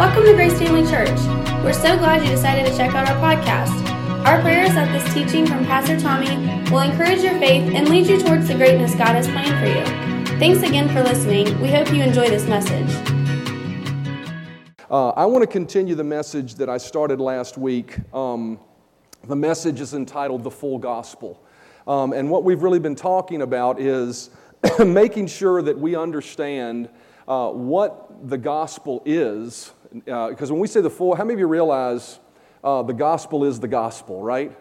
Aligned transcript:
Welcome 0.00 0.24
to 0.24 0.32
Grace 0.32 0.58
Family 0.58 0.90
Church. 0.90 1.10
We're 1.62 1.74
so 1.74 1.94
glad 1.98 2.22
you 2.22 2.30
decided 2.30 2.64
to 2.64 2.74
check 2.74 2.94
out 2.94 3.06
our 3.06 3.16
podcast. 3.16 3.86
Our 4.24 4.40
prayer 4.40 4.64
is 4.64 4.72
that 4.72 4.90
this 4.92 5.12
teaching 5.12 5.46
from 5.46 5.66
Pastor 5.66 6.00
Tommy 6.00 6.36
will 6.70 6.78
encourage 6.78 7.20
your 7.20 7.38
faith 7.38 7.70
and 7.74 7.86
lead 7.86 8.06
you 8.06 8.18
towards 8.18 8.48
the 8.48 8.54
greatness 8.54 8.94
God 8.94 9.08
has 9.08 9.28
planned 9.28 9.58
for 9.60 9.66
you. 9.66 10.38
Thanks 10.38 10.66
again 10.66 10.88
for 10.88 11.02
listening. 11.02 11.60
We 11.60 11.68
hope 11.68 11.92
you 11.92 12.02
enjoy 12.02 12.30
this 12.30 12.46
message. 12.46 12.88
Uh, 14.90 15.10
I 15.10 15.26
want 15.26 15.42
to 15.42 15.46
continue 15.46 15.94
the 15.94 16.02
message 16.02 16.54
that 16.54 16.70
I 16.70 16.78
started 16.78 17.20
last 17.20 17.58
week. 17.58 17.98
Um, 18.14 18.58
the 19.24 19.36
message 19.36 19.82
is 19.82 19.92
entitled 19.92 20.44
The 20.44 20.50
Full 20.50 20.78
Gospel. 20.78 21.44
Um, 21.86 22.14
and 22.14 22.30
what 22.30 22.42
we've 22.42 22.62
really 22.62 22.80
been 22.80 22.96
talking 22.96 23.42
about 23.42 23.78
is 23.78 24.30
making 24.78 25.26
sure 25.26 25.60
that 25.60 25.78
we 25.78 25.94
understand 25.94 26.88
uh, 27.28 27.50
what 27.50 28.30
the 28.30 28.38
gospel 28.38 29.02
is. 29.04 29.74
Because 29.92 30.50
uh, 30.50 30.54
when 30.54 30.60
we 30.60 30.68
say 30.68 30.80
the 30.80 30.90
full, 30.90 31.14
how 31.14 31.24
many 31.24 31.34
of 31.34 31.40
you 31.40 31.46
realize 31.46 32.20
uh, 32.62 32.82
the 32.82 32.92
gospel 32.92 33.44
is 33.44 33.58
the 33.60 33.68
gospel, 33.68 34.22
right? 34.22 34.56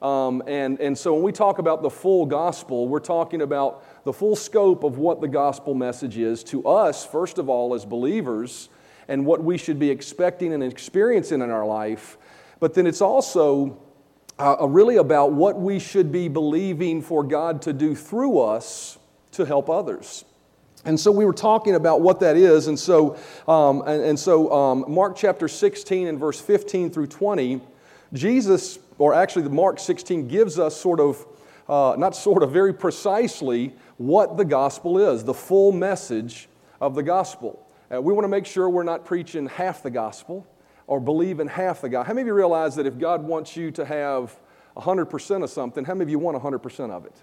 Um, 0.00 0.42
and, 0.48 0.80
and 0.80 0.98
so 0.98 1.14
when 1.14 1.22
we 1.22 1.30
talk 1.30 1.58
about 1.58 1.82
the 1.82 1.90
full 1.90 2.26
gospel, 2.26 2.88
we're 2.88 2.98
talking 2.98 3.42
about 3.42 3.84
the 4.04 4.12
full 4.12 4.34
scope 4.34 4.82
of 4.82 4.98
what 4.98 5.20
the 5.20 5.28
gospel 5.28 5.74
message 5.74 6.18
is 6.18 6.42
to 6.44 6.66
us, 6.66 7.06
first 7.06 7.38
of 7.38 7.48
all, 7.48 7.72
as 7.74 7.84
believers, 7.84 8.68
and 9.06 9.24
what 9.24 9.44
we 9.44 9.56
should 9.56 9.78
be 9.78 9.90
expecting 9.90 10.52
and 10.52 10.62
experiencing 10.62 11.40
in 11.40 11.50
our 11.50 11.66
life. 11.66 12.18
But 12.58 12.74
then 12.74 12.88
it's 12.88 13.00
also 13.00 13.80
uh, 14.40 14.66
really 14.66 14.96
about 14.96 15.32
what 15.32 15.60
we 15.60 15.78
should 15.78 16.10
be 16.10 16.26
believing 16.26 17.00
for 17.00 17.22
God 17.22 17.62
to 17.62 17.72
do 17.72 17.94
through 17.94 18.40
us 18.40 18.98
to 19.32 19.44
help 19.44 19.70
others. 19.70 20.24
And 20.84 20.98
so 20.98 21.12
we 21.12 21.24
were 21.24 21.32
talking 21.32 21.76
about 21.76 22.00
what 22.00 22.20
that 22.20 22.36
is. 22.36 22.66
And 22.66 22.78
so, 22.78 23.16
um, 23.46 23.82
and, 23.86 24.02
and, 24.02 24.18
so 24.18 24.52
um, 24.52 24.84
Mark 24.88 25.16
chapter 25.16 25.46
16 25.46 26.08
and 26.08 26.18
verse 26.18 26.40
15 26.40 26.90
through 26.90 27.06
20, 27.06 27.60
Jesus, 28.12 28.78
or 28.98 29.14
actually 29.14 29.42
the 29.42 29.50
Mark 29.50 29.78
16 29.78 30.26
gives 30.26 30.58
us 30.58 30.76
sort 30.76 30.98
of, 30.98 31.24
uh, 31.68 31.94
not 31.96 32.16
sort 32.16 32.42
of, 32.42 32.50
very 32.50 32.74
precisely 32.74 33.72
what 33.96 34.36
the 34.36 34.44
gospel 34.44 34.98
is, 34.98 35.22
the 35.22 35.34
full 35.34 35.70
message 35.70 36.48
of 36.80 36.96
the 36.96 37.02
gospel. 37.02 37.64
Uh, 37.92 38.02
we 38.02 38.12
want 38.12 38.24
to 38.24 38.28
make 38.28 38.46
sure 38.46 38.68
we're 38.68 38.82
not 38.82 39.04
preaching 39.04 39.46
half 39.46 39.84
the 39.84 39.90
gospel 39.90 40.46
or 40.88 40.98
believing 40.98 41.46
half 41.46 41.80
the 41.80 41.88
gospel. 41.88 42.08
How 42.08 42.14
many 42.14 42.22
of 42.22 42.26
you 42.26 42.34
realize 42.34 42.74
that 42.74 42.86
if 42.86 42.98
God 42.98 43.22
wants 43.22 43.56
you 43.56 43.70
to 43.72 43.84
have 43.84 44.36
100% 44.76 45.44
of 45.44 45.50
something, 45.50 45.84
how 45.84 45.94
many 45.94 46.02
of 46.04 46.10
you 46.10 46.18
want 46.18 46.42
100% 46.42 46.90
of 46.90 47.06
it? 47.06 47.14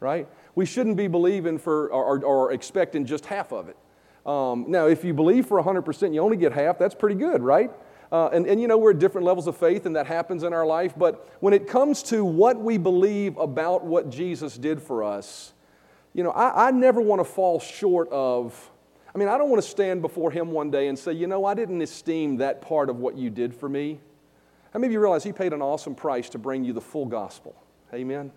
Right? 0.00 0.28
We 0.58 0.66
shouldn't 0.66 0.96
be 0.96 1.06
believing 1.06 1.56
for 1.56 1.86
or, 1.92 2.20
or 2.24 2.50
expecting 2.50 3.06
just 3.06 3.26
half 3.26 3.52
of 3.52 3.68
it. 3.68 3.76
Um, 4.26 4.64
now, 4.66 4.88
if 4.88 5.04
you 5.04 5.14
believe 5.14 5.46
for 5.46 5.62
100%, 5.62 6.12
you 6.12 6.20
only 6.20 6.36
get 6.36 6.52
half, 6.52 6.80
that's 6.80 6.96
pretty 6.96 7.14
good, 7.14 7.44
right? 7.44 7.70
Uh, 8.10 8.28
and, 8.32 8.44
and 8.44 8.60
you 8.60 8.66
know, 8.66 8.76
we're 8.76 8.90
at 8.90 8.98
different 8.98 9.24
levels 9.24 9.46
of 9.46 9.56
faith, 9.56 9.86
and 9.86 9.94
that 9.94 10.08
happens 10.08 10.42
in 10.42 10.52
our 10.52 10.66
life. 10.66 10.94
But 10.96 11.32
when 11.38 11.54
it 11.54 11.68
comes 11.68 12.02
to 12.04 12.24
what 12.24 12.58
we 12.58 12.76
believe 12.76 13.36
about 13.36 13.84
what 13.84 14.10
Jesus 14.10 14.58
did 14.58 14.82
for 14.82 15.04
us, 15.04 15.52
you 16.12 16.24
know, 16.24 16.32
I, 16.32 16.66
I 16.66 16.70
never 16.72 17.00
want 17.00 17.20
to 17.20 17.24
fall 17.24 17.60
short 17.60 18.08
of, 18.10 18.72
I 19.14 19.18
mean, 19.18 19.28
I 19.28 19.38
don't 19.38 19.50
want 19.50 19.62
to 19.62 19.68
stand 19.68 20.02
before 20.02 20.32
Him 20.32 20.50
one 20.50 20.72
day 20.72 20.88
and 20.88 20.98
say, 20.98 21.12
you 21.12 21.28
know, 21.28 21.44
I 21.44 21.54
didn't 21.54 21.82
esteem 21.82 22.38
that 22.38 22.62
part 22.62 22.90
of 22.90 22.96
what 22.96 23.16
you 23.16 23.30
did 23.30 23.54
for 23.54 23.68
me. 23.68 24.00
How 24.72 24.80
many 24.80 24.88
of 24.88 24.92
you 24.92 24.98
realize 24.98 25.22
He 25.22 25.32
paid 25.32 25.52
an 25.52 25.62
awesome 25.62 25.94
price 25.94 26.28
to 26.30 26.38
bring 26.38 26.64
you 26.64 26.72
the 26.72 26.80
full 26.80 27.06
gospel? 27.06 27.54
Amen? 27.94 28.32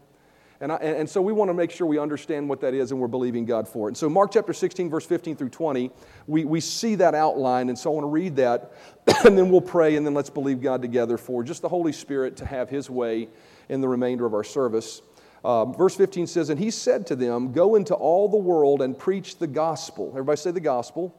And, 0.62 0.72
I, 0.72 0.76
and, 0.76 1.10
so 1.10 1.24
we 1.24 1.34
want 1.34 1.50
to 1.50 1.56
make 1.56 1.72
sure 1.72 1.88
we 1.88 1.98
understand 1.98 2.48
what 2.48 2.62
that 2.62 2.76
is 2.76 2.92
and 2.92 3.02
we're 3.02 3.08
believing 3.08 3.46
God 3.46 3.68
for 3.68 3.88
it. 3.88 3.90
And 3.90 3.98
so, 3.98 4.08
Mark 4.08 4.32
chapter 4.32 4.54
16, 4.54 4.92
verse 4.92 5.08
15 5.08 5.36
through 5.36 5.50
20, 5.50 5.90
we, 6.28 6.46
we 6.46 6.60
see 6.60 6.94
that 6.96 7.16
outline. 7.16 7.70
And 7.70 7.78
so, 7.78 7.90
I 7.90 7.96
want 7.96 8.04
to 8.04 8.10
read 8.10 8.36
that 8.36 8.72
and 9.26 9.36
then 9.36 9.50
we'll 9.50 9.60
pray 9.60 9.96
and 9.96 10.06
then 10.06 10.14
let's 10.14 10.30
believe 10.30 10.62
God 10.62 10.84
together 10.84 11.18
for 11.18 11.44
just 11.44 11.64
the 11.64 11.70
Holy 11.70 11.92
Spirit 11.92 12.38
to 12.38 12.46
have 12.46 12.70
His 12.70 12.92
way 12.92 13.28
in 13.70 13.82
the 13.82 13.88
remainder 13.88 14.24
of 14.28 14.36
our 14.36 14.44
service. 14.44 15.02
Uh, 15.44 15.66
verse 15.66 15.96
15 15.96 16.28
says, 16.28 16.52
And 16.52 16.60
He 16.60 16.70
said 16.70 17.08
to 17.08 17.16
them, 17.16 17.54
Go 17.54 17.74
into 17.74 17.96
all 17.96 18.30
the 18.30 18.38
world 18.38 18.84
and 18.84 18.96
preach 18.96 19.40
the 19.40 19.48
gospel. 19.48 20.10
Everybody 20.12 20.38
say 20.38 20.52
the 20.52 20.60
gospel. 20.60 21.16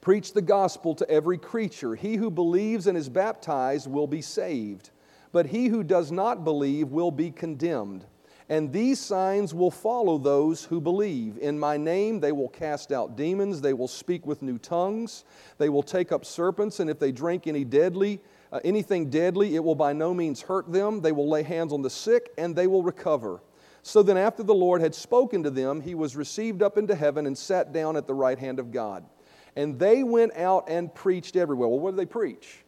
Preach 0.00 0.32
the 0.32 0.42
gospel 0.42 0.94
to 0.94 1.08
every 1.10 1.36
creature. 1.36 1.94
He 1.94 2.16
who 2.16 2.30
believes 2.30 2.86
and 2.86 2.96
is 2.96 3.10
baptized 3.10 3.90
will 3.90 4.06
be 4.06 4.22
saved, 4.22 4.88
but 5.32 5.46
he 5.46 5.68
who 5.68 5.84
does 5.84 6.10
not 6.10 6.44
believe 6.44 6.88
will 6.88 7.10
be 7.10 7.30
condemned. 7.30 8.06
And 8.52 8.70
these 8.70 9.00
signs 9.00 9.54
will 9.54 9.70
follow 9.70 10.18
those 10.18 10.62
who 10.62 10.78
believe. 10.78 11.38
In 11.38 11.58
my 11.58 11.78
name 11.78 12.20
they 12.20 12.32
will 12.32 12.50
cast 12.50 12.92
out 12.92 13.16
demons, 13.16 13.62
they 13.62 13.72
will 13.72 13.88
speak 13.88 14.26
with 14.26 14.42
new 14.42 14.58
tongues, 14.58 15.24
they 15.56 15.70
will 15.70 15.82
take 15.82 16.12
up 16.12 16.26
serpents, 16.26 16.78
and 16.78 16.90
if 16.90 16.98
they 16.98 17.12
drink 17.12 17.46
any 17.46 17.64
deadly, 17.64 18.20
uh, 18.52 18.60
anything 18.62 19.08
deadly, 19.08 19.56
it 19.56 19.64
will 19.64 19.74
by 19.74 19.94
no 19.94 20.12
means 20.12 20.42
hurt 20.42 20.70
them. 20.70 21.00
They 21.00 21.12
will 21.12 21.30
lay 21.30 21.42
hands 21.42 21.72
on 21.72 21.80
the 21.80 21.88
sick, 21.88 22.28
and 22.36 22.54
they 22.54 22.66
will 22.66 22.82
recover. 22.82 23.40
So 23.82 24.02
then, 24.02 24.18
after 24.18 24.42
the 24.42 24.52
Lord 24.52 24.82
had 24.82 24.94
spoken 24.94 25.42
to 25.44 25.50
them, 25.50 25.80
he 25.80 25.94
was 25.94 26.14
received 26.14 26.62
up 26.62 26.76
into 26.76 26.94
heaven 26.94 27.26
and 27.26 27.38
sat 27.38 27.72
down 27.72 27.96
at 27.96 28.06
the 28.06 28.12
right 28.12 28.38
hand 28.38 28.58
of 28.58 28.70
God. 28.70 29.02
And 29.56 29.78
they 29.78 30.02
went 30.02 30.36
out 30.36 30.68
and 30.68 30.94
preached 30.94 31.36
everywhere. 31.36 31.68
Well, 31.68 31.80
what 31.80 31.92
did 31.92 32.00
they 32.00 32.04
preach? 32.04 32.66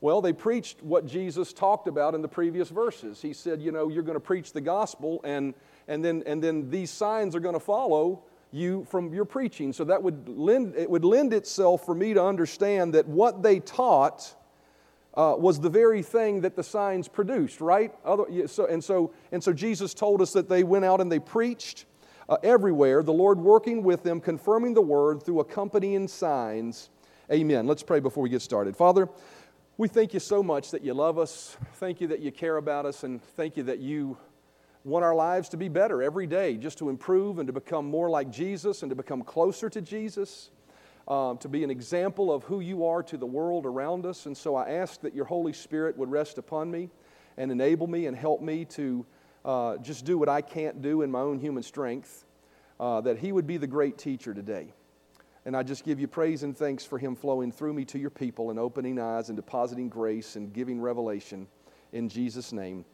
Well, 0.00 0.20
they 0.20 0.32
preached 0.32 0.82
what 0.82 1.06
Jesus 1.06 1.52
talked 1.52 1.88
about 1.88 2.14
in 2.14 2.22
the 2.22 2.28
previous 2.28 2.68
verses. 2.68 3.20
He 3.20 3.32
said, 3.32 3.60
you 3.60 3.72
know, 3.72 3.88
you're 3.88 4.04
going 4.04 4.14
to 4.14 4.20
preach 4.20 4.52
the 4.52 4.60
gospel, 4.60 5.20
and, 5.24 5.54
and, 5.88 6.04
then, 6.04 6.22
and 6.24 6.42
then 6.42 6.70
these 6.70 6.90
signs 6.90 7.34
are 7.34 7.40
going 7.40 7.54
to 7.54 7.60
follow 7.60 8.22
you 8.52 8.86
from 8.90 9.12
your 9.12 9.24
preaching. 9.24 9.72
So 9.72 9.84
that 9.84 10.02
would 10.02 10.28
lend, 10.28 10.76
it 10.76 10.88
would 10.88 11.04
lend 11.04 11.32
itself 11.32 11.84
for 11.84 11.94
me 11.94 12.14
to 12.14 12.24
understand 12.24 12.94
that 12.94 13.08
what 13.08 13.42
they 13.42 13.58
taught 13.58 14.34
uh, 15.14 15.34
was 15.36 15.58
the 15.58 15.68
very 15.68 16.02
thing 16.02 16.42
that 16.42 16.54
the 16.54 16.62
signs 16.62 17.08
produced, 17.08 17.60
right? 17.60 17.92
Other, 18.04 18.46
so, 18.46 18.66
and, 18.66 18.82
so, 18.82 19.12
and 19.32 19.42
so 19.42 19.52
Jesus 19.52 19.94
told 19.94 20.22
us 20.22 20.32
that 20.32 20.48
they 20.48 20.62
went 20.62 20.84
out 20.84 21.00
and 21.00 21.10
they 21.10 21.18
preached 21.18 21.86
uh, 22.28 22.36
everywhere, 22.44 23.02
the 23.02 23.12
Lord 23.12 23.38
working 23.40 23.82
with 23.82 24.04
them, 24.04 24.20
confirming 24.20 24.74
the 24.74 24.82
word 24.82 25.24
through 25.24 25.40
accompanying 25.40 26.06
signs. 26.06 26.90
Amen. 27.32 27.66
Let's 27.66 27.82
pray 27.82 28.00
before 28.00 28.22
we 28.22 28.30
get 28.30 28.42
started. 28.42 28.76
Father, 28.76 29.08
we 29.78 29.86
thank 29.86 30.12
you 30.12 30.18
so 30.18 30.42
much 30.42 30.72
that 30.72 30.82
you 30.82 30.92
love 30.92 31.18
us. 31.18 31.56
Thank 31.74 32.00
you 32.00 32.08
that 32.08 32.18
you 32.18 32.32
care 32.32 32.56
about 32.56 32.84
us, 32.84 33.04
and 33.04 33.22
thank 33.22 33.56
you 33.56 33.62
that 33.62 33.78
you 33.78 34.18
want 34.82 35.04
our 35.04 35.14
lives 35.14 35.48
to 35.50 35.56
be 35.56 35.68
better 35.68 36.02
every 36.02 36.26
day, 36.26 36.56
just 36.56 36.78
to 36.78 36.88
improve 36.88 37.38
and 37.38 37.46
to 37.46 37.52
become 37.52 37.86
more 37.86 38.10
like 38.10 38.28
Jesus 38.28 38.82
and 38.82 38.90
to 38.90 38.96
become 38.96 39.22
closer 39.22 39.70
to 39.70 39.80
Jesus, 39.80 40.50
uh, 41.06 41.36
to 41.36 41.48
be 41.48 41.62
an 41.62 41.70
example 41.70 42.32
of 42.32 42.42
who 42.42 42.58
you 42.58 42.86
are 42.86 43.04
to 43.04 43.16
the 43.16 43.26
world 43.26 43.66
around 43.66 44.04
us. 44.04 44.26
And 44.26 44.36
so 44.36 44.56
I 44.56 44.68
ask 44.68 45.00
that 45.02 45.14
your 45.14 45.26
Holy 45.26 45.52
Spirit 45.52 45.96
would 45.96 46.10
rest 46.10 46.38
upon 46.38 46.72
me 46.72 46.90
and 47.36 47.52
enable 47.52 47.86
me 47.86 48.06
and 48.06 48.16
help 48.16 48.42
me 48.42 48.64
to 48.64 49.06
uh, 49.44 49.76
just 49.76 50.04
do 50.04 50.18
what 50.18 50.28
I 50.28 50.40
can't 50.40 50.82
do 50.82 51.02
in 51.02 51.10
my 51.12 51.20
own 51.20 51.38
human 51.38 51.62
strength, 51.62 52.24
uh, 52.80 53.00
that 53.02 53.20
He 53.20 53.30
would 53.30 53.46
be 53.46 53.58
the 53.58 53.68
great 53.68 53.96
teacher 53.96 54.34
today. 54.34 54.72
And 55.48 55.56
I 55.56 55.62
just 55.62 55.82
give 55.82 55.98
you 55.98 56.06
praise 56.06 56.42
and 56.42 56.54
thanks 56.54 56.84
for 56.84 56.98
him 56.98 57.16
flowing 57.16 57.50
through 57.50 57.72
me 57.72 57.86
to 57.86 57.98
your 57.98 58.10
people 58.10 58.50
and 58.50 58.58
opening 58.58 58.98
eyes 58.98 59.30
and 59.30 59.36
depositing 59.36 59.88
grace 59.88 60.36
and 60.36 60.52
giving 60.52 60.78
revelation 60.78 61.46
in 61.94 62.10
Jesus' 62.10 62.52
name. 62.52 62.84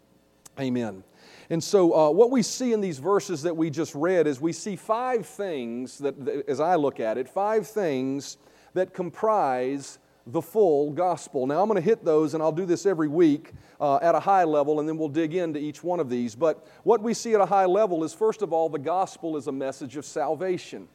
Amen. 0.61 1.03
And 1.51 1.65
so, 1.65 1.93
uh, 1.93 2.11
what 2.13 2.31
we 2.31 2.43
see 2.43 2.73
in 2.73 2.81
these 2.81 3.01
verses 3.01 3.43
that 3.43 3.57
we 3.57 3.71
just 3.71 3.93
read 3.97 4.29
is 4.29 4.41
we 4.41 4.53
see 4.53 4.77
five 4.77 5.27
things 5.27 5.99
that, 5.99 6.45
as 6.47 6.61
I 6.61 6.77
look 6.77 7.01
at 7.01 7.19
it, 7.19 7.29
five 7.29 7.67
things 7.67 8.37
that 8.75 8.95
comprise 8.95 9.99
the 10.29 10.41
full 10.41 10.93
gospel. 10.93 11.49
Now, 11.49 11.61
I'm 11.61 11.69
going 11.69 11.83
to 11.83 11.85
hit 11.85 12.05
those, 12.05 12.35
and 12.35 12.43
I'll 12.43 12.53
do 12.53 12.67
this 12.67 12.87
every 12.87 13.09
week 13.09 13.51
uh, 13.81 13.97
at 13.97 14.15
a 14.15 14.21
high 14.21 14.45
level, 14.45 14.79
and 14.79 14.89
then 14.89 14.97
we'll 14.97 15.09
dig 15.09 15.35
into 15.35 15.59
each 15.59 15.83
one 15.83 15.99
of 15.99 16.09
these. 16.09 16.37
But 16.37 16.65
what 16.85 17.03
we 17.03 17.15
see 17.15 17.35
at 17.35 17.41
a 17.41 17.47
high 17.47 17.67
level 17.67 18.05
is, 18.05 18.15
first 18.15 18.43
of 18.43 18.53
all, 18.53 18.69
the 18.69 18.79
gospel 18.79 19.37
is 19.37 19.49
a 19.49 19.53
message 19.53 19.97
of 19.97 20.05
salvation. 20.05 20.87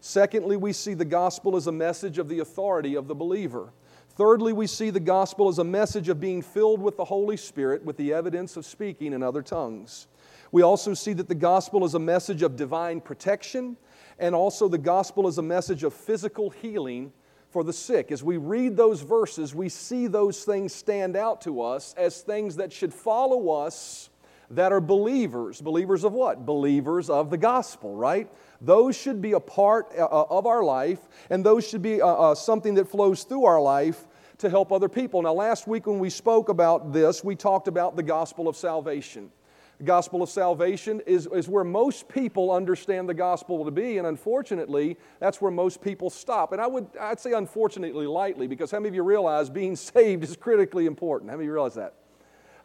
Secondly, 0.00 0.56
we 0.56 0.72
see 0.72 0.94
the 0.94 1.04
gospel 1.04 1.56
as 1.56 1.66
a 1.66 1.72
message 1.72 2.18
of 2.18 2.28
the 2.28 2.38
authority 2.40 2.94
of 2.94 3.08
the 3.08 3.14
believer. 3.14 3.72
Thirdly, 4.10 4.52
we 4.52 4.66
see 4.66 4.90
the 4.90 5.00
gospel 5.00 5.48
as 5.48 5.58
a 5.58 5.64
message 5.64 6.08
of 6.08 6.20
being 6.20 6.42
filled 6.42 6.80
with 6.80 6.96
the 6.96 7.04
Holy 7.04 7.36
Spirit 7.36 7.84
with 7.84 7.96
the 7.96 8.12
evidence 8.12 8.56
of 8.56 8.66
speaking 8.66 9.12
in 9.12 9.22
other 9.22 9.42
tongues. 9.42 10.08
We 10.50 10.62
also 10.62 10.94
see 10.94 11.12
that 11.14 11.28
the 11.28 11.34
gospel 11.34 11.84
is 11.84 11.94
a 11.94 12.00
message 12.00 12.42
of 12.42 12.56
divine 12.56 13.00
protection, 13.00 13.76
and 14.18 14.34
also 14.34 14.66
the 14.68 14.78
gospel 14.78 15.28
is 15.28 15.38
a 15.38 15.42
message 15.42 15.84
of 15.84 15.94
physical 15.94 16.50
healing 16.50 17.12
for 17.50 17.62
the 17.62 17.72
sick. 17.72 18.10
As 18.10 18.22
we 18.24 18.36
read 18.36 18.76
those 18.76 19.02
verses, 19.02 19.54
we 19.54 19.68
see 19.68 20.06
those 20.06 20.44
things 20.44 20.74
stand 20.74 21.16
out 21.16 21.40
to 21.42 21.62
us 21.62 21.94
as 21.96 22.20
things 22.20 22.56
that 22.56 22.72
should 22.72 22.92
follow 22.92 23.50
us 23.50 24.10
that 24.50 24.72
are 24.72 24.80
believers. 24.80 25.60
Believers 25.60 26.04
of 26.04 26.12
what? 26.12 26.44
Believers 26.46 27.10
of 27.10 27.30
the 27.30 27.38
gospel, 27.38 27.94
right? 27.94 28.28
Those 28.60 28.96
should 28.96 29.22
be 29.22 29.32
a 29.32 29.40
part 29.40 29.92
uh, 29.96 30.04
uh, 30.04 30.26
of 30.30 30.46
our 30.46 30.64
life, 30.64 30.98
and 31.30 31.44
those 31.44 31.68
should 31.68 31.82
be 31.82 32.02
uh, 32.02 32.34
something 32.34 32.74
that 32.74 32.88
flows 32.88 33.22
through 33.22 33.44
our 33.44 33.60
life 33.60 34.06
to 34.38 34.50
help 34.50 34.72
other 34.72 34.88
people. 34.88 35.22
Now, 35.22 35.32
last 35.32 35.68
week 35.68 35.86
when 35.86 35.98
we 35.98 36.10
spoke 36.10 36.48
about 36.48 36.92
this, 36.92 37.22
we 37.22 37.36
talked 37.36 37.68
about 37.68 37.96
the 37.96 38.02
gospel 38.02 38.48
of 38.48 38.56
salvation. 38.56 39.30
the 39.78 39.84
gospel 39.84 40.22
of 40.24 40.28
salvation 40.28 41.00
is, 41.06 41.28
is 41.28 41.48
where 41.48 41.62
most 41.62 42.08
people 42.08 42.50
understand 42.50 43.08
the 43.08 43.14
gospel 43.14 43.64
to 43.64 43.70
be, 43.70 43.98
and 43.98 44.08
unfortunately, 44.08 44.96
that's 45.20 45.40
where 45.40 45.52
most 45.52 45.80
people 45.80 46.10
stop. 46.10 46.52
And 46.52 46.60
I 46.60 46.66
would, 46.66 46.88
I'd 47.00 47.20
say 47.20 47.32
unfortunately 47.32 48.08
lightly, 48.08 48.48
because 48.48 48.72
how 48.72 48.78
many 48.78 48.88
of 48.88 48.94
you 48.96 49.04
realize 49.04 49.48
being 49.48 49.76
saved 49.94 50.24
is 50.24 50.36
critically 50.36 50.86
important? 50.86 51.30
How 51.30 51.36
many 51.36 51.44
of 51.44 51.50
you 51.50 51.54
realize 51.54 51.74
that? 51.74 51.94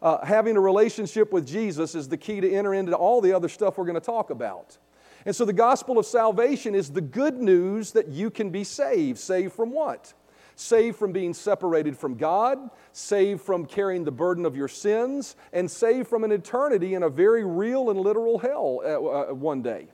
Uh, 0.02 0.24
having 0.24 0.56
a 0.56 0.60
relationship 0.60 1.32
with 1.32 1.46
Jesus 1.46 1.94
is 1.94 2.08
the 2.08 2.16
key 2.16 2.40
to 2.40 2.52
enter 2.52 2.74
into 2.74 2.94
all 2.96 3.20
the 3.20 3.32
other 3.32 3.48
stuff 3.48 3.78
we're 3.78 3.86
going 3.86 3.94
to 3.94 4.00
talk 4.00 4.30
about. 4.30 4.76
And 5.26 5.34
so 5.34 5.44
the 5.44 5.52
gospel 5.52 5.98
of 5.98 6.06
salvation 6.06 6.74
is 6.74 6.90
the 6.90 7.00
good 7.00 7.40
news 7.40 7.92
that 7.92 8.08
you 8.08 8.30
can 8.30 8.50
be 8.50 8.64
saved. 8.64 9.18
Saved 9.18 9.52
from 9.52 9.70
what? 9.70 10.12
saved 10.56 10.96
from 10.96 11.12
being 11.12 11.34
separated 11.34 11.96
from 11.96 12.14
God, 12.14 12.70
saved 12.92 13.40
from 13.42 13.66
carrying 13.66 14.04
the 14.04 14.12
burden 14.12 14.46
of 14.46 14.56
your 14.56 14.68
sins, 14.68 15.36
and 15.52 15.70
saved 15.70 16.08
from 16.08 16.24
an 16.24 16.32
eternity 16.32 16.94
in 16.94 17.02
a 17.02 17.08
very 17.08 17.44
real 17.44 17.90
and 17.90 18.00
literal 18.00 18.38
hell 18.38 18.80
uh, 18.84 18.88
uh, 18.88 19.34
one 19.34 19.62
day. 19.62 19.88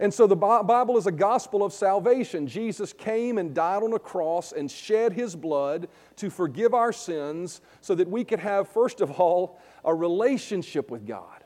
And 0.00 0.14
so 0.14 0.28
the 0.28 0.36
Bible 0.36 0.96
is 0.96 1.08
a 1.08 1.12
gospel 1.12 1.64
of 1.64 1.72
salvation. 1.72 2.46
Jesus 2.46 2.92
came 2.92 3.36
and 3.36 3.52
died 3.52 3.82
on 3.82 3.92
a 3.92 3.98
cross 3.98 4.52
and 4.52 4.70
shed 4.70 5.12
his 5.12 5.34
blood 5.34 5.88
to 6.16 6.30
forgive 6.30 6.72
our 6.72 6.92
sins 6.92 7.60
so 7.80 7.96
that 7.96 8.08
we 8.08 8.22
could 8.22 8.38
have, 8.38 8.68
first 8.68 9.00
of 9.00 9.10
all, 9.20 9.60
a 9.84 9.92
relationship 9.92 10.88
with 10.88 11.04
God 11.04 11.37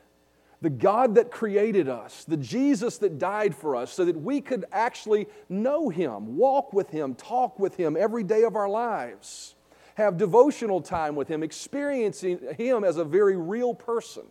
the 0.63 0.69
God 0.69 1.15
that 1.15 1.29
created 1.29 1.89
us, 1.89 2.23
the 2.23 2.37
Jesus 2.37 2.97
that 2.99 3.19
died 3.19 3.53
for 3.53 3.75
us, 3.75 3.91
so 3.91 4.05
that 4.05 4.15
we 4.15 4.39
could 4.39 4.63
actually 4.71 5.27
know 5.49 5.89
Him, 5.89 6.37
walk 6.37 6.71
with 6.71 6.89
Him, 6.89 7.15
talk 7.15 7.59
with 7.59 7.75
Him 7.75 7.97
every 7.99 8.23
day 8.23 8.43
of 8.43 8.55
our 8.55 8.69
lives, 8.69 9.55
have 9.95 10.15
devotional 10.17 10.79
time 10.79 11.17
with 11.17 11.27
Him, 11.27 11.43
experiencing 11.43 12.39
Him 12.57 12.85
as 12.85 12.95
a 12.95 13.03
very 13.03 13.35
real 13.35 13.73
person. 13.73 14.23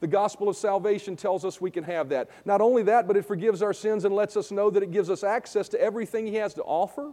The 0.00 0.08
gospel 0.08 0.48
of 0.48 0.56
salvation 0.56 1.14
tells 1.14 1.44
us 1.44 1.60
we 1.60 1.70
can 1.70 1.84
have 1.84 2.08
that. 2.08 2.28
Not 2.44 2.60
only 2.60 2.82
that, 2.82 3.06
but 3.06 3.16
it 3.16 3.24
forgives 3.24 3.62
our 3.62 3.72
sins 3.72 4.04
and 4.04 4.12
lets 4.12 4.36
us 4.36 4.50
know 4.50 4.70
that 4.70 4.82
it 4.82 4.90
gives 4.90 5.08
us 5.08 5.22
access 5.22 5.68
to 5.68 5.80
everything 5.80 6.26
He 6.26 6.34
has 6.34 6.54
to 6.54 6.62
offer. 6.62 7.12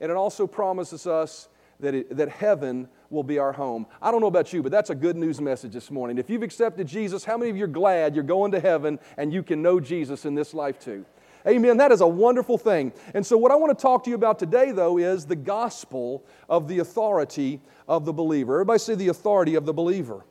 And 0.00 0.08
it 0.08 0.16
also 0.16 0.46
promises 0.46 1.08
us 1.08 1.48
that, 1.80 1.94
it, 1.94 2.16
that 2.16 2.28
heaven 2.28 2.88
will 3.10 3.22
be 3.22 3.38
our 3.38 3.52
home. 3.52 3.86
I 4.02 4.10
don't 4.10 4.20
know 4.20 4.26
about 4.26 4.52
you, 4.52 4.62
but 4.62 4.72
that's 4.72 4.90
a 4.90 4.94
good 4.94 5.16
news 5.16 5.40
message 5.40 5.72
this 5.72 5.90
morning. 5.90 6.18
If 6.18 6.30
you've 6.30 6.42
accepted 6.42 6.86
Jesus, 6.86 7.24
how 7.24 7.36
many 7.36 7.50
of 7.50 7.56
you 7.56 7.64
are 7.64 7.68
glad 7.68 8.14
you're 8.14 8.24
going 8.24 8.52
to 8.52 8.60
heaven 8.60 8.98
and 9.16 9.32
you 9.32 9.42
can 9.42 9.62
know 9.62 9.80
Jesus 9.80 10.24
in 10.24 10.34
this 10.34 10.54
life 10.54 10.78
too? 10.78 11.04
Amen. 11.46 11.76
That 11.76 11.92
is 11.92 12.00
a 12.00 12.08
wonderful 12.08 12.56
thing. 12.56 12.92
And 13.12 13.24
so, 13.24 13.36
what 13.36 13.52
I 13.52 13.56
want 13.56 13.76
to 13.76 13.82
talk 13.82 14.04
to 14.04 14.10
you 14.10 14.16
about 14.16 14.38
today, 14.38 14.72
though, 14.72 14.96
is 14.96 15.26
the 15.26 15.36
gospel 15.36 16.24
of 16.48 16.68
the 16.68 16.78
authority 16.78 17.60
of 17.86 18.06
the 18.06 18.14
believer. 18.14 18.54
Everybody 18.54 18.78
say 18.78 18.94
the 18.94 19.08
authority 19.08 19.54
of 19.54 19.66
the 19.66 19.74
believer. 19.74 20.24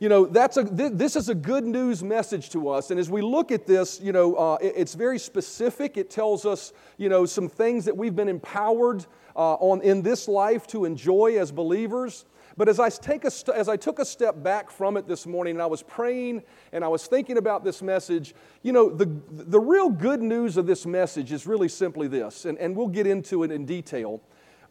You 0.00 0.08
know, 0.08 0.26
that's 0.26 0.56
a, 0.56 0.62
this 0.62 1.16
is 1.16 1.28
a 1.28 1.34
good 1.34 1.64
news 1.64 2.04
message 2.04 2.50
to 2.50 2.68
us. 2.68 2.92
And 2.92 3.00
as 3.00 3.10
we 3.10 3.20
look 3.20 3.50
at 3.50 3.66
this, 3.66 4.00
you 4.00 4.12
know, 4.12 4.36
uh, 4.36 4.58
it's 4.60 4.94
very 4.94 5.18
specific. 5.18 5.96
It 5.96 6.08
tells 6.08 6.46
us, 6.46 6.72
you 6.98 7.08
know, 7.08 7.26
some 7.26 7.48
things 7.48 7.84
that 7.86 7.96
we've 7.96 8.14
been 8.14 8.28
empowered 8.28 9.04
uh, 9.38 9.54
on, 9.54 9.80
in 9.82 10.02
this 10.02 10.26
life 10.26 10.66
to 10.66 10.84
enjoy 10.84 11.38
as 11.38 11.52
believers. 11.52 12.26
But 12.56 12.68
as 12.68 12.80
I, 12.80 12.90
take 12.90 13.24
a 13.24 13.30
st- 13.30 13.56
as 13.56 13.68
I 13.68 13.76
took 13.76 14.00
a 14.00 14.04
step 14.04 14.42
back 14.42 14.68
from 14.68 14.96
it 14.96 15.06
this 15.06 15.26
morning 15.26 15.54
and 15.54 15.62
I 15.62 15.66
was 15.66 15.80
praying 15.80 16.42
and 16.72 16.84
I 16.84 16.88
was 16.88 17.06
thinking 17.06 17.38
about 17.38 17.62
this 17.62 17.80
message, 17.80 18.34
you 18.62 18.72
know, 18.72 18.90
the, 18.90 19.08
the 19.30 19.60
real 19.60 19.90
good 19.90 20.20
news 20.20 20.56
of 20.56 20.66
this 20.66 20.84
message 20.84 21.30
is 21.30 21.46
really 21.46 21.68
simply 21.68 22.08
this, 22.08 22.46
and, 22.46 22.58
and 22.58 22.74
we'll 22.74 22.88
get 22.88 23.06
into 23.06 23.44
it 23.44 23.52
in 23.52 23.64
detail, 23.64 24.20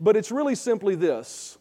but 0.02 0.18
it's 0.18 0.32
really 0.32 0.56
simply 0.56 0.96
this. 0.96 1.58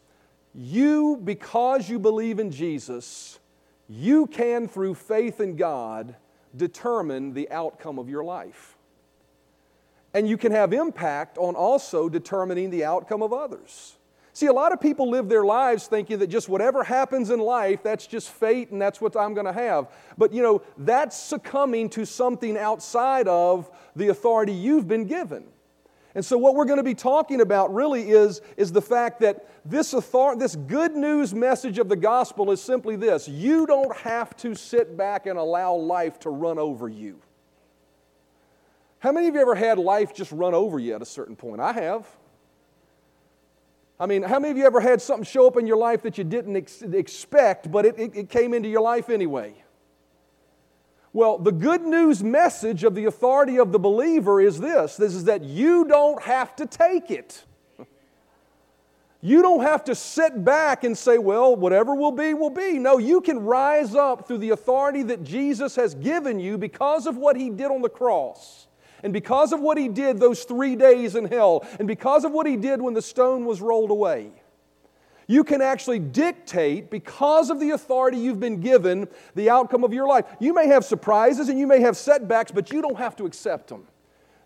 You, 0.53 1.21
because 1.23 1.89
you 1.89 1.99
believe 1.99 2.39
in 2.39 2.51
Jesus, 2.51 3.39
you 3.87 4.27
can, 4.27 4.67
through 4.67 4.95
faith 4.95 5.39
in 5.39 5.55
God, 5.55 6.15
determine 6.55 7.33
the 7.33 7.49
outcome 7.51 7.99
of 7.99 8.09
your 8.09 8.23
life. 8.23 8.76
And 10.17 10.27
you 10.27 10.35
can 10.35 10.51
have 10.51 10.73
impact 10.73 11.37
on 11.37 11.53
also 11.53 12.09
determining 12.09 12.71
the 12.71 12.83
outcome 12.83 13.21
of 13.21 13.31
others. 13.31 13.97
See, 14.33 14.47
a 14.47 14.51
lot 14.51 14.71
of 14.71 14.81
people 14.81 15.11
live 15.11 15.29
their 15.29 15.45
lives 15.45 15.85
thinking 15.85 16.17
that 16.17 16.25
just 16.25 16.49
whatever 16.49 16.83
happens 16.83 17.29
in 17.29 17.39
life, 17.39 17.83
that's 17.83 18.07
just 18.07 18.31
fate 18.31 18.71
and 18.71 18.81
that's 18.81 18.99
what 18.99 19.15
I'm 19.15 19.35
going 19.35 19.45
to 19.45 19.53
have. 19.53 19.91
But 20.17 20.33
you 20.33 20.41
know, 20.41 20.63
that's 20.75 21.15
succumbing 21.15 21.91
to 21.91 22.03
something 22.03 22.57
outside 22.57 23.27
of 23.27 23.69
the 23.95 24.07
authority 24.07 24.53
you've 24.53 24.87
been 24.87 25.05
given. 25.05 25.43
And 26.15 26.25
so, 26.25 26.35
what 26.35 26.55
we're 26.55 26.65
going 26.65 26.77
to 26.77 26.83
be 26.83 26.95
talking 26.95 27.39
about 27.39 27.71
really 27.71 28.09
is, 28.09 28.41
is 28.57 28.71
the 28.71 28.81
fact 28.81 29.19
that 29.19 29.47
this, 29.65 29.93
author- 29.93 30.35
this 30.35 30.55
good 30.55 30.95
news 30.95 31.35
message 31.35 31.77
of 31.77 31.89
the 31.89 31.95
gospel 31.95 32.49
is 32.49 32.59
simply 32.59 32.95
this 32.95 33.27
you 33.27 33.67
don't 33.67 33.95
have 33.97 34.35
to 34.37 34.55
sit 34.55 34.97
back 34.97 35.27
and 35.27 35.37
allow 35.37 35.75
life 35.75 36.17
to 36.21 36.31
run 36.31 36.57
over 36.57 36.89
you. 36.89 37.21
How 38.99 39.11
many 39.11 39.27
of 39.27 39.35
you 39.35 39.41
ever 39.41 39.55
had 39.55 39.77
life 39.77 40.13
just 40.13 40.31
run 40.31 40.53
over 40.53 40.79
you 40.79 40.95
at 40.95 41.01
a 41.01 41.05
certain 41.05 41.35
point? 41.35 41.61
I 41.61 41.71
have. 41.73 42.07
I 43.99 44.05
mean, 44.05 44.23
how 44.23 44.39
many 44.39 44.51
of 44.51 44.57
you 44.57 44.65
ever 44.65 44.79
had 44.79 45.01
something 45.01 45.23
show 45.23 45.47
up 45.47 45.57
in 45.57 45.65
your 45.65 45.77
life 45.77 46.03
that 46.03 46.17
you 46.17 46.23
didn't 46.23 46.55
ex- 46.55 46.81
expect, 46.81 47.71
but 47.71 47.85
it, 47.85 47.97
it, 47.97 48.15
it 48.15 48.29
came 48.29 48.53
into 48.53 48.69
your 48.69 48.81
life 48.81 49.09
anyway? 49.09 49.53
Well, 51.13 51.39
the 51.39 51.51
good 51.51 51.81
news 51.81 52.23
message 52.23 52.83
of 52.83 52.93
the 52.93 53.05
authority 53.05 53.57
of 53.57 53.71
the 53.71 53.79
believer 53.79 54.39
is 54.39 54.59
this 54.59 54.97
this 54.97 55.15
is 55.15 55.23
that 55.23 55.43
you 55.43 55.85
don't 55.85 56.21
have 56.21 56.55
to 56.57 56.65
take 56.65 57.09
it. 57.09 57.43
You 59.19 59.41
don't 59.41 59.61
have 59.61 59.83
to 59.85 59.95
sit 59.95 60.45
back 60.45 60.83
and 60.83 60.95
say, 60.95 61.17
well, 61.17 61.55
whatever 61.55 61.95
will 61.95 62.11
be, 62.11 62.35
will 62.35 62.51
be. 62.51 62.77
No, 62.77 62.99
you 62.99 63.19
can 63.19 63.39
rise 63.39 63.95
up 63.95 64.27
through 64.27 64.37
the 64.37 64.51
authority 64.51 65.01
that 65.03 65.23
Jesus 65.23 65.75
has 65.75 65.95
given 65.95 66.39
you 66.39 66.57
because 66.57 67.07
of 67.07 67.17
what 67.17 67.35
he 67.35 67.49
did 67.49 67.71
on 67.71 67.81
the 67.81 67.89
cross. 67.89 68.66
And 69.03 69.13
because 69.13 69.53
of 69.53 69.59
what 69.59 69.77
he 69.77 69.87
did 69.87 70.19
those 70.19 70.43
three 70.43 70.75
days 70.75 71.15
in 71.15 71.25
hell, 71.25 71.65
and 71.79 71.87
because 71.87 72.25
of 72.25 72.31
what 72.31 72.47
he 72.47 72.55
did 72.55 72.81
when 72.81 72.93
the 72.93 73.01
stone 73.01 73.45
was 73.45 73.61
rolled 73.61 73.91
away, 73.91 74.31
you 75.27 75.43
can 75.43 75.61
actually 75.61 75.99
dictate, 75.99 76.89
because 76.89 77.49
of 77.49 77.59
the 77.59 77.71
authority 77.71 78.17
you've 78.17 78.39
been 78.39 78.61
given, 78.61 79.07
the 79.35 79.49
outcome 79.49 79.83
of 79.83 79.93
your 79.93 80.07
life. 80.07 80.25
You 80.39 80.53
may 80.53 80.67
have 80.67 80.85
surprises 80.85 81.49
and 81.49 81.59
you 81.59 81.67
may 81.67 81.81
have 81.81 81.97
setbacks, 81.97 82.51
but 82.51 82.71
you 82.71 82.81
don't 82.81 82.97
have 82.97 83.15
to 83.17 83.25
accept 83.25 83.67
them. 83.67 83.85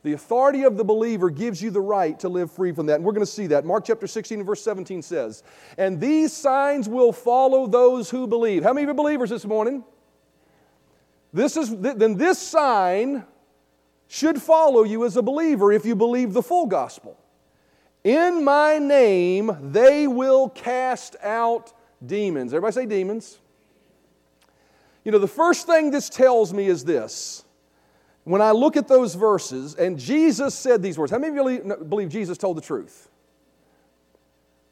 The 0.03 0.13
authority 0.13 0.63
of 0.63 0.77
the 0.77 0.83
believer 0.83 1.29
gives 1.29 1.61
you 1.61 1.69
the 1.69 1.81
right 1.81 2.19
to 2.21 2.29
live 2.29 2.51
free 2.51 2.71
from 2.71 2.87
that. 2.87 2.95
And 2.95 3.03
we're 3.03 3.11
going 3.11 3.25
to 3.25 3.31
see 3.31 3.45
that. 3.47 3.65
Mark 3.65 3.85
chapter 3.85 4.07
16 4.07 4.43
verse 4.43 4.63
17 4.63 5.03
says, 5.03 5.43
And 5.77 6.01
these 6.01 6.33
signs 6.33 6.89
will 6.89 7.13
follow 7.13 7.67
those 7.67 8.09
who 8.09 8.25
believe. 8.25 8.63
How 8.63 8.73
many 8.73 8.85
of 8.85 8.89
you 8.89 8.93
believers 8.95 9.29
this 9.29 9.45
morning? 9.45 9.83
This 11.31 11.55
is, 11.55 11.77
then 11.77 12.17
this 12.17 12.39
sign 12.39 13.23
should 14.11 14.41
follow 14.41 14.83
you 14.83 15.05
as 15.05 15.15
a 15.15 15.21
believer 15.21 15.71
if 15.71 15.85
you 15.85 15.95
believe 15.95 16.33
the 16.33 16.43
full 16.43 16.65
gospel. 16.65 17.17
In 18.03 18.43
my 18.43 18.77
name, 18.77 19.55
they 19.71 20.05
will 20.05 20.49
cast 20.49 21.15
out 21.23 21.71
demons. 22.05 22.53
Everybody 22.53 22.73
say 22.73 22.85
demons. 22.85 23.39
You 25.05 25.13
know, 25.13 25.17
the 25.17 25.29
first 25.29 25.65
thing 25.65 25.91
this 25.91 26.09
tells 26.09 26.53
me 26.53 26.67
is 26.67 26.83
this. 26.83 27.45
When 28.25 28.41
I 28.41 28.51
look 28.51 28.75
at 28.75 28.89
those 28.89 29.15
verses, 29.15 29.75
and 29.75 29.97
Jesus 29.97 30.55
said 30.55 30.83
these 30.83 30.97
words, 30.97 31.09
how 31.09 31.17
many 31.17 31.37
of 31.39 31.49
you 31.49 31.77
believe 31.87 32.09
Jesus 32.09 32.37
told 32.37 32.57
the 32.57 32.61
truth? 32.61 33.07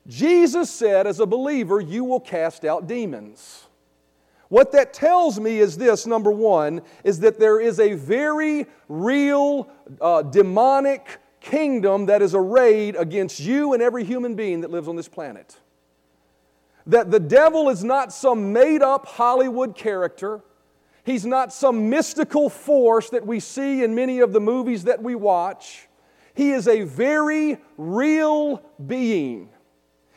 Jesus 0.05 0.69
said, 0.69 1.07
as 1.07 1.21
a 1.21 1.25
believer, 1.25 1.79
you 1.79 2.03
will 2.03 2.19
cast 2.19 2.65
out 2.65 2.87
demons. 2.87 3.67
What 4.49 4.71
that 4.71 4.93
tells 4.93 5.39
me 5.39 5.59
is 5.59 5.77
this 5.77 6.05
number 6.07 6.31
one, 6.31 6.81
is 7.03 7.19
that 7.19 7.39
there 7.39 7.59
is 7.59 7.79
a 7.79 7.93
very 7.93 8.65
real 8.87 9.69
uh, 10.01 10.23
demonic 10.23 11.19
kingdom 11.39 12.07
that 12.07 12.21
is 12.21 12.35
arrayed 12.35 12.95
against 12.95 13.39
you 13.39 13.73
and 13.73 13.81
every 13.81 14.03
human 14.03 14.35
being 14.35 14.61
that 14.61 14.71
lives 14.71 14.87
on 14.87 14.95
this 14.95 15.07
planet. 15.07 15.57
That 16.87 17.11
the 17.11 17.19
devil 17.19 17.69
is 17.69 17.83
not 17.83 18.11
some 18.11 18.51
made 18.51 18.81
up 18.81 19.05
Hollywood 19.05 19.75
character. 19.75 20.41
He's 21.03 21.25
not 21.25 21.53
some 21.53 21.89
mystical 21.89 22.49
force 22.49 23.11
that 23.11 23.25
we 23.25 23.39
see 23.39 23.83
in 23.83 23.93
many 23.93 24.19
of 24.19 24.33
the 24.33 24.39
movies 24.39 24.85
that 24.85 25.01
we 25.01 25.13
watch. 25.13 25.87
He 26.33 26.51
is 26.51 26.67
a 26.67 26.81
very 26.83 27.57
real 27.77 28.63
being. 28.85 29.49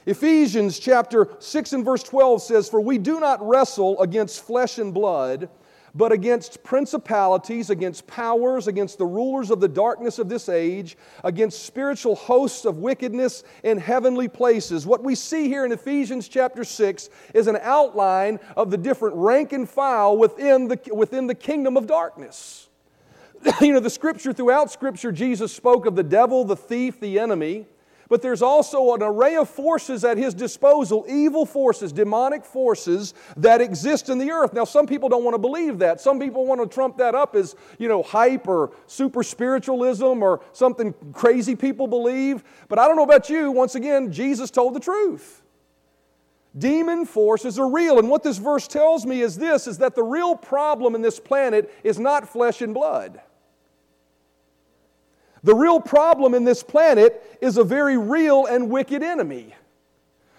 Ephesians 0.06 0.78
chapter 0.78 1.28
6 1.38 1.72
and 1.74 1.84
verse 1.84 2.02
12 2.02 2.42
says, 2.42 2.68
For 2.68 2.80
we 2.80 2.98
do 2.98 3.20
not 3.20 3.46
wrestle 3.46 4.00
against 4.00 4.44
flesh 4.44 4.78
and 4.78 4.92
blood, 4.92 5.48
but 5.94 6.10
against 6.10 6.64
principalities, 6.64 7.70
against 7.70 8.06
powers, 8.06 8.66
against 8.66 8.98
the 8.98 9.06
rulers 9.06 9.50
of 9.50 9.60
the 9.60 9.68
darkness 9.68 10.18
of 10.18 10.28
this 10.28 10.48
age, 10.48 10.96
against 11.22 11.64
spiritual 11.64 12.16
hosts 12.16 12.64
of 12.64 12.78
wickedness 12.78 13.44
in 13.62 13.78
heavenly 13.78 14.26
places. 14.26 14.86
What 14.86 15.04
we 15.04 15.14
see 15.14 15.48
here 15.48 15.64
in 15.64 15.72
Ephesians 15.72 16.28
chapter 16.28 16.64
6 16.64 17.10
is 17.34 17.46
an 17.46 17.58
outline 17.60 18.40
of 18.56 18.70
the 18.70 18.78
different 18.78 19.16
rank 19.16 19.52
and 19.52 19.68
file 19.68 20.16
within 20.16 20.66
the, 20.68 20.80
within 20.92 21.26
the 21.26 21.34
kingdom 21.34 21.76
of 21.76 21.86
darkness. 21.86 22.68
you 23.60 23.72
know, 23.72 23.80
the 23.80 23.90
scripture, 23.90 24.32
throughout 24.32 24.70
scripture, 24.70 25.12
Jesus 25.12 25.54
spoke 25.54 25.86
of 25.86 25.94
the 25.94 26.02
devil, 26.02 26.44
the 26.44 26.56
thief, 26.56 26.98
the 26.98 27.18
enemy. 27.18 27.66
But 28.12 28.20
there's 28.20 28.42
also 28.42 28.92
an 28.92 29.02
array 29.02 29.36
of 29.36 29.48
forces 29.48 30.04
at 30.04 30.18
his 30.18 30.34
disposal, 30.34 31.06
evil 31.08 31.46
forces, 31.46 31.94
demonic 31.94 32.44
forces 32.44 33.14
that 33.38 33.62
exist 33.62 34.10
in 34.10 34.18
the 34.18 34.30
earth. 34.30 34.52
Now, 34.52 34.64
some 34.64 34.86
people 34.86 35.08
don't 35.08 35.24
want 35.24 35.32
to 35.32 35.38
believe 35.38 35.78
that. 35.78 35.98
Some 35.98 36.20
people 36.20 36.44
want 36.44 36.60
to 36.60 36.66
trump 36.66 36.98
that 36.98 37.14
up 37.14 37.34
as, 37.34 37.56
you 37.78 37.88
know, 37.88 38.02
hype 38.02 38.46
or 38.46 38.72
super 38.86 39.22
spiritualism 39.22 40.22
or 40.22 40.42
something 40.52 40.94
crazy 41.14 41.56
people 41.56 41.86
believe. 41.86 42.44
But 42.68 42.78
I 42.78 42.86
don't 42.86 42.96
know 42.96 43.02
about 43.02 43.30
you. 43.30 43.50
Once 43.50 43.76
again, 43.76 44.12
Jesus 44.12 44.50
told 44.50 44.74
the 44.74 44.80
truth. 44.80 45.40
Demon 46.58 47.06
forces 47.06 47.58
are 47.58 47.70
real. 47.70 47.98
And 47.98 48.10
what 48.10 48.22
this 48.22 48.36
verse 48.36 48.68
tells 48.68 49.06
me 49.06 49.22
is 49.22 49.36
this 49.36 49.66
is 49.66 49.78
that 49.78 49.94
the 49.94 50.02
real 50.02 50.36
problem 50.36 50.94
in 50.94 51.00
this 51.00 51.18
planet 51.18 51.72
is 51.82 51.98
not 51.98 52.28
flesh 52.28 52.60
and 52.60 52.74
blood. 52.74 53.22
The 55.44 55.54
real 55.54 55.80
problem 55.80 56.34
in 56.34 56.44
this 56.44 56.62
planet 56.62 57.38
is 57.40 57.56
a 57.58 57.64
very 57.64 57.96
real 57.98 58.46
and 58.46 58.70
wicked 58.70 59.02
enemy 59.02 59.54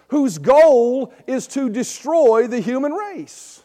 whose 0.08 0.38
goal 0.38 1.14
is 1.28 1.48
to 1.48 1.70
destroy 1.70 2.48
the 2.48 2.60
human 2.60 2.94
race. 2.94 3.64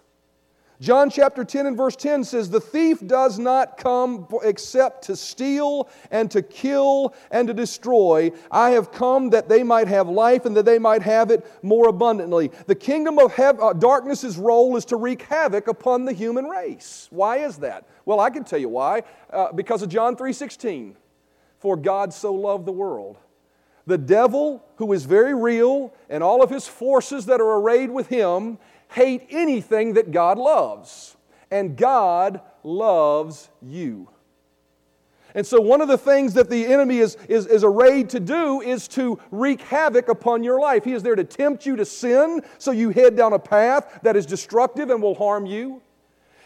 John 0.81 1.11
chapter 1.11 1.45
10 1.45 1.67
and 1.67 1.77
verse 1.77 1.97
10 1.97 2.23
says, 2.23 2.49
The 2.49 2.61
thief 2.61 3.05
does 3.05 3.39
not 3.39 3.77
come 3.79 4.29
except 4.45 5.03
to 5.05 5.17
steal 5.17 5.89
and 6.13 6.31
to 6.31 6.41
kill 6.41 7.15
and 7.33 7.49
to 7.49 7.55
destroy. 7.55 8.31
I 8.51 8.71
have 8.71 8.93
come 8.93 9.31
that 9.31 9.49
they 9.49 9.65
might 9.65 9.89
have 9.89 10.09
life 10.09 10.47
and 10.47 10.57
that 10.57 10.65
they 10.65 10.79
might 10.79 11.03
have 11.03 11.33
it 11.33 11.45
more 11.63 11.89
abundantly. 11.89 12.53
The 12.67 12.77
kingdom 12.77 13.19
of 13.19 13.33
hev- 13.33 13.61
uh, 13.61 13.73
darkness's 13.73 14.39
role 14.39 14.77
is 14.77 14.85
to 14.87 14.97
wreak 14.97 15.23
havoc 15.23 15.67
upon 15.67 16.05
the 16.05 16.13
human 16.13 16.45
race. 16.45 17.09
Why 17.11 17.39
is 17.39 17.59
that? 17.59 17.85
Well, 18.05 18.21
I 18.21 18.31
can 18.31 18.45
tell 18.45 18.61
you 18.61 18.69
why. 18.69 19.03
Uh, 19.31 19.53
because 19.53 19.83
of 19.83 19.89
John 19.89 20.15
3 20.15 20.33
16. 20.33 20.97
For 21.59 21.77
God 21.77 22.13
so 22.13 22.33
loved 22.33 22.67
the 22.67 22.73
world. 22.73 23.19
The 23.87 23.99
devil, 23.99 24.65
who 24.77 24.93
is 24.93 25.05
very 25.05 25.35
real, 25.35 25.95
and 26.11 26.23
all 26.23 26.43
of 26.43 26.51
his 26.51 26.69
forces 26.69 27.27
that 27.27 27.41
are 27.41 27.61
arrayed 27.61 27.91
with 27.91 28.09
him, 28.09 28.59
hate 28.91 29.27
anything 29.31 29.95
that 29.95 30.11
God 30.11 30.39
loves. 30.39 31.17
And 31.51 31.77
God 31.77 32.43
loves 32.63 33.49
you. 33.63 34.09
And 35.35 35.47
so, 35.47 35.61
one 35.61 35.81
of 35.81 35.89
the 35.89 35.99
things 35.99 36.35
that 36.35 36.51
the 36.51 36.67
enemy 36.67 36.99
is, 36.99 37.17
is, 37.29 37.47
is 37.47 37.63
arrayed 37.63 38.11
to 38.11 38.21
do 38.21 38.61
is 38.61 38.89
to 38.89 39.19
wreak 39.31 39.61
havoc 39.61 40.09
upon 40.09 40.43
your 40.43 40.59
life. 40.59 40.85
He 40.85 40.93
is 40.93 41.03
there 41.03 41.17
to 41.17 41.25
tempt 41.25 41.67
you 41.67 41.77
to 41.77 41.85
sin 41.85 42.43
so 42.59 42.71
you 42.71 42.91
head 42.91 43.17
down 43.17 43.33
a 43.33 43.39
path 43.39 44.01
that 44.03 44.17
is 44.17 44.27
destructive 44.27 44.91
and 44.91 45.03
will 45.03 45.15
harm 45.15 45.47
you. 45.47 45.83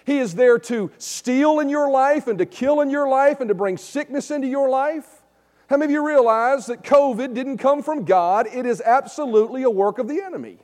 He 0.04 0.18
is 0.18 0.34
there 0.34 0.58
to 0.60 0.90
steal 0.98 1.60
in 1.60 1.68
your 1.68 1.90
life 1.90 2.26
and 2.26 2.38
to 2.38 2.46
kill 2.46 2.80
in 2.80 2.90
your 2.90 3.08
life 3.08 3.40
and 3.40 3.48
to 3.48 3.54
bring 3.54 3.76
sickness 3.76 4.30
into 4.30 4.48
your 4.48 4.68
life. 4.68 5.22
How 5.68 5.76
many 5.76 5.86
of 5.86 5.90
you 5.92 6.06
realize 6.06 6.66
that 6.66 6.82
COVID 6.82 7.34
didn't 7.34 7.58
come 7.58 7.82
from 7.82 8.04
God? 8.04 8.46
It 8.52 8.66
is 8.66 8.80
absolutely 8.80 9.62
a 9.62 9.70
work 9.70 9.98
of 9.98 10.08
the 10.08 10.22
enemy. 10.22 10.58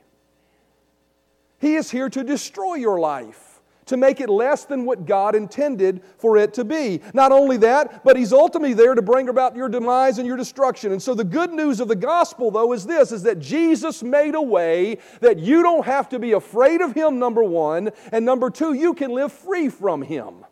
He 1.59 1.75
is 1.75 1.89
here 1.89 2.09
to 2.09 2.23
destroy 2.23 2.75
your 2.75 2.99
life 2.99 3.48
to 3.89 3.97
make 3.97 4.21
it 4.21 4.29
less 4.29 4.65
than 4.65 4.85
what 4.85 5.05
God 5.05 5.35
intended 5.35 6.01
for 6.17 6.37
it 6.37 6.53
to 6.53 6.63
be. 6.63 7.01
Not 7.13 7.31
only 7.31 7.57
that, 7.57 8.03
but 8.03 8.15
He's 8.15 8.31
ultimately 8.31 8.73
there 8.73 8.95
to 8.95 9.01
bring 9.01 9.29
about 9.29 9.55
your 9.55 9.67
demise 9.67 10.19
and 10.19 10.27
your 10.27 10.37
destruction. 10.37 10.91
And 10.91 11.01
so 11.01 11.13
the 11.13 11.23
good 11.23 11.51
news 11.51 11.79
of 11.79 11.87
the 11.87 11.95
gospel, 11.95 12.51
though, 12.51 12.71
is 12.73 12.85
this 12.85 13.11
is 13.11 13.23
that 13.23 13.39
Jesus 13.39 14.03
made 14.03 14.35
a 14.35 14.41
way 14.41 14.99
that 15.21 15.39
you 15.39 15.63
don't 15.63 15.85
have 15.85 16.07
to 16.09 16.19
be 16.19 16.33
afraid 16.33 16.81
of 16.81 16.93
Him, 16.93 17.19
number 17.19 17.43
one, 17.43 17.89
and 18.11 18.23
number 18.25 18.49
two, 18.49 18.73
you 18.73 18.93
can 18.93 19.11
live 19.11 19.33
free 19.33 19.69
from 19.69 20.03
Him. 20.03 20.45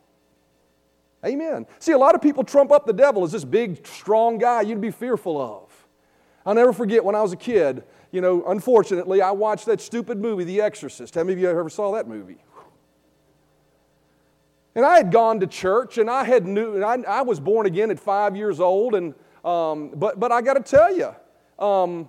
Amen. 1.26 1.68
See, 1.80 1.92
a 1.92 1.98
lot 1.98 2.16
of 2.16 2.22
people 2.22 2.44
trump 2.44 2.72
up 2.72 2.86
the 2.86 2.94
devil 2.94 3.24
as 3.24 3.32
this 3.32 3.46
big, 3.46 3.86
strong 3.86 4.40
guy 4.40 4.62
you'd 4.62 4.82
be 4.82 4.92
fearful 4.92 5.40
of. 5.40 5.88
I'll 6.46 6.56
never 6.56 6.74
forget 6.74 7.04
when 7.04 7.14
I 7.14 7.22
was 7.22 7.34
a 7.34 7.38
kid, 7.38 7.84
you 8.12 8.22
know, 8.22 8.44
unfortunately, 8.48 9.22
I 9.22 9.32
watched 9.32 9.66
that 9.66 9.82
stupid 9.82 10.18
movie, 10.18 10.44
The 10.44 10.62
Exorcist. 10.62 11.14
How 11.14 11.24
many 11.24 11.34
of 11.34 11.40
you 11.40 11.50
ever 11.50 11.70
saw 11.70 11.92
that 11.94 12.08
movie? 12.08 12.38
And 14.78 14.86
I 14.86 14.98
had 14.98 15.12
gone 15.12 15.40
to 15.40 15.48
church 15.48 15.98
and 15.98 16.08
I 16.08 16.24
had 16.24 16.46
knew, 16.46 16.84
I, 16.84 17.02
I 17.08 17.24
was 17.24 17.40
born 17.40 17.66
again 17.66 17.90
at 17.90 18.00
five 18.00 18.38
years 18.38 18.60
old. 18.60 18.94
And, 18.94 19.16
um, 19.44 19.90
but, 19.96 20.20
but 20.20 20.32
I 20.32 20.44
got 20.44 20.54
to 20.54 20.60
tell 20.62 20.96
you, 20.96 21.16
um, 21.58 22.08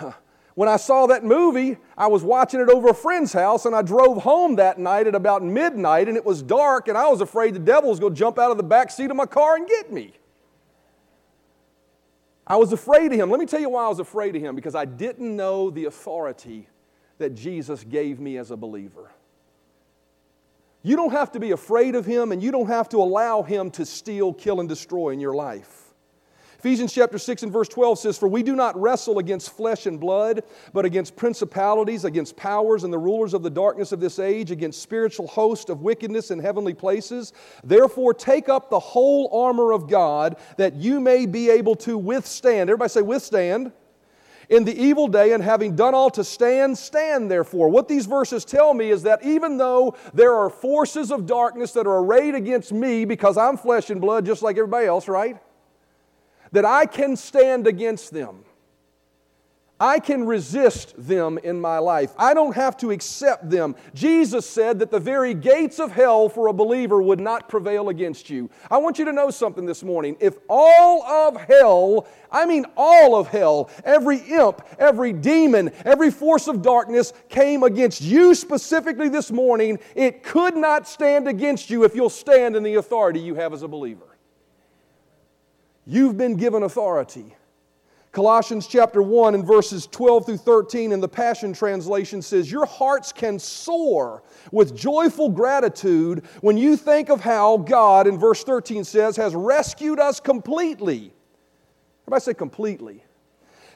when 0.56 0.68
I 0.68 0.76
saw 0.76 1.06
that 1.06 1.22
movie, 1.22 1.76
I 1.96 2.08
was 2.08 2.24
watching 2.24 2.58
it 2.58 2.68
over 2.68 2.88
a 2.88 2.94
friend's 2.94 3.32
house 3.32 3.64
and 3.64 3.76
I 3.76 3.82
drove 3.82 4.24
home 4.24 4.56
that 4.56 4.80
night 4.80 5.06
at 5.06 5.14
about 5.14 5.44
midnight 5.44 6.08
and 6.08 6.16
it 6.16 6.24
was 6.24 6.42
dark 6.42 6.88
and 6.88 6.98
I 6.98 7.06
was 7.06 7.20
afraid 7.20 7.54
the 7.54 7.60
devil 7.60 7.90
was 7.90 8.00
going 8.00 8.12
to 8.12 8.18
jump 8.18 8.40
out 8.40 8.50
of 8.50 8.56
the 8.56 8.64
back 8.64 8.90
seat 8.90 9.12
of 9.12 9.16
my 9.16 9.26
car 9.26 9.54
and 9.54 9.64
get 9.68 9.92
me. 9.92 10.14
I 12.44 12.56
was 12.56 12.72
afraid 12.72 13.12
of 13.12 13.20
him. 13.20 13.30
Let 13.30 13.38
me 13.38 13.46
tell 13.46 13.60
you 13.60 13.68
why 13.68 13.84
I 13.84 13.88
was 13.88 14.00
afraid 14.00 14.34
of 14.34 14.42
him 14.42 14.56
because 14.56 14.74
I 14.74 14.84
didn't 14.84 15.36
know 15.36 15.70
the 15.70 15.84
authority 15.84 16.68
that 17.18 17.36
Jesus 17.36 17.84
gave 17.84 18.18
me 18.18 18.36
as 18.36 18.50
a 18.50 18.56
believer. 18.56 19.12
You 20.82 20.96
don't 20.96 21.12
have 21.12 21.32
to 21.32 21.40
be 21.40 21.50
afraid 21.50 21.94
of 21.94 22.06
him 22.06 22.32
and 22.32 22.42
you 22.42 22.52
don't 22.52 22.68
have 22.68 22.88
to 22.90 22.98
allow 22.98 23.42
him 23.42 23.70
to 23.72 23.84
steal, 23.84 24.32
kill, 24.32 24.60
and 24.60 24.68
destroy 24.68 25.10
in 25.10 25.20
your 25.20 25.34
life. 25.34 25.88
Ephesians 26.58 26.92
chapter 26.92 27.18
6 27.18 27.44
and 27.44 27.52
verse 27.52 27.68
12 27.68 28.00
says, 28.00 28.18
For 28.18 28.26
we 28.26 28.42
do 28.42 28.56
not 28.56 28.76
wrestle 28.80 29.20
against 29.20 29.56
flesh 29.56 29.86
and 29.86 30.00
blood, 30.00 30.42
but 30.72 30.84
against 30.84 31.14
principalities, 31.14 32.04
against 32.04 32.36
powers 32.36 32.82
and 32.82 32.92
the 32.92 32.98
rulers 32.98 33.32
of 33.32 33.44
the 33.44 33.50
darkness 33.50 33.92
of 33.92 34.00
this 34.00 34.18
age, 34.18 34.50
against 34.50 34.82
spiritual 34.82 35.28
hosts 35.28 35.70
of 35.70 35.82
wickedness 35.82 36.32
in 36.32 36.40
heavenly 36.40 36.74
places. 36.74 37.32
Therefore, 37.62 38.12
take 38.12 38.48
up 38.48 38.70
the 38.70 38.80
whole 38.80 39.30
armor 39.32 39.72
of 39.72 39.88
God 39.88 40.36
that 40.56 40.74
you 40.74 40.98
may 40.98 41.26
be 41.26 41.48
able 41.48 41.76
to 41.76 41.96
withstand. 41.96 42.70
Everybody 42.70 42.88
say, 42.88 43.02
withstand 43.02 43.70
in 44.48 44.64
the 44.64 44.74
evil 44.82 45.08
day, 45.08 45.32
and 45.32 45.42
having 45.42 45.76
done 45.76 45.94
all 45.94 46.10
to 46.10 46.24
stand, 46.24 46.78
stand 46.78 47.30
therefore. 47.30 47.68
What 47.68 47.86
these 47.86 48.06
verses 48.06 48.44
tell 48.44 48.72
me 48.72 48.90
is 48.90 49.02
that 49.02 49.22
even 49.22 49.58
though 49.58 49.94
there 50.14 50.34
are 50.34 50.48
forces 50.48 51.12
of 51.12 51.26
darkness 51.26 51.72
that 51.72 51.86
are 51.86 51.98
arrayed 51.98 52.34
against 52.34 52.72
me 52.72 53.04
because 53.04 53.36
I'm 53.36 53.58
flesh 53.58 53.90
and 53.90 54.00
blood 54.00 54.24
just 54.24 54.42
like 54.42 54.56
everybody 54.56 54.86
else, 54.86 55.06
right? 55.06 55.36
That 56.52 56.64
I 56.64 56.86
can 56.86 57.16
stand 57.16 57.66
against 57.66 58.10
them. 58.12 58.44
I 59.80 60.00
can 60.00 60.26
resist 60.26 60.94
them 60.98 61.38
in 61.38 61.60
my 61.60 61.78
life. 61.78 62.12
I 62.18 62.34
don't 62.34 62.54
have 62.56 62.76
to 62.78 62.90
accept 62.90 63.48
them. 63.48 63.76
Jesus 63.94 64.48
said 64.48 64.80
that 64.80 64.90
the 64.90 64.98
very 64.98 65.34
gates 65.34 65.78
of 65.78 65.92
hell 65.92 66.28
for 66.28 66.48
a 66.48 66.52
believer 66.52 67.00
would 67.00 67.20
not 67.20 67.48
prevail 67.48 67.88
against 67.88 68.28
you. 68.28 68.50
I 68.70 68.78
want 68.78 68.98
you 68.98 69.04
to 69.04 69.12
know 69.12 69.30
something 69.30 69.66
this 69.66 69.84
morning. 69.84 70.16
If 70.18 70.36
all 70.48 71.04
of 71.04 71.36
hell, 71.36 72.08
I 72.32 72.44
mean 72.44 72.66
all 72.76 73.14
of 73.14 73.28
hell, 73.28 73.70
every 73.84 74.18
imp, 74.18 74.62
every 74.80 75.12
demon, 75.12 75.70
every 75.84 76.10
force 76.10 76.48
of 76.48 76.60
darkness 76.60 77.12
came 77.28 77.62
against 77.62 78.00
you 78.00 78.34
specifically 78.34 79.08
this 79.08 79.30
morning, 79.30 79.78
it 79.94 80.24
could 80.24 80.56
not 80.56 80.88
stand 80.88 81.28
against 81.28 81.70
you 81.70 81.84
if 81.84 81.94
you'll 81.94 82.10
stand 82.10 82.56
in 82.56 82.64
the 82.64 82.74
authority 82.74 83.20
you 83.20 83.36
have 83.36 83.52
as 83.52 83.62
a 83.62 83.68
believer. 83.68 84.18
You've 85.86 86.18
been 86.18 86.36
given 86.36 86.64
authority. 86.64 87.36
Colossians 88.18 88.66
chapter 88.66 89.00
1 89.00 89.36
and 89.36 89.46
verses 89.46 89.86
12 89.86 90.26
through 90.26 90.38
13 90.38 90.90
in 90.90 90.98
the 90.98 91.06
Passion 91.06 91.52
Translation 91.52 92.20
says, 92.20 92.50
Your 92.50 92.66
hearts 92.66 93.12
can 93.12 93.38
soar 93.38 94.24
with 94.50 94.74
joyful 94.74 95.28
gratitude 95.28 96.24
when 96.40 96.56
you 96.56 96.76
think 96.76 97.10
of 97.10 97.20
how 97.20 97.58
God, 97.58 98.08
in 98.08 98.18
verse 98.18 98.42
13 98.42 98.82
says, 98.82 99.14
has 99.14 99.36
rescued 99.36 100.00
us 100.00 100.18
completely. 100.18 101.12
Everybody 102.02 102.20
say 102.24 102.34
completely 102.34 103.04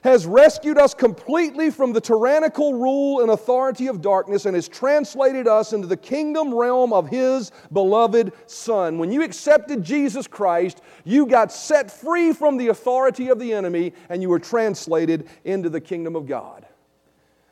has 0.02 0.26
rescued 0.26 0.78
us 0.78 0.94
completely 0.94 1.70
from 1.70 1.92
the 1.92 2.00
tyrannical 2.00 2.74
rule 2.74 3.20
and 3.20 3.30
authority 3.30 3.86
of 3.86 4.00
darkness 4.00 4.46
and 4.46 4.54
has 4.54 4.68
translated 4.68 5.46
us 5.46 5.72
into 5.72 5.86
the 5.86 5.96
kingdom 5.96 6.52
realm 6.52 6.92
of 6.92 7.08
His 7.08 7.52
beloved 7.72 8.32
Son. 8.46 8.98
When 8.98 9.12
you 9.12 9.22
accepted 9.22 9.82
Jesus 9.82 10.26
Christ, 10.26 10.82
you 11.04 11.26
got 11.26 11.52
set 11.52 11.90
free 11.90 12.32
from 12.32 12.56
the 12.56 12.68
authority 12.68 13.28
of 13.28 13.38
the 13.38 13.52
enemy 13.52 13.92
and 14.08 14.20
you 14.20 14.28
were 14.28 14.40
translated 14.40 15.28
into 15.44 15.68
the 15.68 15.80
kingdom 15.80 16.16
of 16.16 16.26
God. 16.26 16.66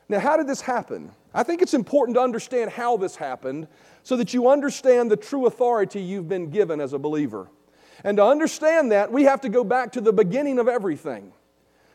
Now, 0.09 0.19
how 0.19 0.35
did 0.35 0.47
this 0.47 0.59
happen? 0.59 1.11
I 1.33 1.43
think 1.43 1.61
it's 1.61 1.73
important 1.73 2.15
to 2.15 2.21
understand 2.21 2.69
how 2.71 2.97
this 2.97 3.15
happened 3.15 3.69
so 4.03 4.17
that 4.17 4.33
you 4.33 4.49
understand 4.49 5.09
the 5.09 5.15
true 5.15 5.45
authority 5.45 6.01
you've 6.01 6.27
been 6.27 6.49
given 6.49 6.81
as 6.81 6.91
a 6.91 6.99
believer. 6.99 7.49
And 8.03 8.17
to 8.17 8.25
understand 8.25 8.91
that, 8.91 9.09
we 9.09 9.23
have 9.23 9.39
to 9.41 9.49
go 9.49 9.63
back 9.63 9.93
to 9.93 10.01
the 10.01 10.11
beginning 10.11 10.59
of 10.59 10.67
everything. 10.67 11.31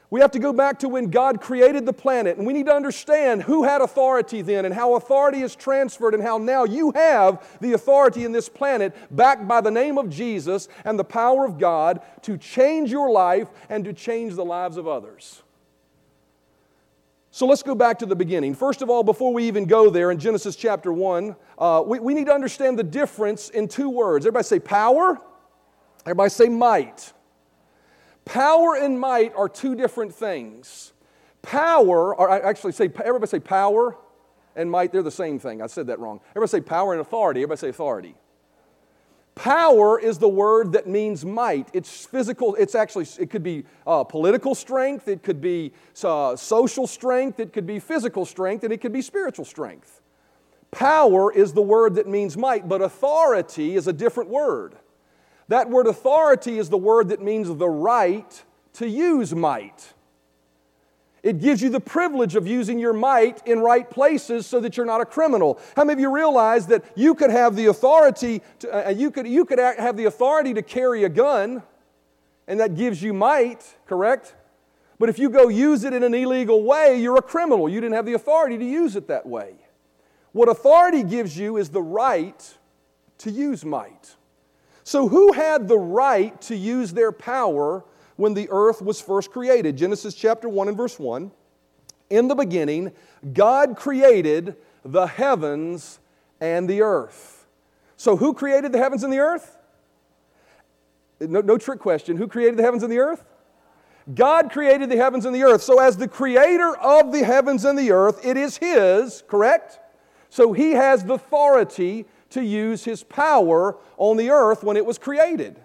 We 0.09 0.21
have 0.21 0.31
to 0.33 0.39
go 0.39 0.53
back 0.53 0.79
to 0.81 0.89
when 0.89 1.11
God 1.11 1.41
created 1.41 1.85
the 1.85 1.93
planet, 1.93 2.37
and 2.37 2.47
we 2.47 2.53
need 2.53 2.67
to 2.67 2.75
understand 2.75 3.43
who 3.43 3.65
had 3.65 3.81
authority 3.81 4.41
then 4.41 4.65
and 4.65 4.73
how 4.73 4.95
authority 4.95 5.43
is 5.43 5.57
transferred, 5.57 6.15
and 6.15 6.23
how 6.23 6.39
now 6.39 6.65
you 6.65 6.93
have 6.93 7.59
the 7.61 7.73
authority 7.73 8.25
in 8.25 8.31
this 8.31 8.49
planet 8.49 8.95
backed 9.11 9.49
by 9.49 9.61
the 9.61 9.71
name 9.71 9.99
of 9.99 10.09
Jesus 10.09 10.69
and 10.85 10.99
the 10.99 11.05
power 11.05 11.45
of 11.45 11.59
God 11.59 12.01
to 12.23 12.39
change 12.39 12.91
your 12.91 13.11
life 13.11 13.49
and 13.69 13.85
to 13.85 13.93
change 13.93 14.35
the 14.35 14.45
lives 14.45 14.77
of 14.77 14.87
others. 14.87 15.43
So 17.33 17.45
let's 17.47 17.63
go 17.63 17.75
back 17.75 17.99
to 17.99 18.07
the 18.07 18.17
beginning. 18.17 18.55
First 18.55 18.81
of 18.81 18.89
all, 18.89 19.03
before 19.03 19.35
we 19.35 19.45
even 19.45 19.67
go 19.67 19.91
there 19.91 20.11
in 20.11 20.19
Genesis 20.19 20.57
chapter 20.57 20.93
1, 20.93 21.37
uh, 21.59 21.83
we, 21.85 21.99
we 21.99 22.15
need 22.15 22.27
to 22.27 22.33
understand 22.33 22.79
the 22.79 22.85
difference 22.85 23.51
in 23.51 23.69
two 23.69 23.91
words. 23.91 24.25
Everybody 24.25 24.45
say 24.45 24.59
power, 24.61 25.21
everybody 26.07 26.31
say 26.31 26.49
might. 26.49 27.13
Power 28.27 28.77
and 28.77 29.01
might 29.01 29.35
are 29.35 29.49
two 29.49 29.75
different 29.75 30.15
things. 30.15 30.93
Power, 31.41 32.15
or 32.15 32.29
I 32.29 32.41
actually 32.41 32.73
say, 32.73 32.91
everybody 33.05 33.31
say 33.31 33.41
power 33.41 33.97
and 34.55 34.71
might, 34.71 34.93
they're 34.93 35.03
the 35.03 35.11
same 35.11 35.39
thing. 35.39 35.63
I 35.63 35.69
said 35.69 35.87
that 35.87 35.99
wrong. 35.99 36.21
Everybody 36.31 36.51
say 36.51 36.61
power 36.61 36.93
and 36.93 37.01
authority. 37.01 37.41
Everybody 37.41 37.61
say 37.61 37.69
authority. 37.69 38.17
Power 39.37 40.01
is 40.01 40.19
the 40.19 40.29
word 40.29 40.73
that 40.73 40.87
means 40.87 41.25
might. 41.25 41.69
It's 41.75 42.07
physical, 42.07 42.55
it's 42.55 42.75
actually, 42.75 43.07
it 43.21 43.29
could 43.29 43.43
be 43.43 43.65
uh, 43.87 44.03
political 44.03 44.55
strength, 44.55 45.09
it 45.09 45.23
could 45.23 45.43
be 45.43 45.73
uh, 46.03 46.35
social 46.37 46.87
strength, 46.87 47.39
it 47.39 47.53
could 47.53 47.67
be 47.67 47.79
physical 47.79 48.25
strength, 48.25 48.65
and 48.65 48.73
it 48.73 48.81
could 48.81 48.95
be 48.95 49.03
spiritual 49.03 49.45
strength. 49.45 50.01
Power 50.71 51.31
is 51.31 51.53
the 51.53 51.63
word 51.63 51.97
that 51.97 52.09
means 52.09 52.37
might, 52.37 52.67
but 52.67 52.81
authority 52.81 53.77
is 53.77 53.87
a 53.87 53.93
different 53.93 54.31
word. 54.31 54.77
That 55.49 55.71
word 55.71 55.87
authority 55.87 56.59
is 56.59 56.69
the 56.69 56.77
word 56.77 57.09
that 57.09 57.23
means 57.23 57.55
the 57.55 57.69
right 57.69 58.45
to 58.75 58.89
use 58.89 59.35
might. 59.35 59.93
It 61.23 61.41
gives 61.41 61.61
you 61.61 61.71
the 61.71 61.81
privilege 61.81 62.37
of 62.37 62.47
using 62.47 62.79
your 62.79 62.93
might 62.93 63.45
in 63.49 63.59
right 63.59 63.89
places 63.89 64.47
so 64.47 64.61
that 64.61 64.77
you're 64.77 64.87
not 64.87 65.01
a 65.01 65.05
criminal. 65.05 65.59
How 65.75 65.83
many 65.83 65.95
of 65.95 66.01
you 66.01 66.15
realize 66.15 66.69
that 66.69 66.85
you 66.95 67.17
could 67.17 67.31
have 67.31 67.57
the 67.57 67.67
authority 67.67 68.43
to, 68.61 68.89
uh, 68.89 68.91
you 68.91 69.11
could, 69.11 69.27
you 69.27 69.45
could 69.45 69.59
have 69.59 69.97
the 69.97 70.05
authority 70.05 70.55
to 70.55 70.63
carry 70.63 71.03
a 71.03 71.09
gun, 71.09 71.65
and 72.47 72.61
that 72.61 72.77
gives 72.77 73.03
you 73.03 73.13
might, 73.13 73.65
correct? 73.87 74.37
But 75.01 75.09
if 75.09 75.19
you 75.19 75.29
go 75.29 75.49
use 75.49 75.83
it 75.83 75.93
in 75.93 76.03
an 76.03 76.15
illegal 76.15 76.63
way, 76.63 77.01
you're 77.01 77.17
a 77.17 77.23
criminal. 77.23 77.69
You 77.69 77.81
didn't 77.81 77.95
have 77.95 78.07
the 78.07 78.15
authority 78.15 78.57
to 78.59 78.65
use 78.65 78.95
it 78.95 79.09
that 79.09 79.27
way. 79.27 79.57
What 80.31 80.49
authority 80.49 81.03
gives 81.03 81.37
you 81.37 81.57
is 81.57 81.71
the 81.71 81.83
right 81.83 82.55
to 83.19 83.31
use 83.31 83.65
might. 83.65 84.15
So, 84.87 85.09
who 85.09 85.33
had 85.33 85.67
the 85.67 85.77
right 85.77 86.41
to 86.43 86.55
use 86.55 86.93
their 86.93 87.11
power 87.11 87.85
when 88.15 88.35
the 88.35 88.47
earth 88.53 88.81
was 88.81 89.01
first 89.01 89.33
created. 89.33 89.77
Genesis 89.77 90.15
chapter 90.15 90.49
1 90.49 90.69
and 90.69 90.77
verse 90.77 90.97
1. 90.97 91.33
In 92.09 92.29
the 92.29 92.37
beginning, 92.37 92.93
God 93.33 93.77
created 93.77 94.55
the 94.85 95.09
heavens 95.09 95.99
and 96.41 96.71
the 96.71 96.83
earth. 96.83 97.49
So, 97.97 98.17
who 98.17 98.33
created 98.33 98.71
the 98.71 98.79
heavens 98.79 99.03
and 99.03 99.13
the 99.13 99.19
earth? 99.19 99.57
No, 101.19 101.41
no 101.41 101.59
trick 101.59 101.81
question. 101.81 102.17
Who 102.17 102.29
created 102.29 102.57
the 102.57 102.63
heavens 102.63 102.85
and 102.85 102.93
the 102.93 103.01
earth? 103.01 103.25
God 104.15 104.53
created 104.53 104.89
the 104.89 104.97
heavens 104.97 105.25
and 105.25 105.35
the 105.35 105.43
earth. 105.43 105.65
So, 105.65 105.81
as 105.81 105.97
the 105.97 106.07
creator 106.07 106.77
of 106.77 107.11
the 107.11 107.25
heavens 107.25 107.65
and 107.65 107.77
the 107.77 107.91
earth, 107.91 108.25
it 108.25 108.37
is 108.37 108.59
His, 108.59 109.25
correct? 109.27 109.81
So, 110.31 110.53
He 110.53 110.71
has 110.75 111.03
the 111.03 111.15
authority 111.15 112.07
to 112.31 112.43
use 112.43 112.85
His 112.85 113.03
power 113.03 113.77
on 113.97 114.17
the 114.17 114.31
earth 114.31 114.63
when 114.63 114.77
it 114.77 114.87
was 114.87 114.99
created. 114.99 115.61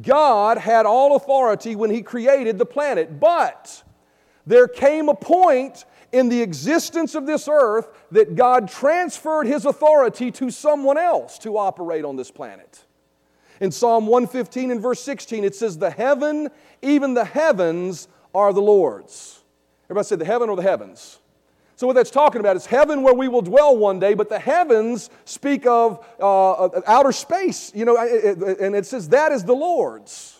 God 0.00 0.58
had 0.58 0.86
all 0.86 1.16
authority 1.16 1.76
when 1.76 1.90
He 1.90 2.02
created 2.02 2.58
the 2.58 2.66
planet, 2.66 3.20
but 3.20 3.82
there 4.46 4.68
came 4.68 5.08
a 5.08 5.14
point 5.14 5.84
in 6.12 6.28
the 6.28 6.42
existence 6.42 7.14
of 7.14 7.26
this 7.26 7.48
earth 7.48 7.88
that 8.10 8.36
God 8.36 8.68
transferred 8.68 9.46
His 9.46 9.64
authority 9.64 10.30
to 10.32 10.50
someone 10.50 10.98
else 10.98 11.38
to 11.40 11.58
operate 11.58 12.04
on 12.04 12.16
this 12.16 12.30
planet. 12.30 12.84
In 13.60 13.70
Psalm 13.70 14.06
115 14.06 14.70
and 14.70 14.80
verse 14.80 15.00
16, 15.02 15.44
it 15.44 15.54
says, 15.54 15.78
The 15.78 15.90
heaven, 15.90 16.48
even 16.82 17.14
the 17.14 17.24
heavens, 17.24 18.08
are 18.34 18.52
the 18.52 18.62
Lord's. 18.62 19.40
Everybody 19.86 20.06
say 20.06 20.16
the 20.16 20.24
heaven 20.24 20.48
or 20.48 20.56
the 20.56 20.62
heavens? 20.62 21.18
So, 21.76 21.88
what 21.88 21.94
that's 21.94 22.10
talking 22.10 22.40
about 22.40 22.56
is 22.56 22.66
heaven 22.66 23.02
where 23.02 23.14
we 23.14 23.26
will 23.26 23.42
dwell 23.42 23.76
one 23.76 23.98
day, 23.98 24.14
but 24.14 24.28
the 24.28 24.38
heavens 24.38 25.10
speak 25.24 25.66
of 25.66 26.06
uh, 26.20 26.68
outer 26.86 27.10
space, 27.10 27.72
you 27.74 27.84
know, 27.84 27.96
and 27.96 28.76
it 28.76 28.86
says 28.86 29.08
that 29.08 29.32
is 29.32 29.44
the 29.44 29.54
Lord's. 29.54 30.34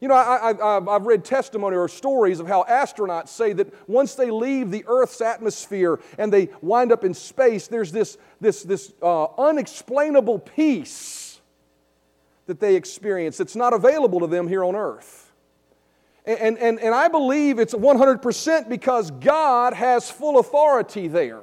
You 0.00 0.08
know, 0.08 0.14
I, 0.14 0.92
have 0.92 1.06
read 1.06 1.24
testimony 1.24 1.76
or 1.76 1.86
stories 1.86 2.40
of 2.40 2.48
how 2.48 2.64
astronauts 2.64 3.28
say 3.28 3.52
that 3.52 3.72
once 3.88 4.16
they 4.16 4.32
leave 4.32 4.72
the 4.72 4.84
Earth's 4.88 5.20
atmosphere 5.20 6.00
and 6.18 6.32
they 6.32 6.48
wind 6.60 6.90
up 6.90 7.04
in 7.04 7.14
space, 7.14 7.68
there's 7.68 7.92
this, 7.92 8.18
this, 8.40 8.64
this 8.64 8.92
uh, 9.00 9.26
unexplainable 9.38 10.40
peace 10.40 11.40
that 12.46 12.58
they 12.58 12.74
experience 12.74 13.36
that's 13.36 13.54
not 13.54 13.72
available 13.72 14.18
to 14.18 14.26
them 14.26 14.48
here 14.48 14.64
on 14.64 14.74
Earth. 14.74 15.31
And, 16.24 16.56
and, 16.58 16.78
and 16.78 16.94
I 16.94 17.08
believe 17.08 17.58
it's 17.58 17.74
100% 17.74 18.68
because 18.68 19.10
God 19.10 19.74
has 19.74 20.10
full 20.10 20.38
authority 20.38 21.08
there. 21.08 21.42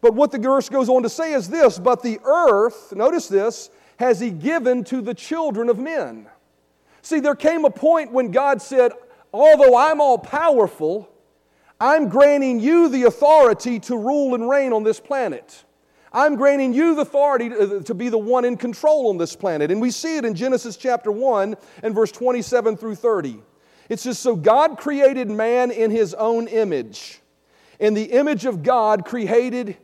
But 0.00 0.14
what 0.14 0.32
the 0.32 0.38
verse 0.38 0.68
goes 0.68 0.88
on 0.88 1.02
to 1.02 1.08
say 1.08 1.32
is 1.32 1.48
this 1.48 1.78
But 1.78 2.02
the 2.02 2.18
earth, 2.24 2.92
notice 2.94 3.28
this, 3.28 3.70
has 3.98 4.20
He 4.20 4.30
given 4.30 4.84
to 4.84 5.00
the 5.00 5.14
children 5.14 5.68
of 5.68 5.78
men. 5.78 6.26
See, 7.02 7.20
there 7.20 7.34
came 7.34 7.64
a 7.64 7.70
point 7.70 8.12
when 8.12 8.30
God 8.30 8.60
said, 8.60 8.92
Although 9.32 9.76
I'm 9.76 10.00
all 10.00 10.18
powerful, 10.18 11.08
I'm 11.80 12.08
granting 12.08 12.60
you 12.60 12.88
the 12.88 13.04
authority 13.04 13.78
to 13.80 13.96
rule 13.96 14.34
and 14.34 14.48
reign 14.48 14.72
on 14.72 14.82
this 14.82 14.98
planet. 14.98 15.64
I'm 16.12 16.36
granting 16.36 16.72
you 16.72 16.94
the 16.94 17.02
authority 17.02 17.50
to, 17.50 17.84
uh, 17.88 17.94
be 17.94 18.08
the 18.08 18.18
one 18.18 18.44
in 18.44 18.56
control 18.56 19.10
on 19.10 19.18
this 19.18 19.36
planet. 19.36 19.70
And 19.70 19.80
we 19.80 19.90
see 19.90 20.16
it 20.16 20.24
in 20.24 20.34
Genesis 20.34 20.76
chapter 20.76 21.12
1 21.12 21.54
and 21.82 21.94
verse 21.94 22.10
27 22.10 22.76
through 22.76 22.94
30. 22.94 23.42
It 23.88 24.00
says, 24.00 24.18
So 24.18 24.36
God 24.36 24.78
created 24.78 25.30
man 25.30 25.70
in 25.70 25.90
his 25.90 26.14
own 26.14 26.48
image. 26.48 27.20
In 27.78 27.94
the 27.94 28.04
image 28.04 28.44
of 28.44 28.62
God 28.62 29.04
created 29.04 29.76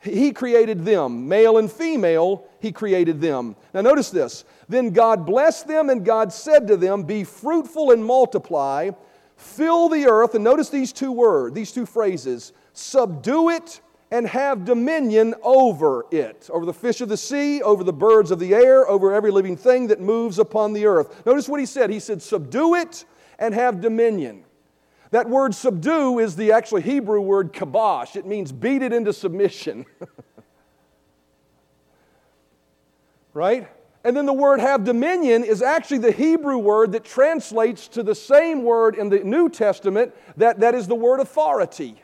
he 0.00 0.32
created 0.32 0.84
them, 0.84 1.28
male 1.28 1.58
and 1.58 1.70
female, 1.70 2.46
he 2.60 2.70
created 2.70 3.20
them. 3.20 3.56
Now 3.74 3.80
notice 3.80 4.10
this. 4.10 4.44
Then 4.68 4.90
God 4.90 5.26
blessed 5.26 5.66
them, 5.66 5.90
and 5.90 6.04
God 6.04 6.32
said 6.32 6.68
to 6.68 6.76
them, 6.76 7.02
Be 7.02 7.24
fruitful 7.24 7.90
and 7.90 8.04
multiply, 8.04 8.90
fill 9.36 9.88
the 9.88 10.06
earth, 10.06 10.34
and 10.34 10.44
notice 10.44 10.68
these 10.68 10.92
two 10.92 11.10
words, 11.10 11.54
these 11.54 11.72
two 11.72 11.86
phrases, 11.86 12.52
subdue 12.74 13.50
it 13.50 13.80
and 14.10 14.26
have 14.26 14.64
dominion 14.64 15.34
over 15.42 16.06
it, 16.10 16.48
over 16.50 16.64
the 16.64 16.72
fish 16.72 17.00
of 17.00 17.08
the 17.08 17.16
sea, 17.16 17.60
over 17.62 17.84
the 17.84 17.92
birds 17.92 18.30
of 18.30 18.38
the 18.38 18.54
air, 18.54 18.88
over 18.88 19.12
every 19.12 19.30
living 19.30 19.56
thing 19.56 19.88
that 19.88 20.00
moves 20.00 20.38
upon 20.38 20.72
the 20.72 20.86
earth. 20.86 21.26
Notice 21.26 21.48
what 21.48 21.60
he 21.60 21.66
said. 21.66 21.90
He 21.90 22.00
said, 22.00 22.22
Subdue 22.22 22.76
it 22.76 23.04
and 23.38 23.54
have 23.54 23.80
dominion. 23.80 24.44
That 25.10 25.28
word 25.28 25.54
subdue 25.54 26.18
is 26.18 26.36
the 26.36 26.52
actually 26.52 26.82
Hebrew 26.82 27.20
word 27.20 27.52
kabash. 27.52 28.16
It 28.16 28.26
means 28.26 28.52
beat 28.52 28.82
it 28.82 28.92
into 28.92 29.12
submission. 29.12 29.86
right? 33.32 33.68
And 34.04 34.16
then 34.16 34.26
the 34.26 34.32
word 34.32 34.60
have 34.60 34.84
dominion 34.84 35.44
is 35.44 35.62
actually 35.62 35.98
the 35.98 36.12
Hebrew 36.12 36.58
word 36.58 36.92
that 36.92 37.04
translates 37.04 37.88
to 37.88 38.02
the 38.02 38.14
same 38.14 38.62
word 38.62 38.94
in 38.96 39.08
the 39.08 39.20
New 39.20 39.48
Testament 39.48 40.14
that, 40.36 40.60
that 40.60 40.74
is 40.74 40.86
the 40.86 40.94
word 40.94 41.20
authority. 41.20 42.00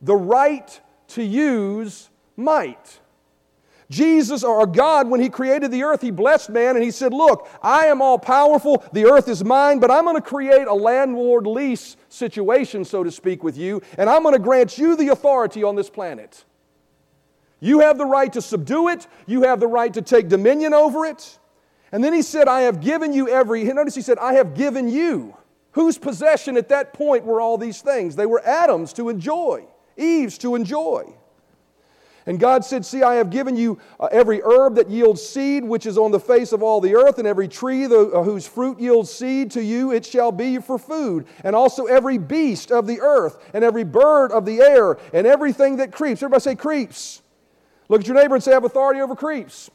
The 0.00 0.16
right 0.16 0.80
to 1.08 1.22
use 1.22 2.10
might. 2.36 3.00
Jesus 3.90 4.44
or 4.44 4.66
God, 4.68 5.10
when 5.10 5.20
He 5.20 5.28
created 5.28 5.72
the 5.72 5.82
earth, 5.82 6.00
He 6.00 6.12
blessed 6.12 6.48
man 6.48 6.76
and 6.76 6.84
He 6.84 6.92
said, 6.92 7.12
Look, 7.12 7.48
I 7.60 7.86
am 7.86 8.00
all 8.00 8.18
powerful, 8.18 8.84
the 8.92 9.06
earth 9.06 9.28
is 9.28 9.44
mine, 9.44 9.80
but 9.80 9.90
I'm 9.90 10.04
going 10.04 10.16
to 10.16 10.22
create 10.22 10.68
a 10.68 10.74
landlord 10.74 11.46
lease 11.46 11.96
situation, 12.08 12.84
so 12.84 13.02
to 13.02 13.10
speak, 13.10 13.42
with 13.42 13.58
you, 13.58 13.82
and 13.98 14.08
I'm 14.08 14.22
going 14.22 14.34
to 14.34 14.38
grant 14.38 14.78
you 14.78 14.96
the 14.96 15.08
authority 15.08 15.64
on 15.64 15.74
this 15.74 15.90
planet. 15.90 16.44
You 17.58 17.80
have 17.80 17.98
the 17.98 18.06
right 18.06 18.32
to 18.32 18.40
subdue 18.40 18.88
it, 18.88 19.08
you 19.26 19.42
have 19.42 19.58
the 19.58 19.66
right 19.66 19.92
to 19.92 20.02
take 20.02 20.28
dominion 20.28 20.72
over 20.72 21.04
it. 21.04 21.38
And 21.90 22.04
then 22.04 22.12
He 22.12 22.22
said, 22.22 22.46
I 22.46 22.60
have 22.62 22.80
given 22.80 23.12
you 23.12 23.28
every, 23.28 23.64
notice 23.64 23.96
He 23.96 24.02
said, 24.02 24.18
I 24.18 24.34
have 24.34 24.54
given 24.54 24.88
you. 24.88 25.36
Whose 25.72 25.98
possession 25.98 26.56
at 26.56 26.68
that 26.68 26.92
point 26.92 27.24
were 27.24 27.40
all 27.40 27.58
these 27.58 27.80
things? 27.80 28.16
They 28.16 28.26
were 28.26 28.44
Adam's 28.44 28.92
to 28.94 29.08
enjoy, 29.08 29.66
Eve's 29.96 30.38
to 30.38 30.54
enjoy. 30.54 31.12
And 32.30 32.38
God 32.38 32.64
said, 32.64 32.86
See, 32.86 33.02
I 33.02 33.16
have 33.16 33.28
given 33.28 33.56
you 33.56 33.80
uh, 33.98 34.06
every 34.12 34.40
herb 34.40 34.76
that 34.76 34.88
yields 34.88 35.20
seed, 35.20 35.64
which 35.64 35.84
is 35.84 35.98
on 35.98 36.12
the 36.12 36.20
face 36.20 36.52
of 36.52 36.62
all 36.62 36.80
the 36.80 36.94
earth, 36.94 37.18
and 37.18 37.26
every 37.26 37.48
tree 37.48 37.88
the, 37.88 38.02
uh, 38.12 38.22
whose 38.22 38.46
fruit 38.46 38.78
yields 38.78 39.10
seed 39.10 39.50
to 39.50 39.64
you, 39.64 39.90
it 39.90 40.06
shall 40.06 40.30
be 40.30 40.58
for 40.58 40.78
food. 40.78 41.26
And 41.42 41.56
also 41.56 41.86
every 41.86 42.18
beast 42.18 42.70
of 42.70 42.86
the 42.86 43.00
earth, 43.00 43.36
and 43.52 43.64
every 43.64 43.82
bird 43.82 44.30
of 44.30 44.44
the 44.44 44.60
air, 44.60 44.96
and 45.12 45.26
everything 45.26 45.78
that 45.78 45.90
creeps. 45.90 46.22
Everybody 46.22 46.42
say 46.42 46.54
creeps. 46.54 47.20
Look 47.88 48.02
at 48.02 48.06
your 48.06 48.14
neighbor 48.14 48.36
and 48.36 48.44
say, 48.44 48.52
I 48.52 48.54
have 48.54 48.64
authority 48.64 49.00
over 49.00 49.16
creeps. 49.16 49.68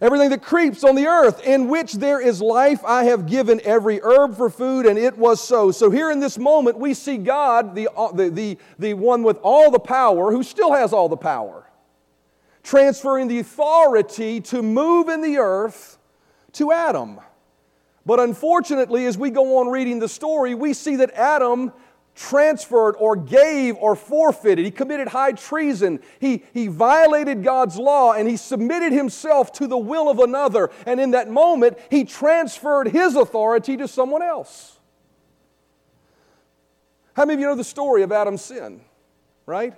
Everything 0.00 0.28
that 0.30 0.42
creeps 0.42 0.84
on 0.84 0.94
the 0.94 1.06
earth, 1.06 1.42
in 1.46 1.68
which 1.68 1.94
there 1.94 2.20
is 2.20 2.42
life, 2.42 2.84
I 2.84 3.04
have 3.04 3.26
given 3.26 3.62
every 3.64 4.00
herb 4.02 4.36
for 4.36 4.50
food, 4.50 4.84
and 4.84 4.98
it 4.98 5.16
was 5.16 5.42
so. 5.42 5.70
So, 5.70 5.90
here 5.90 6.10
in 6.10 6.20
this 6.20 6.36
moment, 6.36 6.78
we 6.78 6.92
see 6.92 7.16
God, 7.16 7.74
the, 7.74 7.88
uh, 7.96 8.12
the, 8.12 8.28
the, 8.28 8.58
the 8.78 8.92
one 8.92 9.22
with 9.22 9.38
all 9.42 9.70
the 9.70 9.78
power, 9.78 10.30
who 10.30 10.42
still 10.42 10.74
has 10.74 10.92
all 10.92 11.08
the 11.08 11.16
power, 11.16 11.66
transferring 12.62 13.28
the 13.28 13.38
authority 13.38 14.42
to 14.42 14.62
move 14.62 15.08
in 15.08 15.22
the 15.22 15.38
earth 15.38 15.98
to 16.52 16.72
Adam. 16.72 17.18
But 18.04 18.20
unfortunately, 18.20 19.06
as 19.06 19.16
we 19.16 19.30
go 19.30 19.58
on 19.58 19.68
reading 19.68 19.98
the 19.98 20.08
story, 20.08 20.54
we 20.54 20.74
see 20.74 20.96
that 20.96 21.10
Adam 21.12 21.72
transferred 22.16 22.96
or 22.98 23.14
gave 23.14 23.76
or 23.76 23.94
forfeited. 23.94 24.64
He 24.64 24.70
committed 24.70 25.08
high 25.08 25.32
treason. 25.32 26.00
He, 26.18 26.42
he 26.52 26.66
violated 26.66 27.44
God's 27.44 27.76
law 27.76 28.12
and 28.12 28.28
he 28.28 28.36
submitted 28.36 28.92
himself 28.92 29.52
to 29.54 29.66
the 29.66 29.78
will 29.78 30.08
of 30.08 30.18
another. 30.18 30.70
And 30.86 30.98
in 30.98 31.12
that 31.12 31.30
moment, 31.30 31.78
he 31.90 32.04
transferred 32.04 32.88
his 32.88 33.14
authority 33.14 33.76
to 33.76 33.86
someone 33.86 34.22
else. 34.22 34.78
How 37.14 37.24
many 37.24 37.34
of 37.34 37.40
you 37.40 37.46
know 37.46 37.54
the 37.54 37.64
story 37.64 38.02
of 38.02 38.12
Adam's 38.12 38.42
sin? 38.42 38.80
Right? 39.44 39.74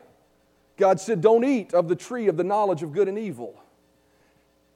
God 0.76 1.00
said, 1.00 1.20
Don't 1.20 1.44
eat 1.44 1.74
of 1.74 1.88
the 1.88 1.96
tree 1.96 2.28
of 2.28 2.36
the 2.36 2.44
knowledge 2.44 2.82
of 2.82 2.92
good 2.92 3.08
and 3.08 3.18
evil. 3.18 3.60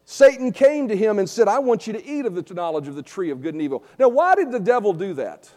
Satan 0.04 0.52
came 0.52 0.88
to 0.88 0.96
him 0.96 1.18
and 1.20 1.30
said, 1.30 1.46
I 1.46 1.60
want 1.60 1.86
you 1.86 1.92
to 1.92 2.04
eat 2.04 2.26
of 2.26 2.34
the 2.34 2.54
knowledge 2.54 2.88
of 2.88 2.96
the 2.96 3.02
tree 3.02 3.30
of 3.30 3.40
good 3.40 3.54
and 3.54 3.62
evil. 3.62 3.84
Now, 3.98 4.08
why 4.08 4.34
did 4.34 4.50
the 4.50 4.60
devil 4.60 4.92
do 4.92 5.14
that? 5.14 5.48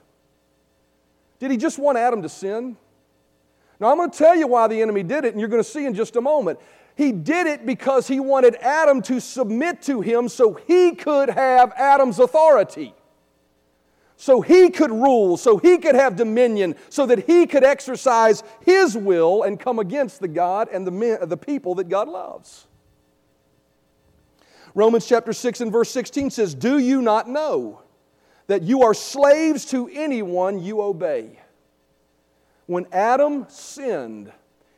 Did 1.39 1.52
he 1.52 1.58
just 1.58 1.78
want 1.78 1.98
Adam 1.98 2.21
to 2.21 2.30
sin? 2.30 2.78
Now, 3.80 3.91
I'm 3.91 3.98
going 3.98 4.10
to 4.10 4.17
tell 4.17 4.36
you 4.36 4.48
why 4.48 4.67
the 4.67 4.82
enemy 4.82 5.04
did 5.04 5.26
it, 5.26 5.34
and 5.34 5.39
you're 5.39 5.50
going 5.50 5.63
to 5.63 5.69
see 5.69 5.86
in 5.86 5.93
just 5.93 6.15
a 6.15 6.21
moment. 6.21 6.60
He 6.95 7.12
did 7.12 7.45
it 7.45 7.65
because 7.65 8.08
he 8.08 8.21
wanted 8.21 8.56
Adam 8.56 9.02
to 9.04 9.19
submit 9.19 9.82
to 9.84 10.00
him 10.00 10.30
so 10.30 10.54
he 10.54 10.95
could 10.95 11.30
have 11.30 11.74
Adam's 11.74 12.19
authority. 12.19 12.93
So 14.17 14.39
he 14.39 14.69
could 14.69 14.91
rule, 14.91 15.36
so 15.36 15.58
he 15.58 15.78
could 15.78 15.95
have 15.95 16.15
dominion, 16.15 16.76
so 16.89 17.06
that 17.06 17.26
he 17.26 17.45
could 17.45 17.65
exercise 17.65 18.43
his 18.62 18.95
will 18.95 19.43
and 19.43 19.60
come 19.60 19.78
against 19.78 20.21
the 20.21 20.30
God 20.30 20.69
and 20.71 20.88
the, 20.88 20.91
men, 20.91 21.17
the 21.24 21.36
people 21.36 21.76
that 21.76 21.89
God 21.89 22.08
loves. 22.08 22.67
Romans 24.74 25.06
chapter 25.06 25.34
6 25.34 25.62
and 25.62 25.71
verse 25.71 25.89
16 25.89 26.30
says, 26.30 26.56
Do 26.56 26.78
you 26.78 27.02
not 27.02 27.28
know 27.28 27.82
that 28.47 28.63
you 28.63 28.84
are 28.84 28.93
slaves 28.93 29.65
to 29.65 29.89
anyone 29.91 30.63
you 30.63 30.81
obey. 30.81 31.39
When 32.67 32.88
Adam 32.91 33.45
sinned, 33.49 34.31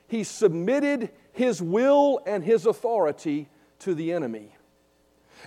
he 0.08 0.24
submitted 0.24 1.10
his 1.32 1.62
will 1.62 2.22
and 2.26 2.44
his 2.44 2.66
authority 2.66 3.50
to 3.80 3.94
the 3.94 4.12
enemy. 4.12 4.57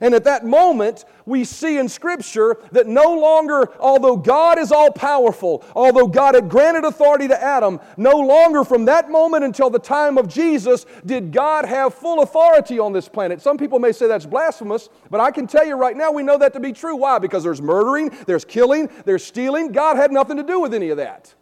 And 0.01 0.15
at 0.15 0.25
that 0.25 0.45
moment, 0.45 1.05
we 1.27 1.45
see 1.45 1.79
in 1.79 1.89
Scripture 1.89 2.59
that 2.73 2.87
no 2.87 3.15
longer, 3.15 3.71
although 3.79 4.17
God 4.17 4.59
is 4.59 4.73
all 4.73 4.91
powerful, 4.91 5.65
although 5.75 6.07
God 6.07 6.35
had 6.35 6.49
granted 6.49 6.85
authority 6.85 7.29
to 7.29 7.43
Adam, 7.43 7.81
no 7.97 8.17
longer 8.19 8.65
from 8.65 8.85
that 8.87 9.11
moment 9.11 9.45
until 9.45 9.71
the 9.71 9.79
time 9.79 10.19
of 10.19 10.29
Jesus 10.29 10.87
did 11.05 11.33
God 11.33 11.65
have 11.65 11.95
full 11.95 12.23
authority 12.23 12.79
on 12.79 12.93
this 12.93 13.09
planet. 13.09 13.41
Some 13.41 13.59
people 13.59 13.79
may 13.79 13.93
say 13.93 14.09
that's 14.09 14.27
blasphemous, 14.27 14.89
but 15.11 15.21
I 15.21 15.31
can 15.31 15.47
tell 15.47 15.67
you 15.67 15.75
right 15.75 15.97
now 15.97 16.11
we 16.11 16.23
know 16.23 16.39
that 16.39 16.53
to 16.55 16.61
be 16.61 16.73
true. 16.73 16.97
Why? 16.97 17.19
Because 17.19 17.45
there's 17.45 17.63
murdering, 17.63 18.11
there's 18.27 18.45
killing, 18.45 18.89
there's 19.05 19.25
stealing. 19.25 19.73
God 19.73 19.97
had 19.97 20.13
nothing 20.13 20.37
to 20.37 20.43
do 20.43 20.61
with 20.61 20.75
any 20.75 20.91
of 20.91 20.97
that. 20.97 21.35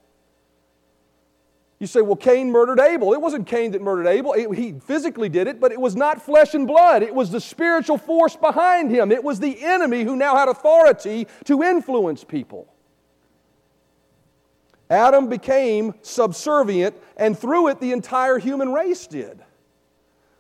You 1.80 1.86
say, 1.86 2.00
well, 2.00 2.16
Cain 2.16 2.50
murdered 2.50 2.80
Abel. 2.80 3.12
It 3.12 3.20
wasn't 3.20 3.46
Cain 3.46 3.70
that 3.70 3.82
murdered 3.82 4.08
Abel. 4.08 4.32
he 4.32 4.74
physically 4.84 5.28
did 5.28 5.46
it, 5.46 5.60
but 5.60 5.70
it 5.70 5.80
was 5.80 5.94
not 5.94 6.20
flesh 6.20 6.54
and 6.54 6.66
blood. 6.66 7.02
It 7.04 7.14
was 7.14 7.30
the 7.30 7.40
spiritual 7.40 7.98
force 7.98 8.34
behind 8.34 8.90
him. 8.90 9.12
It 9.12 9.22
was 9.22 9.38
the 9.38 9.62
enemy 9.64 10.02
who 10.02 10.16
now 10.16 10.36
had 10.36 10.48
authority 10.48 11.28
to 11.44 11.62
influence 11.62 12.24
people. 12.24 12.72
Adam 14.90 15.28
became 15.28 15.94
subservient, 16.02 16.96
and 17.16 17.38
through 17.38 17.68
it, 17.68 17.78
the 17.78 17.92
entire 17.92 18.38
human 18.38 18.72
race 18.72 19.06
did. 19.06 19.38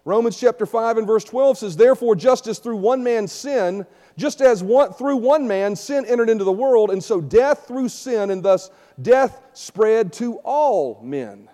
Romans 0.04 0.40
chapter 0.40 0.64
5 0.64 0.96
and 0.96 1.06
verse 1.06 1.22
12 1.22 1.58
says, 1.58 1.76
Therefore, 1.76 2.16
just 2.16 2.46
as 2.46 2.58
through 2.58 2.78
one 2.78 3.04
man's 3.04 3.30
sin, 3.30 3.86
just 4.16 4.40
as 4.40 4.62
one, 4.62 4.92
through 4.94 5.16
one 5.16 5.46
man 5.46 5.76
sin 5.76 6.06
entered 6.06 6.30
into 6.30 6.44
the 6.44 6.52
world, 6.52 6.90
and 6.90 7.04
so 7.04 7.20
death 7.20 7.68
through 7.68 7.90
sin, 7.90 8.30
and 8.30 8.42
thus 8.42 8.70
death 9.00 9.40
spread 9.52 10.12
to 10.14 10.36
all 10.38 11.00
men. 11.02 11.48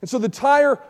And 0.00 0.08
so 0.08 0.18
the 0.18 0.26
entire 0.26 0.80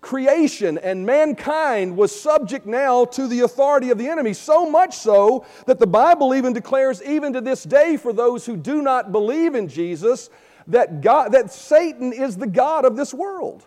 creation 0.00 0.78
and 0.78 1.04
mankind 1.04 1.96
was 1.96 2.18
subject 2.18 2.66
now 2.66 3.04
to 3.04 3.26
the 3.26 3.40
authority 3.40 3.90
of 3.90 3.98
the 3.98 4.08
enemy, 4.08 4.32
so 4.32 4.70
much 4.70 4.96
so 4.96 5.44
that 5.66 5.78
the 5.78 5.86
Bible 5.86 6.34
even 6.34 6.52
declares, 6.52 7.02
even 7.02 7.32
to 7.32 7.40
this 7.40 7.64
day, 7.64 7.96
for 7.96 8.12
those 8.12 8.46
who 8.46 8.56
do 8.56 8.82
not 8.82 9.12
believe 9.12 9.54
in 9.54 9.68
Jesus, 9.68 10.30
that, 10.68 11.00
God, 11.00 11.32
that 11.32 11.52
Satan 11.52 12.12
is 12.12 12.36
the 12.36 12.46
God 12.46 12.84
of 12.84 12.96
this 12.96 13.12
world. 13.12 13.64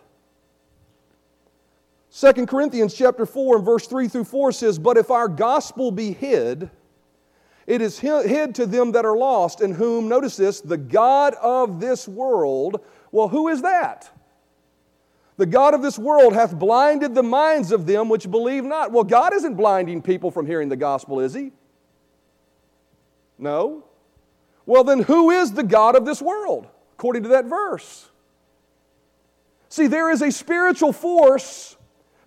2 2.14 2.46
Corinthians 2.46 2.94
chapter 2.94 3.26
4 3.26 3.58
and 3.58 3.66
verse 3.66 3.88
3 3.88 4.08
through 4.08 4.26
4 4.26 4.52
says, 4.52 4.78
But 4.78 4.98
if 4.98 5.10
our 5.10 5.28
gospel 5.28 5.92
be 5.92 6.12
hid, 6.12 6.70
it 7.68 7.82
is 7.82 8.00
hid 8.00 8.56
to 8.56 8.66
them 8.66 8.92
that 8.94 9.06
are 9.06 9.18
lost, 9.18 9.62
in 9.62 9.74
whom, 9.74 10.08
notice 10.08 10.36
this, 10.36 10.62
the 10.62 10.78
God 10.78 11.36
of 11.36 11.80
this 11.80 12.08
world, 12.08 12.82
well, 13.12 13.28
who 13.28 13.48
is 13.50 13.62
that? 13.62 14.10
The 15.38 15.46
God 15.46 15.74
of 15.74 15.82
this 15.82 15.98
world 15.98 16.34
hath 16.34 16.54
blinded 16.54 17.16
the 17.16 17.24
minds 17.24 17.72
of 17.72 17.86
them 17.86 18.10
which 18.10 18.30
believe 18.30 18.64
not. 18.64 18.92
Well, 18.92 19.04
God 19.04 19.34
isn't 19.34 19.56
blinding 19.56 20.02
people 20.02 20.32
from 20.32 20.46
hearing 20.46 20.70
the 20.70 20.76
gospel, 20.76 21.20
is 21.20 21.34
He? 21.34 21.52
No. 23.38 23.84
Well, 24.66 24.84
then 24.84 25.00
who 25.00 25.32
is 25.32 25.54
the 25.54 25.64
God 25.64 25.96
of 25.96 26.06
this 26.06 26.22
world, 26.22 26.68
according 26.94 27.24
to 27.24 27.30
that 27.30 27.46
verse? 27.46 28.10
See, 29.70 29.88
there 29.88 30.12
is 30.12 30.22
a 30.22 30.32
spiritual 30.32 30.94
force 30.94 31.76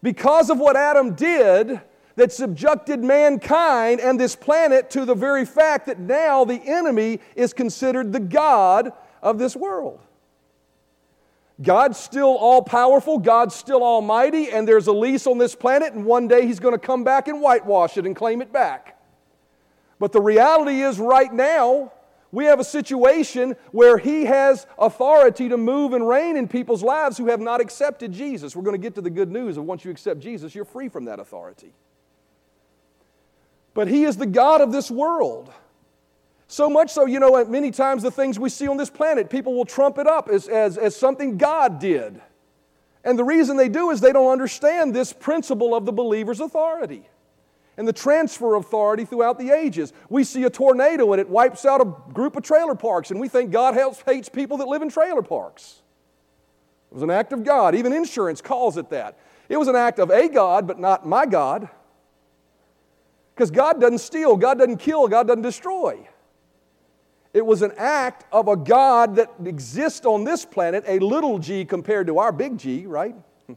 because 0.02 0.50
of 0.50 0.58
what 0.58 0.76
Adam 0.76 1.14
did 1.14 1.80
that 2.16 2.32
subjected 2.32 3.02
mankind 3.02 4.00
and 4.00 4.18
this 4.18 4.36
planet 4.36 4.90
to 4.90 5.04
the 5.04 5.14
very 5.14 5.44
fact 5.44 5.86
that 5.86 5.98
now 5.98 6.44
the 6.44 6.60
enemy 6.64 7.20
is 7.34 7.52
considered 7.52 8.12
the 8.12 8.20
God 8.20 8.92
of 9.22 9.38
this 9.38 9.56
world. 9.56 10.00
God's 11.62 11.98
still 11.98 12.36
all 12.36 12.62
powerful, 12.62 13.18
God's 13.18 13.54
still 13.54 13.82
almighty, 13.82 14.50
and 14.50 14.66
there's 14.66 14.88
a 14.88 14.92
lease 14.92 15.26
on 15.26 15.38
this 15.38 15.54
planet, 15.54 15.92
and 15.92 16.04
one 16.04 16.26
day 16.26 16.46
He's 16.46 16.58
going 16.58 16.74
to 16.74 16.78
come 16.78 17.04
back 17.04 17.28
and 17.28 17.40
whitewash 17.40 17.96
it 17.96 18.06
and 18.06 18.16
claim 18.16 18.42
it 18.42 18.52
back. 18.52 18.98
But 20.00 20.10
the 20.10 20.20
reality 20.20 20.82
is, 20.82 20.98
right 20.98 21.32
now, 21.32 21.92
we 22.32 22.46
have 22.46 22.58
a 22.58 22.64
situation 22.64 23.54
where 23.70 23.98
He 23.98 24.24
has 24.24 24.66
authority 24.76 25.48
to 25.48 25.56
move 25.56 25.92
and 25.92 26.08
reign 26.08 26.36
in 26.36 26.48
people's 26.48 26.82
lives 26.82 27.16
who 27.16 27.26
have 27.28 27.40
not 27.40 27.60
accepted 27.60 28.10
Jesus. 28.10 28.56
We're 28.56 28.64
going 28.64 28.74
to 28.74 28.82
get 28.82 28.96
to 28.96 29.00
the 29.00 29.10
good 29.10 29.30
news 29.30 29.56
of 29.56 29.64
once 29.64 29.84
you 29.84 29.92
accept 29.92 30.18
Jesus, 30.18 30.56
you're 30.56 30.64
free 30.64 30.88
from 30.88 31.04
that 31.04 31.20
authority. 31.20 31.72
But 33.74 33.88
He 33.88 34.04
is 34.04 34.16
the 34.16 34.26
God 34.26 34.60
of 34.60 34.72
this 34.72 34.90
world. 34.90 35.52
So 36.46 36.70
much 36.70 36.90
so, 36.90 37.06
you 37.06 37.18
know, 37.20 37.44
many 37.46 37.70
times 37.70 38.02
the 38.02 38.10
things 38.10 38.38
we 38.38 38.48
see 38.48 38.68
on 38.68 38.76
this 38.76 38.90
planet, 38.90 39.28
people 39.28 39.54
will 39.54 39.64
trump 39.64 39.98
it 39.98 40.06
up 40.06 40.28
as, 40.28 40.46
as, 40.48 40.78
as 40.78 40.94
something 40.94 41.36
God 41.36 41.80
did. 41.80 42.20
And 43.02 43.18
the 43.18 43.24
reason 43.24 43.56
they 43.56 43.68
do 43.68 43.90
is 43.90 44.00
they 44.00 44.12
don't 44.12 44.30
understand 44.30 44.94
this 44.94 45.12
principle 45.12 45.74
of 45.74 45.84
the 45.84 45.92
believer's 45.92 46.40
authority 46.40 47.08
and 47.76 47.88
the 47.88 47.92
transfer 47.92 48.54
of 48.54 48.64
authority 48.64 49.04
throughout 49.04 49.38
the 49.38 49.50
ages. 49.50 49.92
We 50.08 50.24
see 50.24 50.44
a 50.44 50.50
tornado 50.50 51.12
and 51.12 51.20
it 51.20 51.28
wipes 51.28 51.64
out 51.64 51.80
a 51.80 52.12
group 52.12 52.36
of 52.36 52.44
trailer 52.44 52.74
parks, 52.74 53.10
and 53.10 53.20
we 53.20 53.28
think 53.28 53.50
God 53.50 53.74
helps, 53.74 54.00
hates 54.02 54.28
people 54.28 54.58
that 54.58 54.68
live 54.68 54.82
in 54.82 54.88
trailer 54.88 55.22
parks. 55.22 55.82
It 56.90 56.94
was 56.94 57.02
an 57.02 57.10
act 57.10 57.32
of 57.32 57.42
God. 57.42 57.74
Even 57.74 57.92
insurance 57.92 58.40
calls 58.40 58.76
it 58.76 58.90
that. 58.90 59.18
It 59.48 59.56
was 59.56 59.68
an 59.68 59.76
act 59.76 59.98
of 59.98 60.10
a 60.10 60.28
God, 60.28 60.66
but 60.66 60.78
not 60.78 61.06
my 61.06 61.26
God. 61.26 61.68
Because 63.34 63.50
God 63.50 63.80
doesn't 63.80 63.98
steal, 63.98 64.36
God 64.36 64.58
doesn't 64.58 64.76
kill, 64.76 65.08
God 65.08 65.26
doesn't 65.26 65.42
destroy. 65.42 66.08
It 67.32 67.44
was 67.44 67.62
an 67.62 67.72
act 67.76 68.24
of 68.32 68.46
a 68.46 68.56
God 68.56 69.16
that 69.16 69.28
exists 69.44 70.06
on 70.06 70.22
this 70.22 70.44
planet, 70.44 70.84
a 70.86 71.00
little 71.00 71.40
g 71.40 71.64
compared 71.64 72.06
to 72.06 72.18
our 72.18 72.30
big 72.30 72.58
G, 72.58 72.86
right? 72.86 73.16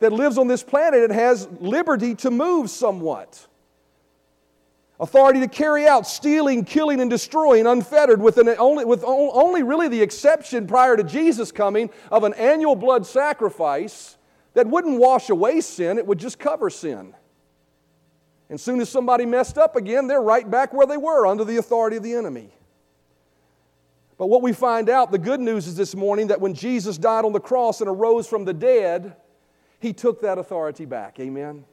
that 0.00 0.12
lives 0.12 0.38
on 0.38 0.48
this 0.48 0.64
planet 0.64 1.04
and 1.04 1.12
has 1.12 1.48
liberty 1.60 2.16
to 2.16 2.32
move 2.32 2.68
somewhat. 2.68 3.46
Authority 4.98 5.38
to 5.40 5.48
carry 5.48 5.86
out 5.86 6.04
stealing, 6.06 6.64
killing, 6.64 7.00
and 7.00 7.08
destroying 7.08 7.66
unfettered, 7.68 8.20
with, 8.20 8.38
an, 8.38 8.48
only, 8.58 8.84
with 8.84 9.04
only 9.04 9.62
really 9.62 9.86
the 9.86 10.02
exception 10.02 10.66
prior 10.66 10.96
to 10.96 11.04
Jesus 11.04 11.52
coming 11.52 11.90
of 12.10 12.24
an 12.24 12.34
annual 12.34 12.74
blood 12.74 13.06
sacrifice 13.06 14.16
that 14.54 14.66
wouldn't 14.66 14.98
wash 14.98 15.30
away 15.30 15.60
sin, 15.60 15.96
it 15.96 16.06
would 16.06 16.18
just 16.18 16.40
cover 16.40 16.70
sin. 16.70 17.14
And 18.52 18.60
soon 18.60 18.82
as 18.82 18.90
somebody 18.90 19.24
messed 19.24 19.56
up 19.56 19.76
again, 19.76 20.08
they're 20.08 20.20
right 20.20 20.48
back 20.48 20.74
where 20.74 20.86
they 20.86 20.98
were 20.98 21.26
under 21.26 21.42
the 21.42 21.56
authority 21.56 21.96
of 21.96 22.02
the 22.02 22.12
enemy. 22.12 22.50
But 24.18 24.26
what 24.26 24.42
we 24.42 24.52
find 24.52 24.90
out, 24.90 25.10
the 25.10 25.16
good 25.16 25.40
news 25.40 25.66
is 25.66 25.74
this 25.74 25.94
morning 25.94 26.26
that 26.26 26.38
when 26.38 26.52
Jesus 26.52 26.98
died 26.98 27.24
on 27.24 27.32
the 27.32 27.40
cross 27.40 27.80
and 27.80 27.88
arose 27.88 28.26
from 28.26 28.44
the 28.44 28.52
dead, 28.52 29.16
he 29.80 29.94
took 29.94 30.20
that 30.20 30.36
authority 30.36 30.84
back. 30.84 31.18
Amen. 31.18 31.64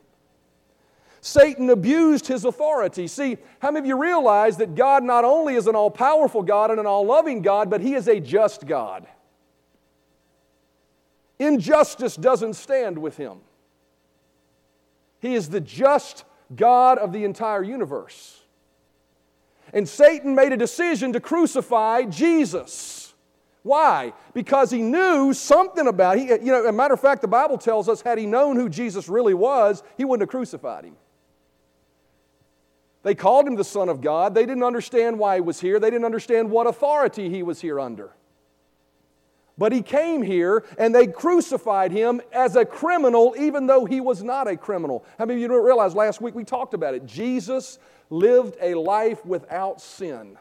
Satan 1.19 1.69
abused 1.69 2.27
his 2.27 2.45
authority. 2.45 3.07
See, 3.07 3.39
how 3.61 3.71
many 3.71 3.79
of 3.79 3.85
you 3.85 4.01
realize 4.01 4.55
that 4.55 4.75
God 4.75 5.03
not 5.03 5.25
only 5.25 5.55
is 5.55 5.67
an 5.67 5.75
all 5.75 5.91
powerful 5.91 6.43
God 6.43 6.71
and 6.71 6.79
an 6.79 6.85
all 6.85 7.05
loving 7.05 7.41
God, 7.41 7.69
but 7.69 7.81
He 7.81 7.93
is 7.93 8.07
a 8.07 8.21
just 8.21 8.65
God? 8.65 9.05
Injustice 11.39 12.15
doesn't 12.15 12.53
stand 12.53 12.97
with 12.97 13.17
Him. 13.17 13.39
He 15.19 15.35
is 15.35 15.49
the 15.49 15.59
just 15.59 16.23
God 16.55 16.97
of 16.97 17.11
the 17.11 17.23
entire 17.23 17.63
universe. 17.63 18.41
And 19.73 19.87
Satan 19.87 20.33
made 20.35 20.51
a 20.51 20.57
decision 20.57 21.13
to 21.13 21.19
crucify 21.19 22.03
Jesus. 22.03 23.13
Why? 23.61 24.13
Because 24.33 24.71
he 24.71 24.81
knew 24.81 25.33
something 25.33 25.87
about 25.87 26.17
he, 26.17 26.27
you 26.27 26.45
know, 26.45 26.65
a 26.65 26.71
matter 26.71 26.93
of 26.93 26.99
fact, 26.99 27.21
the 27.21 27.27
Bible 27.27 27.57
tells 27.57 27.87
us 27.87 28.01
had 28.01 28.17
he 28.17 28.25
known 28.25 28.55
who 28.55 28.69
Jesus 28.69 29.07
really 29.09 29.33
was, 29.33 29.83
he 29.97 30.05
wouldn't 30.05 30.23
have 30.23 30.31
crucified 30.31 30.85
him. 30.85 30.95
They 33.03 33.15
called 33.15 33.47
him 33.47 33.55
the 33.55 33.63
Son 33.63 33.89
of 33.89 34.01
God. 34.01 34.33
They 34.33 34.45
didn't 34.45 34.63
understand 34.63 35.19
why 35.19 35.35
he 35.35 35.41
was 35.41 35.61
here. 35.61 35.79
They 35.79 35.89
didn't 35.89 36.05
understand 36.05 36.51
what 36.51 36.67
authority 36.67 37.29
he 37.29 37.43
was 37.43 37.61
here 37.61 37.79
under. 37.79 38.11
But 39.59 39.73
he 39.73 39.81
came 39.81 40.21
here 40.21 40.63
and 40.77 40.95
they 40.95 41.05
crucified 41.05 41.91
him 41.91 42.21
as 42.31 42.55
a 42.55 42.63
criminal, 42.63 43.35
even 43.37 43.67
though 43.67 43.83
he 43.83 43.99
was 43.99 44.23
not 44.23 44.47
a 44.47 44.55
criminal. 44.55 45.03
How 45.19 45.25
many 45.25 45.37
of 45.37 45.41
you 45.41 45.49
don't 45.49 45.65
realize 45.65 45.93
last 45.93 46.21
week 46.21 46.33
we 46.33 46.45
talked 46.45 46.73
about 46.73 46.95
it? 46.95 47.05
Jesus 47.05 47.77
lived 48.09 48.55
a 48.61 48.73
life 48.75 49.23
without 49.25 49.81
sin. 49.81 50.37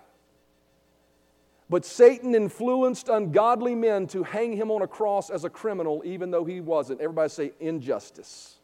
But 1.69 1.85
Satan 1.85 2.37
influenced 2.37 3.09
ungodly 3.09 3.75
men 3.75 4.07
to 4.09 4.23
hang 4.23 4.53
him 4.57 4.71
on 4.71 4.83
a 4.83 4.87
cross 4.87 5.31
as 5.31 5.45
a 5.45 5.51
criminal, 5.51 6.01
even 6.05 6.31
though 6.31 6.45
he 6.45 6.61
wasn't. 6.61 7.01
Everybody 7.01 7.29
say 7.29 7.53
injustice. 7.59 8.58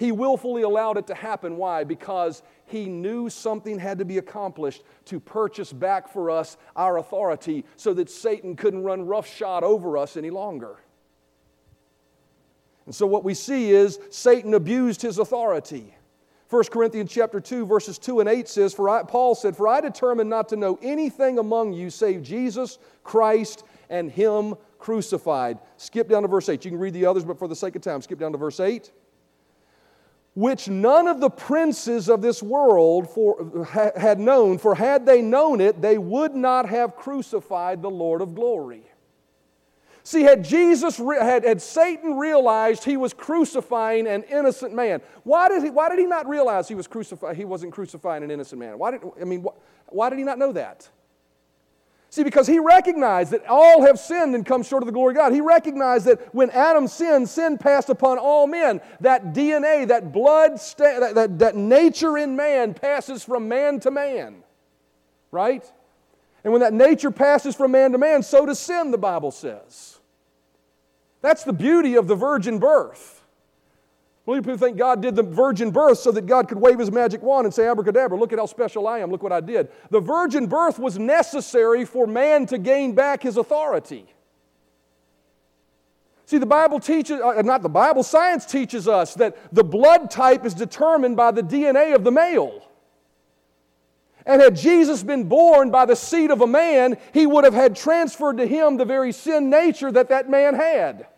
He 0.00 0.12
willfully 0.12 0.62
allowed 0.62 0.96
it 0.96 1.06
to 1.08 1.14
happen. 1.14 1.58
Why? 1.58 1.84
Because 1.84 2.42
he 2.64 2.86
knew 2.86 3.28
something 3.28 3.78
had 3.78 3.98
to 3.98 4.06
be 4.06 4.16
accomplished 4.16 4.82
to 5.04 5.20
purchase 5.20 5.74
back 5.74 6.10
for 6.10 6.30
us 6.30 6.56
our 6.74 6.96
authority 6.96 7.66
so 7.76 7.92
that 7.92 8.08
Satan 8.08 8.56
couldn't 8.56 8.82
run 8.82 9.06
roughshod 9.06 9.62
over 9.62 9.98
us 9.98 10.16
any 10.16 10.30
longer. 10.30 10.78
And 12.86 12.94
so 12.94 13.04
what 13.04 13.24
we 13.24 13.34
see 13.34 13.72
is 13.72 13.98
Satan 14.08 14.54
abused 14.54 15.02
his 15.02 15.18
authority. 15.18 15.94
1 16.48 16.64
Corinthians 16.72 17.12
chapter 17.12 17.38
2 17.38 17.66
verses 17.66 17.98
2 17.98 18.20
and 18.20 18.28
8 18.30 18.48
says 18.48 18.72
for 18.72 18.88
I, 18.88 19.02
Paul 19.02 19.34
said 19.34 19.54
for 19.54 19.68
I 19.68 19.82
determined 19.82 20.30
not 20.30 20.48
to 20.48 20.56
know 20.56 20.78
anything 20.80 21.38
among 21.38 21.74
you 21.74 21.90
save 21.90 22.22
Jesus 22.22 22.78
Christ 23.04 23.64
and 23.90 24.10
him 24.10 24.54
crucified. 24.78 25.58
Skip 25.76 26.08
down 26.08 26.22
to 26.22 26.28
verse 26.28 26.48
8. 26.48 26.64
You 26.64 26.70
can 26.70 26.80
read 26.80 26.94
the 26.94 27.04
others 27.04 27.22
but 27.22 27.38
for 27.38 27.48
the 27.48 27.54
sake 27.54 27.76
of 27.76 27.82
time 27.82 28.00
skip 28.00 28.18
down 28.18 28.32
to 28.32 28.38
verse 28.38 28.60
8 28.60 28.90
which 30.34 30.68
none 30.68 31.08
of 31.08 31.20
the 31.20 31.30
princes 31.30 32.08
of 32.08 32.22
this 32.22 32.42
world 32.42 33.10
for, 33.10 33.64
had 33.96 34.20
known, 34.20 34.58
for 34.58 34.74
had 34.74 35.04
they 35.04 35.20
known 35.20 35.60
it, 35.60 35.80
they 35.82 35.98
would 35.98 36.34
not 36.34 36.68
have 36.68 36.96
crucified 36.96 37.82
the 37.82 37.90
Lord 37.90 38.20
of 38.20 38.34
glory. 38.34 38.84
See, 40.02 40.22
had 40.22 40.44
Jesus, 40.44 40.96
had, 40.96 41.44
had 41.44 41.60
Satan 41.60 42.16
realized 42.16 42.84
he 42.84 42.96
was 42.96 43.12
crucifying 43.12 44.06
an 44.06 44.22
innocent 44.24 44.72
man, 44.72 45.02
why 45.24 45.48
did 45.48 45.62
he, 45.62 45.70
why 45.70 45.88
did 45.88 45.98
he 45.98 46.06
not 46.06 46.28
realize 46.28 46.68
he 46.68 46.74
was 46.74 46.86
crucifying, 46.86 47.36
he 47.36 47.44
wasn't 47.44 47.72
crucifying 47.72 48.22
an 48.22 48.30
innocent 48.30 48.58
man? 48.58 48.78
Why 48.78 48.92
did, 48.92 49.02
I 49.20 49.24
mean, 49.24 49.44
why 49.88 50.10
did 50.10 50.18
he 50.18 50.24
not 50.24 50.38
know 50.38 50.52
that? 50.52 50.88
See, 52.10 52.24
because 52.24 52.48
he 52.48 52.58
recognized 52.58 53.30
that 53.30 53.46
all 53.46 53.82
have 53.82 53.96
sinned 53.96 54.34
and 54.34 54.44
come 54.44 54.64
short 54.64 54.82
of 54.82 54.88
the 54.88 54.92
glory 54.92 55.12
of 55.12 55.18
God. 55.18 55.32
He 55.32 55.40
recognized 55.40 56.06
that 56.06 56.34
when 56.34 56.50
Adam 56.50 56.88
sinned, 56.88 57.28
sin 57.28 57.56
passed 57.56 57.88
upon 57.88 58.18
all 58.18 58.48
men. 58.48 58.80
That 59.00 59.32
DNA, 59.32 59.86
that 59.86 60.12
blood, 60.12 60.60
sta- 60.60 60.98
that, 60.98 61.14
that, 61.14 61.38
that 61.38 61.54
nature 61.54 62.18
in 62.18 62.34
man 62.34 62.74
passes 62.74 63.22
from 63.22 63.48
man 63.48 63.78
to 63.80 63.92
man. 63.92 64.42
Right? 65.30 65.64
And 66.42 66.52
when 66.52 66.62
that 66.62 66.72
nature 66.72 67.12
passes 67.12 67.54
from 67.54 67.70
man 67.70 67.92
to 67.92 67.98
man, 67.98 68.24
so 68.24 68.44
does 68.44 68.58
sin, 68.58 68.90
the 68.90 68.98
Bible 68.98 69.30
says. 69.30 70.00
That's 71.22 71.44
the 71.44 71.52
beauty 71.52 71.94
of 71.94 72.08
the 72.08 72.16
virgin 72.16 72.58
birth. 72.58 73.19
Many 74.30 74.42
people 74.42 74.58
think 74.58 74.76
God 74.76 75.02
did 75.02 75.16
the 75.16 75.24
virgin 75.24 75.72
birth 75.72 75.98
so 75.98 76.12
that 76.12 76.26
God 76.26 76.46
could 76.46 76.58
wave 76.58 76.78
his 76.78 76.92
magic 76.92 77.20
wand 77.20 77.46
and 77.46 77.52
say, 77.52 77.66
Abracadabra, 77.66 78.16
look 78.16 78.32
at 78.32 78.38
how 78.38 78.46
special 78.46 78.86
I 78.86 79.00
am, 79.00 79.10
look 79.10 79.24
what 79.24 79.32
I 79.32 79.40
did. 79.40 79.68
The 79.90 79.98
virgin 79.98 80.46
birth 80.46 80.78
was 80.78 81.00
necessary 81.00 81.84
for 81.84 82.06
man 82.06 82.46
to 82.46 82.58
gain 82.58 82.94
back 82.94 83.24
his 83.24 83.36
authority. 83.36 84.06
See, 86.26 86.38
the 86.38 86.46
Bible 86.46 86.78
teaches, 86.78 87.20
uh, 87.20 87.42
not 87.42 87.62
the 87.62 87.68
Bible, 87.68 88.04
science 88.04 88.46
teaches 88.46 88.86
us 88.86 89.14
that 89.14 89.36
the 89.52 89.64
blood 89.64 90.12
type 90.12 90.44
is 90.44 90.54
determined 90.54 91.16
by 91.16 91.32
the 91.32 91.42
DNA 91.42 91.96
of 91.96 92.04
the 92.04 92.12
male. 92.12 92.68
And 94.24 94.40
had 94.40 94.54
Jesus 94.54 95.02
been 95.02 95.24
born 95.24 95.72
by 95.72 95.86
the 95.86 95.96
seed 95.96 96.30
of 96.30 96.40
a 96.40 96.46
man, 96.46 96.98
he 97.12 97.26
would 97.26 97.42
have 97.42 97.54
had 97.54 97.74
transferred 97.74 98.36
to 98.36 98.46
him 98.46 98.76
the 98.76 98.84
very 98.84 99.10
sin 99.10 99.50
nature 99.50 99.90
that 99.90 100.10
that 100.10 100.30
man 100.30 100.54
had. 100.54 101.08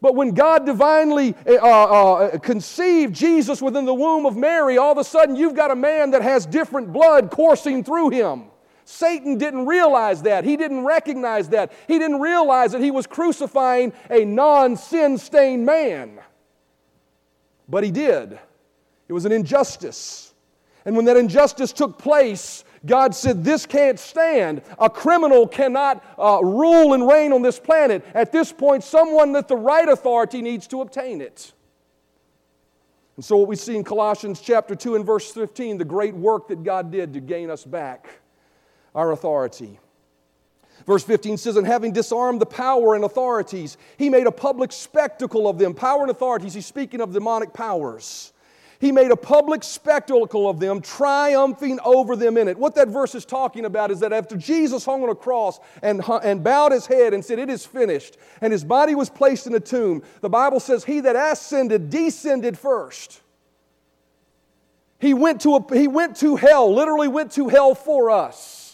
But 0.00 0.14
when 0.14 0.32
God 0.32 0.64
divinely 0.64 1.34
uh, 1.46 1.54
uh, 1.54 2.38
conceived 2.38 3.14
Jesus 3.14 3.60
within 3.60 3.84
the 3.84 3.94
womb 3.94 4.26
of 4.26 4.36
Mary, 4.36 4.78
all 4.78 4.92
of 4.92 4.98
a 4.98 5.04
sudden 5.04 5.34
you've 5.34 5.56
got 5.56 5.70
a 5.70 5.76
man 5.76 6.12
that 6.12 6.22
has 6.22 6.46
different 6.46 6.92
blood 6.92 7.30
coursing 7.30 7.82
through 7.82 8.10
him. 8.10 8.44
Satan 8.84 9.36
didn't 9.36 9.66
realize 9.66 10.22
that. 10.22 10.44
He 10.44 10.56
didn't 10.56 10.84
recognize 10.84 11.50
that. 11.50 11.72
He 11.86 11.98
didn't 11.98 12.20
realize 12.20 12.72
that 12.72 12.80
he 12.80 12.90
was 12.90 13.06
crucifying 13.06 13.92
a 14.08 14.24
non 14.24 14.76
sin 14.76 15.18
stained 15.18 15.66
man. 15.66 16.18
But 17.68 17.84
he 17.84 17.90
did. 17.90 18.38
It 19.08 19.12
was 19.12 19.26
an 19.26 19.32
injustice. 19.32 20.32
And 20.84 20.96
when 20.96 21.04
that 21.04 21.18
injustice 21.18 21.72
took 21.72 21.98
place, 21.98 22.64
God 22.86 23.14
said, 23.14 23.44
This 23.44 23.66
can't 23.66 23.98
stand. 23.98 24.62
A 24.78 24.88
criminal 24.88 25.46
cannot 25.46 26.04
uh, 26.18 26.40
rule 26.42 26.94
and 26.94 27.06
reign 27.06 27.32
on 27.32 27.42
this 27.42 27.58
planet. 27.58 28.04
At 28.14 28.32
this 28.32 28.52
point, 28.52 28.84
someone 28.84 29.32
with 29.32 29.48
the 29.48 29.56
right 29.56 29.88
authority 29.88 30.42
needs 30.42 30.66
to 30.68 30.80
obtain 30.80 31.20
it. 31.20 31.52
And 33.16 33.24
so, 33.24 33.36
what 33.36 33.48
we 33.48 33.56
see 33.56 33.76
in 33.76 33.84
Colossians 33.84 34.40
chapter 34.40 34.74
2 34.74 34.96
and 34.96 35.04
verse 35.04 35.30
15, 35.32 35.78
the 35.78 35.84
great 35.84 36.14
work 36.14 36.48
that 36.48 36.62
God 36.62 36.92
did 36.92 37.14
to 37.14 37.20
gain 37.20 37.50
us 37.50 37.64
back 37.64 38.08
our 38.94 39.12
authority. 39.12 39.80
Verse 40.86 41.02
15 41.02 41.36
says, 41.36 41.56
And 41.56 41.66
having 41.66 41.92
disarmed 41.92 42.40
the 42.40 42.46
power 42.46 42.94
and 42.94 43.04
authorities, 43.04 43.76
he 43.96 44.08
made 44.08 44.26
a 44.26 44.32
public 44.32 44.72
spectacle 44.72 45.48
of 45.48 45.58
them. 45.58 45.74
Power 45.74 46.02
and 46.02 46.10
authorities, 46.10 46.54
he's 46.54 46.66
speaking 46.66 47.00
of 47.00 47.12
demonic 47.12 47.52
powers 47.52 48.32
he 48.80 48.92
made 48.92 49.10
a 49.10 49.16
public 49.16 49.64
spectacle 49.64 50.48
of 50.48 50.60
them, 50.60 50.80
triumphing 50.80 51.80
over 51.84 52.14
them 52.14 52.36
in 52.36 52.46
it. 52.46 52.56
What 52.56 52.76
that 52.76 52.88
verse 52.88 53.14
is 53.14 53.24
talking 53.24 53.64
about 53.64 53.90
is 53.90 54.00
that 54.00 54.12
after 54.12 54.36
Jesus 54.36 54.84
hung 54.84 55.02
on 55.02 55.08
a 55.08 55.14
cross 55.14 55.58
and, 55.82 56.02
and 56.22 56.44
bowed 56.44 56.70
his 56.70 56.86
head 56.86 57.12
and 57.12 57.24
said, 57.24 57.38
It 57.38 57.50
is 57.50 57.66
finished, 57.66 58.16
and 58.40 58.52
his 58.52 58.62
body 58.62 58.94
was 58.94 59.10
placed 59.10 59.46
in 59.46 59.54
a 59.54 59.60
tomb, 59.60 60.02
the 60.20 60.28
Bible 60.28 60.60
says, 60.60 60.84
He 60.84 61.00
that 61.00 61.16
ascended 61.16 61.90
descended 61.90 62.56
first. 62.56 63.20
He 65.00 65.14
went 65.14 65.40
to, 65.42 65.56
a, 65.56 65.74
he 65.74 65.88
went 65.88 66.16
to 66.18 66.36
hell, 66.36 66.72
literally 66.72 67.08
went 67.08 67.32
to 67.32 67.48
hell 67.48 67.74
for 67.74 68.10
us. 68.10 68.67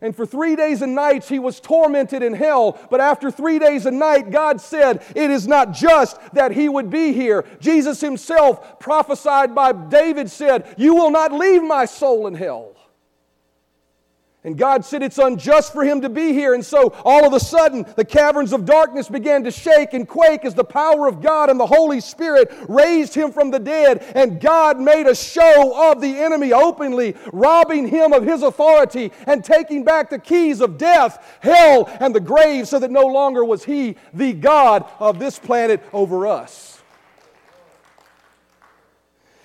And 0.00 0.14
for 0.14 0.24
three 0.24 0.54
days 0.54 0.80
and 0.80 0.94
nights 0.94 1.28
he 1.28 1.40
was 1.40 1.58
tormented 1.58 2.22
in 2.22 2.32
hell. 2.32 2.78
But 2.90 3.00
after 3.00 3.30
three 3.30 3.58
days 3.58 3.84
and 3.84 3.98
night, 3.98 4.30
God 4.30 4.60
said, 4.60 5.02
It 5.14 5.30
is 5.30 5.48
not 5.48 5.72
just 5.72 6.18
that 6.34 6.52
he 6.52 6.68
would 6.68 6.88
be 6.88 7.12
here. 7.12 7.44
Jesus 7.60 8.00
himself, 8.00 8.78
prophesied 8.78 9.54
by 9.54 9.72
David, 9.72 10.30
said, 10.30 10.72
You 10.76 10.94
will 10.94 11.10
not 11.10 11.32
leave 11.32 11.62
my 11.62 11.84
soul 11.84 12.28
in 12.28 12.34
hell. 12.34 12.76
And 14.44 14.56
God 14.56 14.84
said 14.84 15.02
it's 15.02 15.18
unjust 15.18 15.72
for 15.72 15.82
him 15.82 16.00
to 16.02 16.08
be 16.08 16.32
here. 16.32 16.54
And 16.54 16.64
so 16.64 16.94
all 17.04 17.26
of 17.26 17.32
a 17.32 17.40
sudden, 17.40 17.84
the 17.96 18.04
caverns 18.04 18.52
of 18.52 18.64
darkness 18.64 19.08
began 19.08 19.42
to 19.42 19.50
shake 19.50 19.94
and 19.94 20.06
quake 20.06 20.44
as 20.44 20.54
the 20.54 20.64
power 20.64 21.08
of 21.08 21.20
God 21.20 21.50
and 21.50 21.58
the 21.58 21.66
Holy 21.66 22.00
Spirit 22.00 22.52
raised 22.68 23.14
him 23.14 23.32
from 23.32 23.50
the 23.50 23.58
dead. 23.58 24.04
And 24.14 24.40
God 24.40 24.78
made 24.78 25.08
a 25.08 25.14
show 25.14 25.90
of 25.90 26.00
the 26.00 26.16
enemy 26.16 26.52
openly, 26.52 27.16
robbing 27.32 27.88
him 27.88 28.12
of 28.12 28.22
his 28.22 28.42
authority 28.42 29.10
and 29.26 29.44
taking 29.44 29.82
back 29.82 30.08
the 30.08 30.20
keys 30.20 30.60
of 30.60 30.78
death, 30.78 31.38
hell, 31.40 31.90
and 31.98 32.14
the 32.14 32.20
grave 32.20 32.68
so 32.68 32.78
that 32.78 32.92
no 32.92 33.06
longer 33.06 33.44
was 33.44 33.64
he 33.64 33.96
the 34.14 34.32
God 34.34 34.88
of 35.00 35.18
this 35.18 35.36
planet 35.38 35.82
over 35.92 36.28
us. 36.28 36.77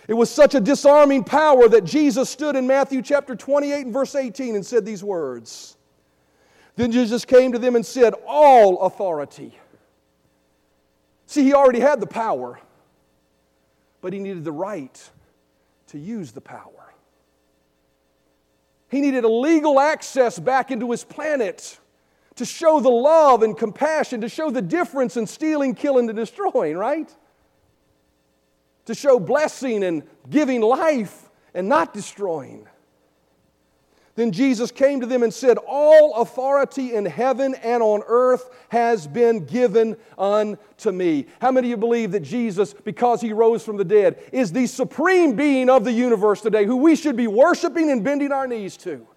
It 0.07 0.13
was 0.13 0.29
such 0.29 0.53
a 0.53 0.59
disarming 0.59 1.23
power 1.23 1.69
that 1.69 1.85
Jesus 1.85 2.29
stood 2.29 2.55
in 2.55 2.67
Matthew 2.67 3.01
chapter 3.01 3.35
28 3.35 3.85
and 3.85 3.93
verse 3.93 4.15
18 4.15 4.55
and 4.55 4.65
said 4.65 4.85
these 4.85 5.03
words. 5.03 5.77
Then 6.75 6.91
Jesus 6.91 7.23
came 7.23 7.51
to 7.53 7.59
them 7.59 7.75
and 7.75 7.85
said, 7.85 8.13
All 8.27 8.81
authority. 8.81 9.57
See, 11.25 11.43
he 11.43 11.53
already 11.53 11.79
had 11.79 11.99
the 11.99 12.07
power, 12.07 12.59
but 14.01 14.13
he 14.13 14.19
needed 14.19 14.43
the 14.43 14.51
right 14.51 15.09
to 15.87 15.97
use 15.97 16.31
the 16.31 16.41
power. 16.41 16.93
He 18.89 19.01
needed 19.01 19.23
a 19.23 19.29
legal 19.29 19.79
access 19.79 20.37
back 20.37 20.69
into 20.69 20.91
his 20.91 21.03
planet 21.03 21.79
to 22.35 22.45
show 22.45 22.79
the 22.79 22.89
love 22.89 23.41
and 23.41 23.57
compassion, 23.57 24.21
to 24.21 24.29
show 24.29 24.51
the 24.51 24.61
difference 24.61 25.17
in 25.17 25.25
stealing, 25.25 25.75
killing, 25.75 26.09
and 26.09 26.15
destroying, 26.15 26.75
right? 26.75 27.13
To 28.85 28.93
show 28.93 29.19
blessing 29.19 29.83
and 29.83 30.03
giving 30.29 30.61
life 30.61 31.29
and 31.53 31.67
not 31.67 31.93
destroying. 31.93 32.67
Then 34.15 34.31
Jesus 34.31 34.71
came 34.71 34.99
to 35.01 35.07
them 35.07 35.23
and 35.23 35.33
said, 35.33 35.57
All 35.57 36.21
authority 36.21 36.93
in 36.93 37.05
heaven 37.05 37.55
and 37.55 37.81
on 37.81 38.03
earth 38.05 38.49
has 38.69 39.07
been 39.07 39.45
given 39.45 39.97
unto 40.19 40.91
me. 40.91 41.25
How 41.41 41.51
many 41.51 41.67
of 41.67 41.71
you 41.71 41.77
believe 41.77 42.11
that 42.11 42.19
Jesus, 42.19 42.73
because 42.73 43.21
he 43.21 43.33
rose 43.33 43.63
from 43.65 43.77
the 43.77 43.85
dead, 43.85 44.21
is 44.31 44.51
the 44.51 44.67
supreme 44.67 45.35
being 45.35 45.67
of 45.67 45.83
the 45.83 45.91
universe 45.91 46.41
today, 46.41 46.65
who 46.65 46.75
we 46.75 46.95
should 46.95 47.15
be 47.15 47.25
worshiping 47.25 47.89
and 47.89 48.03
bending 48.03 48.31
our 48.31 48.45
knees 48.45 48.77
to? 48.77 49.07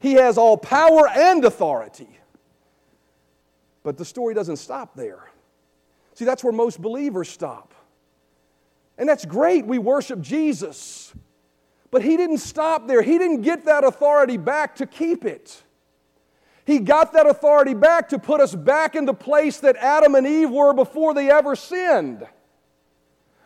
He 0.00 0.14
has 0.14 0.36
all 0.36 0.58
power 0.58 1.08
and 1.08 1.42
authority. 1.42 2.18
But 3.82 3.96
the 3.96 4.04
story 4.04 4.34
doesn't 4.34 4.56
stop 4.56 4.94
there. 4.94 5.30
See, 6.14 6.24
that's 6.24 6.42
where 6.42 6.52
most 6.52 6.80
believers 6.80 7.28
stop. 7.28 7.74
And 8.96 9.08
that's 9.08 9.24
great. 9.24 9.66
We 9.66 9.78
worship 9.78 10.20
Jesus. 10.20 11.12
But 11.90 12.02
he 12.02 12.16
didn't 12.16 12.38
stop 12.38 12.86
there. 12.86 13.02
He 13.02 13.18
didn't 13.18 13.42
get 13.42 13.64
that 13.66 13.84
authority 13.84 14.36
back 14.36 14.76
to 14.76 14.86
keep 14.86 15.24
it. 15.24 15.62
He 16.64 16.78
got 16.78 17.12
that 17.12 17.26
authority 17.26 17.74
back 17.74 18.08
to 18.08 18.18
put 18.18 18.40
us 18.40 18.54
back 18.54 18.94
in 18.94 19.04
the 19.04 19.14
place 19.14 19.58
that 19.58 19.76
Adam 19.76 20.14
and 20.14 20.26
Eve 20.26 20.50
were 20.50 20.72
before 20.72 21.12
they 21.12 21.30
ever 21.30 21.54
sinned, 21.54 22.26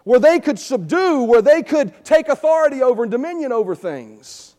where 0.05 0.21
they 0.21 0.39
could 0.39 0.59
subdue, 0.59 1.25
where 1.25 1.43
they 1.43 1.63
could 1.63 2.05
take 2.05 2.29
authority 2.29 2.83
over 2.83 3.03
and 3.03 3.11
dominion 3.11 3.53
over 3.53 3.75
things. 3.75 4.55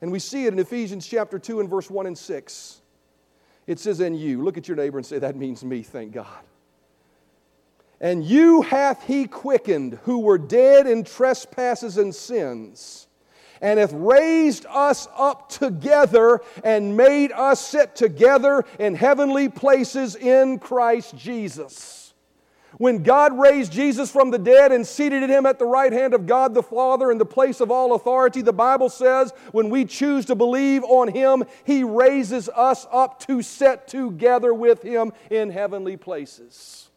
And 0.00 0.12
we 0.12 0.18
see 0.18 0.46
it 0.46 0.52
in 0.52 0.58
Ephesians 0.58 1.06
chapter 1.06 1.38
2 1.38 1.60
and 1.60 1.68
verse 1.68 1.90
1 1.90 2.06
and 2.06 2.16
6. 2.16 2.80
It 3.66 3.80
says, 3.80 4.00
And 4.00 4.18
you, 4.18 4.42
look 4.42 4.58
at 4.58 4.68
your 4.68 4.76
neighbor 4.76 4.98
and 4.98 5.06
say, 5.06 5.18
That 5.18 5.34
means 5.34 5.64
me, 5.64 5.82
thank 5.82 6.12
God. 6.12 6.44
And 8.00 8.24
you 8.24 8.62
hath 8.62 9.04
he 9.04 9.26
quickened 9.26 9.98
who 10.04 10.20
were 10.20 10.38
dead 10.38 10.86
in 10.86 11.04
trespasses 11.04 11.98
and 11.98 12.14
sins 12.14 13.08
and 13.60 13.78
hath 13.78 13.92
raised 13.92 14.66
us 14.66 15.08
up 15.16 15.48
together 15.48 16.40
and 16.62 16.96
made 16.96 17.32
us 17.32 17.60
sit 17.66 17.96
together 17.96 18.64
in 18.78 18.94
heavenly 18.94 19.48
places 19.48 20.14
in 20.14 20.58
Christ 20.58 21.16
Jesus. 21.16 22.14
When 22.76 23.02
God 23.02 23.36
raised 23.36 23.72
Jesus 23.72 24.10
from 24.10 24.30
the 24.30 24.38
dead 24.38 24.72
and 24.72 24.86
seated 24.86 25.28
him 25.28 25.46
at 25.46 25.58
the 25.58 25.66
right 25.66 25.92
hand 25.92 26.14
of 26.14 26.26
God 26.26 26.54
the 26.54 26.62
Father 26.62 27.10
in 27.10 27.18
the 27.18 27.24
place 27.24 27.60
of 27.60 27.70
all 27.70 27.94
authority, 27.94 28.42
the 28.42 28.52
Bible 28.52 28.90
says 28.90 29.32
when 29.52 29.70
we 29.70 29.84
choose 29.84 30.26
to 30.26 30.34
believe 30.34 30.84
on 30.84 31.08
him, 31.08 31.44
he 31.64 31.82
raises 31.82 32.48
us 32.50 32.86
up 32.92 33.18
to 33.26 33.42
sit 33.42 33.88
together 33.88 34.52
with 34.52 34.82
him 34.82 35.12
in 35.30 35.50
heavenly 35.50 35.96
places. 35.96 36.87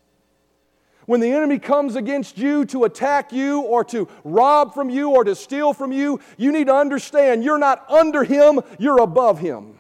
When 1.06 1.20
the 1.20 1.32
enemy 1.32 1.58
comes 1.58 1.96
against 1.96 2.38
you 2.38 2.66
to 2.66 2.84
attack 2.84 3.34
you 3.34 3.62
or 3.62 3.84
to 3.86 4.08
rob 4.24 4.74
from 4.74 4.90
you 4.90 5.10
or 5.12 5.24
to 5.24 5.36
steal 5.36 5.74
from 5.74 5.92
you, 5.92 6.20
you 6.38 6.52
need 6.52 6.68
to 6.68 6.76
understand 6.76 7.44
you're 7.44 7.58
not 7.58 7.90
under 7.90 8.24
him, 8.24 8.62
you're 8.78 9.02
above 9.02 9.40
him. 9.40 9.80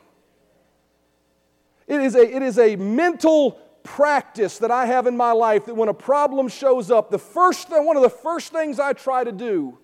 It 1.88 2.02
is 2.02 2.16
a, 2.16 2.36
it 2.36 2.42
is 2.42 2.58
a 2.58 2.76
mental 2.76 3.52
practice 3.84 4.58
that 4.60 4.72
I 4.72 4.86
have 4.86 5.08
in 5.08 5.18
my 5.18 5.32
life 5.32 5.66
that 5.66 5.76
when 5.76 5.90
a 5.90 5.94
problem 5.94 6.48
shows 6.48 6.90
up, 6.90 7.12
the 7.12 7.20
first 7.20 7.68
thing, 7.68 7.86
one 7.86 7.98
of 7.98 8.04
the 8.04 8.10
first 8.10 8.52
things 8.52 8.80
I 8.80 8.94
try 8.94 9.24
to 9.24 9.32
do, 9.32 9.78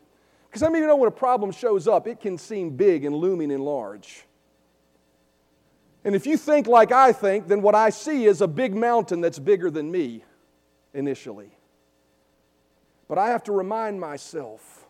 because 0.48 0.64
I 0.64 0.70
mean, 0.70 0.82
you 0.82 0.88
know 0.88 0.96
when 0.96 1.08
a 1.08 1.12
problem 1.12 1.52
shows 1.52 1.88
up, 1.88 2.08
it 2.08 2.20
can 2.20 2.38
seem 2.38 2.72
big 2.72 3.06
and 3.06 3.16
looming 3.16 3.52
and 3.52 3.64
large. 3.64 4.24
And 6.04 6.16
if 6.16 6.26
you 6.26 6.38
think 6.38 6.68
like 6.68 6.92
I 6.92 7.12
think, 7.12 7.48
then 7.48 7.62
what 7.62 7.76
I 7.76 7.90
see 7.90 8.26
is 8.26 8.42
a 8.42 8.48
big 8.48 8.76
mountain 8.76 9.20
that's 9.20 9.40
bigger 9.40 9.70
than 9.70 9.92
me 9.92 10.24
initially. 10.94 11.52
But 13.08 13.18
I 13.18 13.30
have 13.30 13.44
to 13.44 13.52
remind 13.52 14.00
myself 14.00 14.86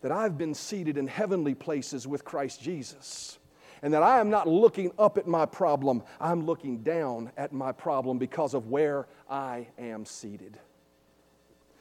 that 0.00 0.12
I've 0.12 0.38
been 0.38 0.54
seated 0.54 0.96
in 0.96 1.06
heavenly 1.06 1.54
places 1.54 2.06
with 2.06 2.24
Christ 2.24 2.62
Jesus. 2.62 3.38
And 3.82 3.94
that 3.94 4.02
I 4.02 4.18
am 4.18 4.28
not 4.28 4.48
looking 4.48 4.90
up 4.98 5.18
at 5.18 5.28
my 5.28 5.46
problem, 5.46 6.02
I'm 6.20 6.46
looking 6.46 6.78
down 6.78 7.30
at 7.36 7.52
my 7.52 7.70
problem 7.70 8.18
because 8.18 8.54
of 8.54 8.68
where 8.68 9.06
I 9.30 9.68
am 9.78 10.04
seated. 10.04 10.58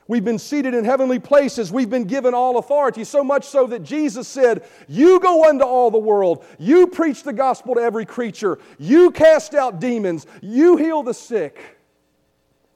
We've 0.08 0.24
been 0.24 0.40
seated 0.40 0.74
in 0.74 0.86
heavenly 0.86 1.20
places. 1.20 1.72
We've 1.72 1.90
been 1.90 2.06
given 2.06 2.34
all 2.34 2.58
authority, 2.60 3.04
so 3.04 3.24
much 3.24 3.46
so 3.46 3.68
that 3.68 3.84
Jesus 3.84 4.28
said, 4.28 4.64
You 4.88 5.20
go 5.20 5.50
unto 5.50 5.66
all 5.66 5.92
the 5.92 5.98
world. 5.98 6.46
You 6.58 6.88
preach 6.88 7.24
the 7.24 7.34
gospel 7.34 7.76
to 7.76 7.82
every 7.82 8.06
creature. 8.06 8.58
You 8.78 9.12
cast 9.12 9.54
out 9.54 9.82
demons. 9.82 10.26
You 10.42 10.78
heal 10.78 11.04
the 11.04 11.14
sick. 11.14 11.77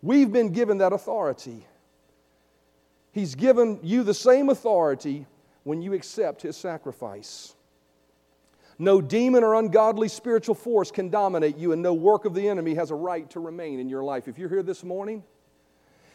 We've 0.01 0.31
been 0.31 0.51
given 0.51 0.79
that 0.79 0.93
authority. 0.93 1.65
He's 3.11 3.35
given 3.35 3.79
you 3.83 4.03
the 4.03 4.13
same 4.13 4.49
authority 4.49 5.25
when 5.63 5.81
you 5.81 5.93
accept 5.93 6.41
His 6.41 6.57
sacrifice. 6.57 7.53
No 8.79 8.99
demon 8.99 9.43
or 9.43 9.55
ungodly 9.55 10.07
spiritual 10.07 10.55
force 10.55 10.89
can 10.89 11.09
dominate 11.09 11.57
you, 11.57 11.71
and 11.71 11.83
no 11.83 11.93
work 11.93 12.25
of 12.25 12.33
the 12.33 12.49
enemy 12.49 12.73
has 12.75 12.89
a 12.89 12.95
right 12.95 13.29
to 13.29 13.39
remain 13.39 13.79
in 13.79 13.87
your 13.89 14.03
life. 14.03 14.27
If 14.27 14.39
you're 14.39 14.49
here 14.49 14.63
this 14.63 14.83
morning 14.83 15.23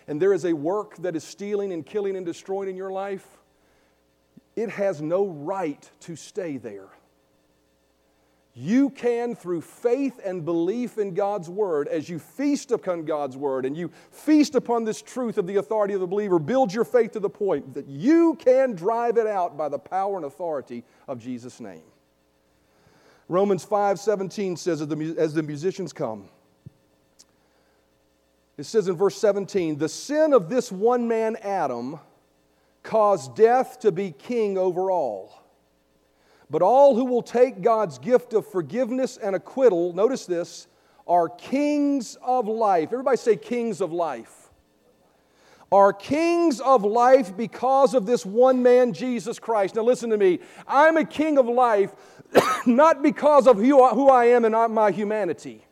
and 0.08 0.20
there 0.20 0.32
is 0.32 0.44
a 0.44 0.52
work 0.52 0.96
that 0.96 1.14
is 1.14 1.22
stealing 1.22 1.72
and 1.72 1.86
killing 1.86 2.16
and 2.16 2.26
destroying 2.26 2.68
in 2.68 2.76
your 2.76 2.90
life, 2.90 3.24
it 4.56 4.70
has 4.70 5.00
no 5.00 5.28
right 5.28 5.88
to 6.00 6.16
stay 6.16 6.56
there. 6.56 6.88
You 8.58 8.88
can, 8.88 9.36
through 9.36 9.60
faith 9.60 10.18
and 10.24 10.42
belief 10.42 10.96
in 10.96 11.12
God's 11.12 11.50
Word, 11.50 11.88
as 11.88 12.08
you 12.08 12.18
feast 12.18 12.72
upon 12.72 13.04
God's 13.04 13.36
Word 13.36 13.66
and 13.66 13.76
you 13.76 13.90
feast 14.10 14.54
upon 14.54 14.84
this 14.84 15.02
truth 15.02 15.36
of 15.36 15.46
the 15.46 15.56
authority 15.56 15.92
of 15.92 16.00
the 16.00 16.06
believer, 16.06 16.38
build 16.38 16.72
your 16.72 16.86
faith 16.86 17.12
to 17.12 17.20
the 17.20 17.28
point 17.28 17.74
that 17.74 17.86
you 17.86 18.34
can 18.36 18.72
drive 18.72 19.18
it 19.18 19.26
out 19.26 19.58
by 19.58 19.68
the 19.68 19.78
power 19.78 20.16
and 20.16 20.24
authority 20.24 20.84
of 21.06 21.18
Jesus' 21.18 21.60
name. 21.60 21.82
Romans 23.28 23.62
5 23.62 24.00
17 24.00 24.56
says, 24.56 24.80
as 24.80 24.88
the, 24.88 25.14
as 25.18 25.34
the 25.34 25.42
musicians 25.42 25.92
come, 25.92 26.30
it 28.56 28.64
says 28.64 28.88
in 28.88 28.96
verse 28.96 29.18
17, 29.18 29.76
the 29.76 29.88
sin 29.88 30.32
of 30.32 30.48
this 30.48 30.72
one 30.72 31.06
man, 31.06 31.36
Adam, 31.42 32.00
caused 32.82 33.36
death 33.36 33.80
to 33.80 33.92
be 33.92 34.12
king 34.12 34.56
over 34.56 34.90
all. 34.90 35.45
But 36.48 36.62
all 36.62 36.94
who 36.94 37.04
will 37.04 37.22
take 37.22 37.60
God's 37.60 37.98
gift 37.98 38.32
of 38.32 38.46
forgiveness 38.46 39.16
and 39.16 39.34
acquittal, 39.34 39.92
notice 39.92 40.26
this, 40.26 40.68
are 41.06 41.28
kings 41.28 42.16
of 42.22 42.48
life. 42.48 42.90
Everybody 42.92 43.16
say 43.16 43.36
kings 43.36 43.80
of 43.80 43.92
life. 43.92 44.50
Are 45.72 45.92
kings 45.92 46.60
of 46.60 46.84
life 46.84 47.36
because 47.36 47.94
of 47.94 48.06
this 48.06 48.24
one 48.24 48.62
man, 48.62 48.92
Jesus 48.92 49.40
Christ. 49.40 49.74
Now, 49.74 49.82
listen 49.82 50.10
to 50.10 50.16
me. 50.16 50.38
I'm 50.66 50.96
a 50.96 51.04
king 51.04 51.38
of 51.38 51.46
life 51.46 51.92
not 52.66 53.02
because 53.02 53.48
of 53.48 53.58
who 53.58 54.08
I 54.08 54.26
am 54.26 54.44
and 54.44 54.52
not 54.52 54.70
my 54.70 54.92
humanity. 54.92 55.66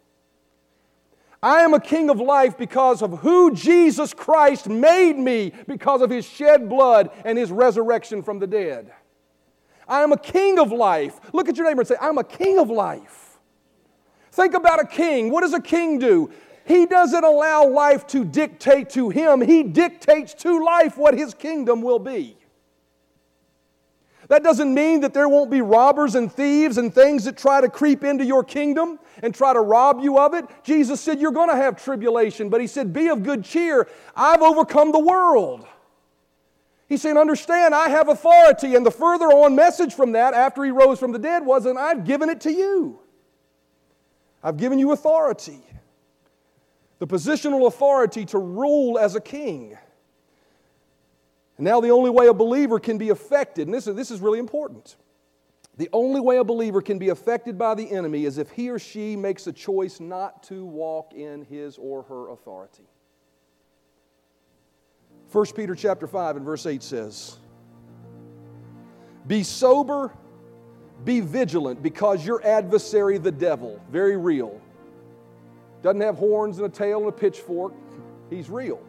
I 1.42 1.60
am 1.60 1.74
a 1.74 1.80
king 1.80 2.08
of 2.08 2.18
life 2.18 2.56
because 2.56 3.02
of 3.02 3.18
who 3.18 3.54
Jesus 3.54 4.14
Christ 4.14 4.68
made 4.68 5.18
me 5.18 5.52
because 5.68 6.00
of 6.00 6.10
his 6.10 6.24
shed 6.24 6.68
blood 6.70 7.10
and 7.24 7.36
his 7.36 7.52
resurrection 7.52 8.22
from 8.22 8.38
the 8.38 8.46
dead. 8.46 8.92
I 9.86 10.02
am 10.02 10.12
a 10.12 10.18
king 10.18 10.58
of 10.58 10.72
life. 10.72 11.20
Look 11.32 11.48
at 11.48 11.56
your 11.56 11.66
neighbor 11.66 11.82
and 11.82 11.88
say, 11.88 11.96
I'm 12.00 12.18
a 12.18 12.24
king 12.24 12.58
of 12.58 12.70
life. 12.70 13.38
Think 14.32 14.54
about 14.54 14.80
a 14.80 14.86
king. 14.86 15.30
What 15.30 15.42
does 15.42 15.54
a 15.54 15.60
king 15.60 15.98
do? 15.98 16.30
He 16.66 16.86
doesn't 16.86 17.24
allow 17.24 17.68
life 17.68 18.06
to 18.08 18.24
dictate 18.24 18.90
to 18.90 19.10
him, 19.10 19.40
he 19.40 19.62
dictates 19.62 20.34
to 20.34 20.64
life 20.64 20.96
what 20.96 21.14
his 21.14 21.34
kingdom 21.34 21.82
will 21.82 21.98
be. 21.98 22.36
That 24.28 24.42
doesn't 24.42 24.72
mean 24.72 25.00
that 25.02 25.12
there 25.12 25.28
won't 25.28 25.50
be 25.50 25.60
robbers 25.60 26.14
and 26.14 26.32
thieves 26.32 26.78
and 26.78 26.92
things 26.94 27.24
that 27.24 27.36
try 27.36 27.60
to 27.60 27.68
creep 27.68 28.04
into 28.04 28.24
your 28.24 28.42
kingdom 28.42 28.98
and 29.22 29.34
try 29.34 29.52
to 29.52 29.60
rob 29.60 30.00
you 30.02 30.18
of 30.18 30.32
it. 30.32 30.46
Jesus 30.64 31.00
said, 31.00 31.20
You're 31.20 31.30
going 31.30 31.50
to 31.50 31.56
have 31.56 31.82
tribulation, 31.82 32.48
but 32.48 32.60
He 32.60 32.66
said, 32.66 32.92
Be 32.92 33.08
of 33.08 33.22
good 33.22 33.44
cheer. 33.44 33.86
I've 34.16 34.40
overcome 34.40 34.92
the 34.92 34.98
world. 34.98 35.66
He's 36.88 37.02
saying, 37.02 37.16
Understand, 37.16 37.74
I 37.74 37.88
have 37.88 38.08
authority. 38.08 38.74
And 38.74 38.84
the 38.84 38.90
further 38.90 39.26
on 39.26 39.54
message 39.54 39.94
from 39.94 40.12
that, 40.12 40.34
after 40.34 40.64
he 40.64 40.70
rose 40.70 40.98
from 40.98 41.12
the 41.12 41.18
dead, 41.18 41.44
was, 41.44 41.66
And 41.66 41.78
I've 41.78 42.04
given 42.04 42.28
it 42.28 42.40
to 42.42 42.52
you. 42.52 43.00
I've 44.42 44.56
given 44.56 44.78
you 44.78 44.92
authority. 44.92 45.60
The 46.98 47.06
positional 47.06 47.66
authority 47.66 48.24
to 48.26 48.38
rule 48.38 48.98
as 48.98 49.14
a 49.14 49.20
king. 49.20 49.76
And 51.56 51.64
now, 51.64 51.80
the 51.80 51.90
only 51.90 52.10
way 52.10 52.26
a 52.26 52.34
believer 52.34 52.78
can 52.78 52.98
be 52.98 53.10
affected, 53.10 53.68
and 53.68 53.74
this 53.74 53.86
is, 53.86 53.94
this 53.94 54.10
is 54.10 54.20
really 54.20 54.38
important. 54.38 54.96
The 55.76 55.88
only 55.92 56.20
way 56.20 56.36
a 56.36 56.44
believer 56.44 56.80
can 56.80 56.98
be 56.98 57.08
affected 57.08 57.58
by 57.58 57.74
the 57.74 57.90
enemy 57.90 58.26
is 58.26 58.38
if 58.38 58.50
he 58.50 58.70
or 58.70 58.78
she 58.78 59.16
makes 59.16 59.46
a 59.46 59.52
choice 59.52 59.98
not 59.98 60.42
to 60.44 60.64
walk 60.64 61.14
in 61.14 61.44
his 61.44 61.78
or 61.78 62.02
her 62.04 62.30
authority. 62.30 62.84
1 65.34 65.46
Peter 65.56 65.74
chapter 65.74 66.06
5 66.06 66.36
and 66.36 66.44
verse 66.44 66.64
8 66.64 66.80
says, 66.80 67.38
Be 69.26 69.42
sober, 69.42 70.12
be 71.04 71.18
vigilant, 71.18 71.82
because 71.82 72.24
your 72.24 72.40
adversary, 72.46 73.18
the 73.18 73.32
devil, 73.32 73.82
very 73.90 74.16
real, 74.16 74.60
doesn't 75.82 76.02
have 76.02 76.18
horns 76.18 76.58
and 76.58 76.66
a 76.66 76.68
tail 76.68 77.00
and 77.00 77.08
a 77.08 77.12
pitchfork, 77.12 77.72
he's 78.30 78.48
real. 78.48 78.80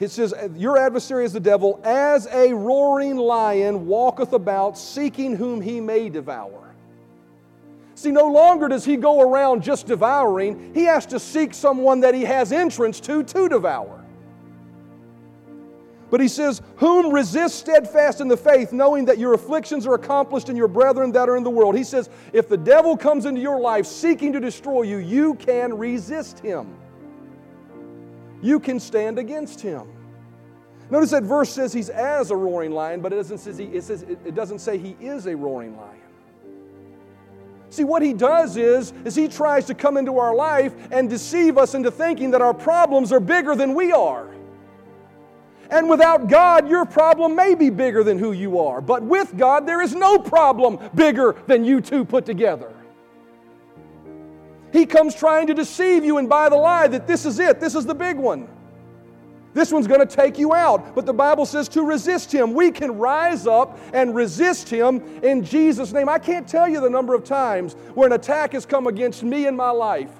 It 0.00 0.10
says, 0.10 0.34
Your 0.54 0.76
adversary 0.76 1.24
is 1.24 1.32
the 1.32 1.40
devil, 1.40 1.80
as 1.82 2.26
a 2.26 2.52
roaring 2.52 3.16
lion 3.16 3.86
walketh 3.86 4.34
about, 4.34 4.76
seeking 4.76 5.34
whom 5.34 5.62
he 5.62 5.80
may 5.80 6.10
devour. 6.10 6.69
See, 8.00 8.10
no 8.10 8.28
longer 8.28 8.66
does 8.66 8.86
he 8.86 8.96
go 8.96 9.20
around 9.20 9.62
just 9.62 9.86
devouring, 9.86 10.72
he 10.72 10.84
has 10.84 11.04
to 11.04 11.20
seek 11.20 11.52
someone 11.52 12.00
that 12.00 12.14
he 12.14 12.22
has 12.22 12.50
entrance 12.50 12.98
to 13.00 13.22
to 13.22 13.46
devour. 13.46 14.02
But 16.08 16.22
he 16.22 16.26
says, 16.26 16.62
Whom 16.76 17.12
resist 17.12 17.58
steadfast 17.58 18.22
in 18.22 18.28
the 18.28 18.38
faith, 18.38 18.72
knowing 18.72 19.04
that 19.04 19.18
your 19.18 19.34
afflictions 19.34 19.86
are 19.86 19.92
accomplished 19.92 20.48
in 20.48 20.56
your 20.56 20.66
brethren 20.66 21.12
that 21.12 21.28
are 21.28 21.36
in 21.36 21.42
the 21.42 21.50
world. 21.50 21.76
He 21.76 21.84
says, 21.84 22.08
If 22.32 22.48
the 22.48 22.56
devil 22.56 22.96
comes 22.96 23.26
into 23.26 23.42
your 23.42 23.60
life 23.60 23.84
seeking 23.84 24.32
to 24.32 24.40
destroy 24.40 24.80
you, 24.80 24.96
you 24.96 25.34
can 25.34 25.76
resist 25.76 26.38
him. 26.38 26.74
You 28.40 28.60
can 28.60 28.80
stand 28.80 29.18
against 29.18 29.60
him. 29.60 29.86
Notice 30.88 31.10
that 31.10 31.24
verse 31.24 31.52
says 31.52 31.70
he's 31.70 31.90
as 31.90 32.30
a 32.30 32.36
roaring 32.36 32.72
lion, 32.72 33.02
but 33.02 33.12
it 33.12 33.16
doesn't, 33.16 33.36
say 33.36 33.52
he, 33.52 33.64
it, 33.76 33.84
says, 33.84 34.04
it 34.04 34.34
doesn't 34.34 34.60
say 34.60 34.78
he 34.78 34.96
is 35.00 35.26
a 35.26 35.36
roaring 35.36 35.76
lion. 35.76 35.99
See, 37.70 37.84
what 37.84 38.02
he 38.02 38.12
does 38.12 38.56
is, 38.56 38.92
is 39.04 39.14
he 39.14 39.28
tries 39.28 39.64
to 39.66 39.74
come 39.74 39.96
into 39.96 40.18
our 40.18 40.34
life 40.34 40.74
and 40.90 41.08
deceive 41.08 41.56
us 41.56 41.74
into 41.74 41.90
thinking 41.90 42.32
that 42.32 42.42
our 42.42 42.52
problems 42.52 43.12
are 43.12 43.20
bigger 43.20 43.54
than 43.54 43.74
we 43.74 43.92
are. 43.92 44.28
And 45.70 45.88
without 45.88 46.28
God, 46.28 46.68
your 46.68 46.84
problem 46.84 47.36
may 47.36 47.54
be 47.54 47.70
bigger 47.70 48.02
than 48.02 48.18
who 48.18 48.32
you 48.32 48.58
are. 48.58 48.80
But 48.80 49.04
with 49.04 49.36
God, 49.38 49.66
there 49.66 49.80
is 49.80 49.94
no 49.94 50.18
problem 50.18 50.80
bigger 50.96 51.36
than 51.46 51.64
you 51.64 51.80
two 51.80 52.04
put 52.04 52.26
together. 52.26 52.74
He 54.72 54.84
comes 54.84 55.14
trying 55.14 55.46
to 55.46 55.54
deceive 55.54 56.04
you 56.04 56.18
and 56.18 56.28
buy 56.28 56.48
the 56.48 56.56
lie 56.56 56.88
that 56.88 57.06
this 57.06 57.24
is 57.24 57.38
it, 57.38 57.60
this 57.60 57.76
is 57.76 57.86
the 57.86 57.94
big 57.94 58.16
one. 58.16 58.48
This 59.52 59.72
one's 59.72 59.88
going 59.88 60.00
to 60.00 60.06
take 60.06 60.38
you 60.38 60.54
out. 60.54 60.94
But 60.94 61.06
the 61.06 61.12
Bible 61.12 61.44
says 61.44 61.68
to 61.70 61.82
resist 61.82 62.32
him. 62.32 62.54
We 62.54 62.70
can 62.70 62.98
rise 62.98 63.46
up 63.46 63.78
and 63.92 64.14
resist 64.14 64.68
him 64.68 65.02
in 65.22 65.44
Jesus' 65.44 65.92
name. 65.92 66.08
I 66.08 66.18
can't 66.18 66.46
tell 66.46 66.68
you 66.68 66.80
the 66.80 66.90
number 66.90 67.14
of 67.14 67.24
times 67.24 67.74
where 67.94 68.06
an 68.06 68.12
attack 68.12 68.52
has 68.52 68.64
come 68.64 68.86
against 68.86 69.22
me 69.22 69.46
in 69.46 69.56
my 69.56 69.70
life. 69.70 70.10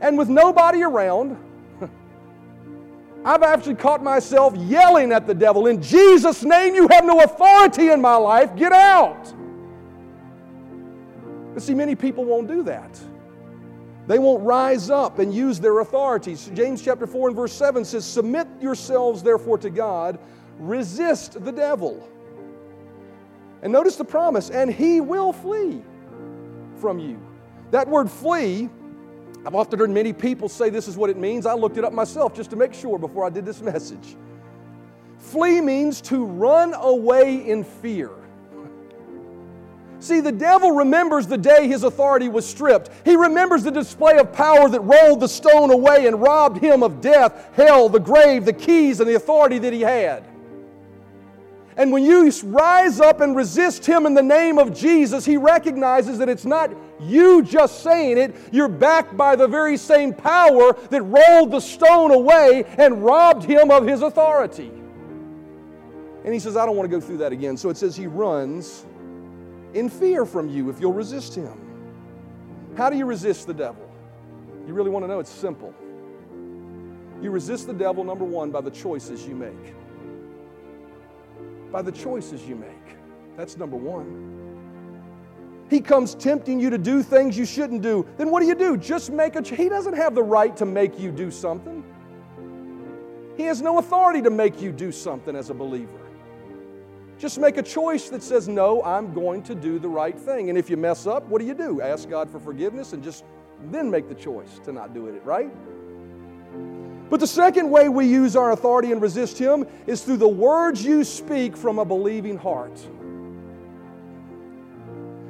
And 0.00 0.18
with 0.18 0.28
nobody 0.28 0.82
around, 0.82 1.36
I've 3.24 3.44
actually 3.44 3.76
caught 3.76 4.02
myself 4.02 4.56
yelling 4.56 5.12
at 5.12 5.26
the 5.26 5.34
devil, 5.34 5.68
In 5.68 5.80
Jesus' 5.80 6.42
name, 6.42 6.74
you 6.74 6.88
have 6.90 7.04
no 7.04 7.20
authority 7.20 7.90
in 7.90 8.00
my 8.00 8.16
life. 8.16 8.56
Get 8.56 8.72
out. 8.72 9.32
But 11.54 11.62
see, 11.62 11.74
many 11.74 11.94
people 11.94 12.24
won't 12.24 12.48
do 12.48 12.64
that. 12.64 12.98
They 14.10 14.18
won't 14.18 14.42
rise 14.42 14.90
up 14.90 15.20
and 15.20 15.32
use 15.32 15.60
their 15.60 15.78
authorities. 15.78 16.50
James 16.52 16.82
chapter 16.82 17.06
4 17.06 17.28
and 17.28 17.36
verse 17.36 17.52
7 17.52 17.84
says, 17.84 18.04
Submit 18.04 18.48
yourselves 18.60 19.22
therefore 19.22 19.56
to 19.58 19.70
God, 19.70 20.18
resist 20.58 21.44
the 21.44 21.52
devil. 21.52 22.08
And 23.62 23.72
notice 23.72 23.94
the 23.94 24.04
promise, 24.04 24.50
and 24.50 24.68
he 24.68 25.00
will 25.00 25.32
flee 25.32 25.80
from 26.80 26.98
you. 26.98 27.20
That 27.70 27.86
word 27.86 28.10
flee, 28.10 28.68
I've 29.46 29.54
often 29.54 29.78
heard 29.78 29.90
many 29.90 30.12
people 30.12 30.48
say 30.48 30.70
this 30.70 30.88
is 30.88 30.96
what 30.96 31.08
it 31.08 31.16
means. 31.16 31.46
I 31.46 31.54
looked 31.54 31.76
it 31.76 31.84
up 31.84 31.92
myself 31.92 32.34
just 32.34 32.50
to 32.50 32.56
make 32.56 32.74
sure 32.74 32.98
before 32.98 33.24
I 33.24 33.30
did 33.30 33.46
this 33.46 33.62
message. 33.62 34.16
Flee 35.18 35.60
means 35.60 36.00
to 36.00 36.24
run 36.24 36.74
away 36.74 37.48
in 37.48 37.62
fear. 37.62 38.10
See, 40.00 40.20
the 40.20 40.32
devil 40.32 40.72
remembers 40.72 41.26
the 41.26 41.36
day 41.36 41.68
his 41.68 41.84
authority 41.84 42.30
was 42.30 42.48
stripped. 42.48 42.90
He 43.04 43.16
remembers 43.16 43.62
the 43.62 43.70
display 43.70 44.16
of 44.16 44.32
power 44.32 44.68
that 44.68 44.80
rolled 44.80 45.20
the 45.20 45.28
stone 45.28 45.70
away 45.70 46.06
and 46.06 46.20
robbed 46.20 46.58
him 46.58 46.82
of 46.82 47.02
death, 47.02 47.50
hell, 47.54 47.90
the 47.90 48.00
grave, 48.00 48.46
the 48.46 48.52
keys, 48.54 49.00
and 49.00 49.08
the 49.08 49.14
authority 49.14 49.58
that 49.58 49.74
he 49.74 49.82
had. 49.82 50.24
And 51.76 51.92
when 51.92 52.02
you 52.02 52.30
rise 52.44 52.98
up 53.00 53.20
and 53.20 53.36
resist 53.36 53.86
him 53.86 54.06
in 54.06 54.14
the 54.14 54.22
name 54.22 54.58
of 54.58 54.74
Jesus, 54.74 55.24
he 55.24 55.36
recognizes 55.36 56.18
that 56.18 56.28
it's 56.28 56.46
not 56.46 56.70
you 56.98 57.42
just 57.42 57.82
saying 57.82 58.18
it, 58.18 58.34
you're 58.52 58.68
backed 58.68 59.16
by 59.16 59.36
the 59.36 59.46
very 59.46 59.76
same 59.76 60.12
power 60.12 60.72
that 60.90 61.02
rolled 61.02 61.50
the 61.50 61.60
stone 61.60 62.10
away 62.10 62.64
and 62.78 63.04
robbed 63.04 63.44
him 63.44 63.70
of 63.70 63.86
his 63.86 64.02
authority. 64.02 64.70
And 66.24 66.34
he 66.34 66.40
says, 66.40 66.56
I 66.56 66.66
don't 66.66 66.76
want 66.76 66.90
to 66.90 66.94
go 66.94 67.00
through 67.00 67.18
that 67.18 67.32
again. 67.32 67.56
So 67.56 67.70
it 67.70 67.76
says 67.76 67.96
he 67.96 68.06
runs 68.06 68.84
in 69.74 69.88
fear 69.88 70.24
from 70.24 70.48
you 70.48 70.70
if 70.70 70.80
you'll 70.80 70.92
resist 70.92 71.34
him. 71.34 71.58
How 72.76 72.90
do 72.90 72.96
you 72.96 73.06
resist 73.06 73.46
the 73.46 73.54
devil? 73.54 73.90
You 74.66 74.74
really 74.74 74.90
want 74.90 75.04
to 75.04 75.08
know? 75.08 75.20
It's 75.20 75.30
simple. 75.30 75.74
You 77.20 77.30
resist 77.30 77.66
the 77.66 77.74
devil, 77.74 78.04
number 78.04 78.24
one, 78.24 78.50
by 78.50 78.60
the 78.60 78.70
choices 78.70 79.26
you 79.26 79.34
make. 79.34 79.74
By 81.70 81.82
the 81.82 81.92
choices 81.92 82.46
you 82.46 82.56
make. 82.56 82.96
That's 83.36 83.56
number 83.56 83.76
one. 83.76 84.40
He 85.68 85.80
comes 85.80 86.14
tempting 86.14 86.58
you 86.58 86.70
to 86.70 86.78
do 86.78 87.02
things 87.02 87.38
you 87.38 87.44
shouldn't 87.44 87.82
do. 87.82 88.06
Then 88.16 88.30
what 88.30 88.40
do 88.40 88.46
you 88.46 88.56
do? 88.56 88.76
Just 88.76 89.10
make 89.10 89.36
a 89.36 89.42
He 89.42 89.68
doesn't 89.68 89.94
have 89.94 90.14
the 90.14 90.22
right 90.22 90.56
to 90.56 90.66
make 90.66 90.98
you 90.98 91.12
do 91.12 91.30
something. 91.30 91.84
He 93.36 93.44
has 93.44 93.62
no 93.62 93.78
authority 93.78 94.20
to 94.22 94.30
make 94.30 94.60
you 94.60 94.72
do 94.72 94.90
something 94.90 95.36
as 95.36 95.48
a 95.48 95.54
believer. 95.54 95.99
Just 97.20 97.38
make 97.38 97.58
a 97.58 97.62
choice 97.62 98.08
that 98.08 98.22
says, 98.22 98.48
No, 98.48 98.82
I'm 98.82 99.12
going 99.12 99.42
to 99.42 99.54
do 99.54 99.78
the 99.78 99.88
right 99.88 100.18
thing. 100.18 100.48
And 100.48 100.56
if 100.56 100.70
you 100.70 100.78
mess 100.78 101.06
up, 101.06 101.28
what 101.28 101.38
do 101.38 101.46
you 101.46 101.52
do? 101.52 101.82
Ask 101.82 102.08
God 102.08 102.30
for 102.30 102.40
forgiveness 102.40 102.94
and 102.94 103.04
just 103.04 103.24
then 103.70 103.90
make 103.90 104.08
the 104.08 104.14
choice 104.14 104.58
to 104.64 104.72
not 104.72 104.94
do 104.94 105.06
it, 105.06 105.22
right? 105.22 105.50
But 107.10 107.20
the 107.20 107.26
second 107.26 107.68
way 107.68 107.90
we 107.90 108.06
use 108.06 108.36
our 108.36 108.52
authority 108.52 108.90
and 108.90 109.02
resist 109.02 109.36
Him 109.36 109.66
is 109.86 110.02
through 110.02 110.16
the 110.16 110.28
words 110.28 110.82
you 110.82 111.04
speak 111.04 111.58
from 111.58 111.78
a 111.78 111.84
believing 111.84 112.38
heart. 112.38 112.80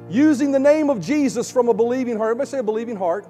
Using 0.09 0.53
the 0.53 0.59
name 0.59 0.89
of 0.89 1.01
Jesus 1.01 1.51
from 1.51 1.67
a 1.67 1.73
believing 1.73 2.15
heart. 2.15 2.29
Everybody 2.29 2.49
say 2.51 2.59
a 2.59 2.63
believing 2.63 2.95
heart. 2.95 3.27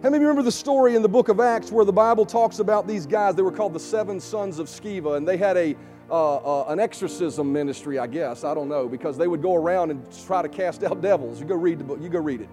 How 0.00 0.10
many 0.10 0.22
remember 0.22 0.42
the 0.42 0.52
story 0.52 0.94
in 0.94 1.02
the 1.02 1.08
book 1.08 1.28
of 1.28 1.40
Acts 1.40 1.72
where 1.72 1.84
the 1.84 1.92
Bible 1.92 2.24
talks 2.24 2.60
about 2.60 2.86
these 2.86 3.04
guys? 3.04 3.34
They 3.34 3.42
were 3.42 3.50
called 3.50 3.72
the 3.72 3.80
seven 3.80 4.20
sons 4.20 4.60
of 4.60 4.68
Sceva, 4.68 5.16
and 5.16 5.26
they 5.26 5.36
had 5.36 5.56
a 5.56 5.74
uh, 6.10 6.36
uh, 6.36 6.64
an 6.68 6.80
exorcism 6.80 7.52
ministry, 7.52 7.98
I 7.98 8.06
guess. 8.06 8.44
I 8.44 8.54
don't 8.54 8.68
know, 8.68 8.88
because 8.88 9.18
they 9.18 9.28
would 9.28 9.42
go 9.42 9.54
around 9.54 9.90
and 9.90 10.04
try 10.26 10.42
to 10.42 10.48
cast 10.48 10.82
out 10.82 11.00
devils. 11.00 11.40
You 11.40 11.46
go 11.46 11.54
read 11.54 11.78
the 11.78 11.84
book, 11.84 12.00
you 12.00 12.08
go 12.08 12.20
read 12.20 12.40
it. 12.40 12.48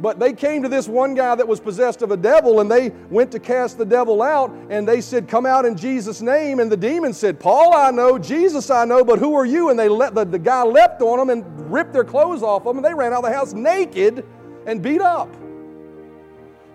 But 0.00 0.20
they 0.20 0.32
came 0.32 0.62
to 0.62 0.68
this 0.68 0.86
one 0.86 1.14
guy 1.14 1.34
that 1.34 1.46
was 1.46 1.58
possessed 1.58 2.02
of 2.02 2.12
a 2.12 2.16
devil 2.16 2.60
and 2.60 2.70
they 2.70 2.90
went 3.10 3.32
to 3.32 3.40
cast 3.40 3.78
the 3.78 3.84
devil 3.84 4.22
out 4.22 4.52
and 4.70 4.86
they 4.86 5.00
said, 5.00 5.26
Come 5.26 5.44
out 5.44 5.64
in 5.64 5.76
Jesus' 5.76 6.20
name. 6.20 6.60
And 6.60 6.70
the 6.70 6.76
demon 6.76 7.12
said, 7.12 7.40
Paul 7.40 7.74
I 7.74 7.90
know, 7.90 8.16
Jesus 8.16 8.70
I 8.70 8.84
know, 8.84 9.04
but 9.04 9.18
who 9.18 9.34
are 9.34 9.44
you? 9.44 9.70
And 9.70 9.78
they 9.78 9.88
let 9.88 10.14
the, 10.14 10.24
the 10.24 10.38
guy 10.38 10.62
leapt 10.62 11.02
on 11.02 11.18
them 11.18 11.30
and 11.30 11.72
ripped 11.72 11.92
their 11.92 12.04
clothes 12.04 12.44
off 12.44 12.62
them 12.62 12.76
and 12.76 12.84
they 12.84 12.94
ran 12.94 13.12
out 13.12 13.24
of 13.24 13.30
the 13.30 13.36
house 13.36 13.52
naked 13.52 14.24
and 14.66 14.80
beat 14.80 15.00
up. 15.00 15.34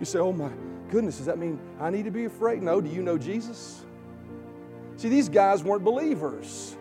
You 0.02 0.06
say, 0.06 0.20
Oh 0.20 0.34
my 0.34 0.52
goodness, 0.90 1.16
does 1.16 1.28
that 1.28 1.38
mean 1.38 1.60
I 1.80 1.90
need 1.92 2.04
to 2.04 2.12
be 2.12 2.26
afraid? 2.26 2.62
No, 2.62 2.82
do 2.82 2.90
you 2.90 3.02
know 3.02 3.18
Jesus? 3.18 3.83
See, 5.04 5.10
these 5.10 5.28
guys 5.28 5.66
weren't 5.66 5.84
believers. 5.84 6.78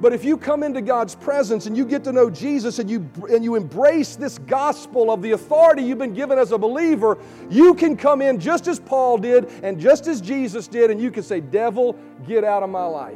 But 0.00 0.12
if 0.12 0.24
you 0.24 0.36
come 0.36 0.64
into 0.64 0.82
God's 0.82 1.14
presence 1.14 1.66
and 1.66 1.76
you 1.76 1.84
get 1.84 2.02
to 2.02 2.12
know 2.12 2.28
Jesus 2.28 2.80
and 2.80 2.90
you, 2.90 3.08
and 3.30 3.44
you 3.44 3.54
embrace 3.54 4.16
this 4.16 4.38
gospel 4.38 5.12
of 5.12 5.22
the 5.22 5.30
authority 5.30 5.82
you've 5.82 5.98
been 5.98 6.12
given 6.12 6.40
as 6.40 6.50
a 6.50 6.58
believer, 6.58 7.16
you 7.48 7.72
can 7.74 7.96
come 7.96 8.20
in 8.20 8.40
just 8.40 8.66
as 8.66 8.80
Paul 8.80 9.18
did 9.18 9.44
and 9.62 9.78
just 9.78 10.08
as 10.08 10.20
Jesus 10.20 10.66
did, 10.66 10.90
and 10.90 11.00
you 11.00 11.12
can 11.12 11.22
say, 11.22 11.38
Devil, 11.38 11.96
get 12.26 12.42
out 12.42 12.64
of 12.64 12.70
my 12.70 12.84
life. 12.84 13.14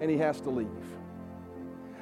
And 0.00 0.10
he 0.10 0.16
has 0.16 0.40
to 0.40 0.48
leave. 0.48 0.66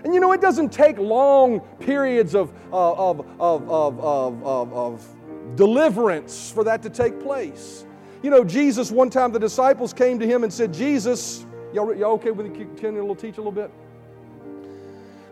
And 0.05 0.15
you 0.15 0.21
know, 0.21 0.31
it 0.31 0.41
doesn't 0.41 0.73
take 0.73 0.97
long 0.97 1.59
periods 1.81 2.37
of, 2.37 2.53
uh, 2.73 2.93
of, 2.93 3.27
of, 3.41 3.69
of, 3.69 3.99
of, 3.99 4.45
of, 4.45 4.73
of 4.73 5.57
deliverance 5.57 6.53
for 6.53 6.63
that 6.63 6.83
to 6.85 6.89
take 6.89 7.19
place. 7.19 7.85
You 8.23 8.31
know, 8.31 8.45
Jesus, 8.45 8.91
one 8.91 9.11
time 9.11 9.33
the 9.33 9.41
disciples 9.41 9.93
came 9.93 10.19
to 10.21 10.27
him 10.27 10.45
and 10.45 10.53
said, 10.53 10.73
Jesus, 10.73 11.45
y'all, 11.73 11.95
y'all 11.95 12.13
okay 12.13 12.31
with 12.31 12.55
continuing 12.55 13.09
little 13.09 13.17
teach 13.17 13.37
a 13.37 13.41
little 13.41 13.53
bit? 13.53 13.71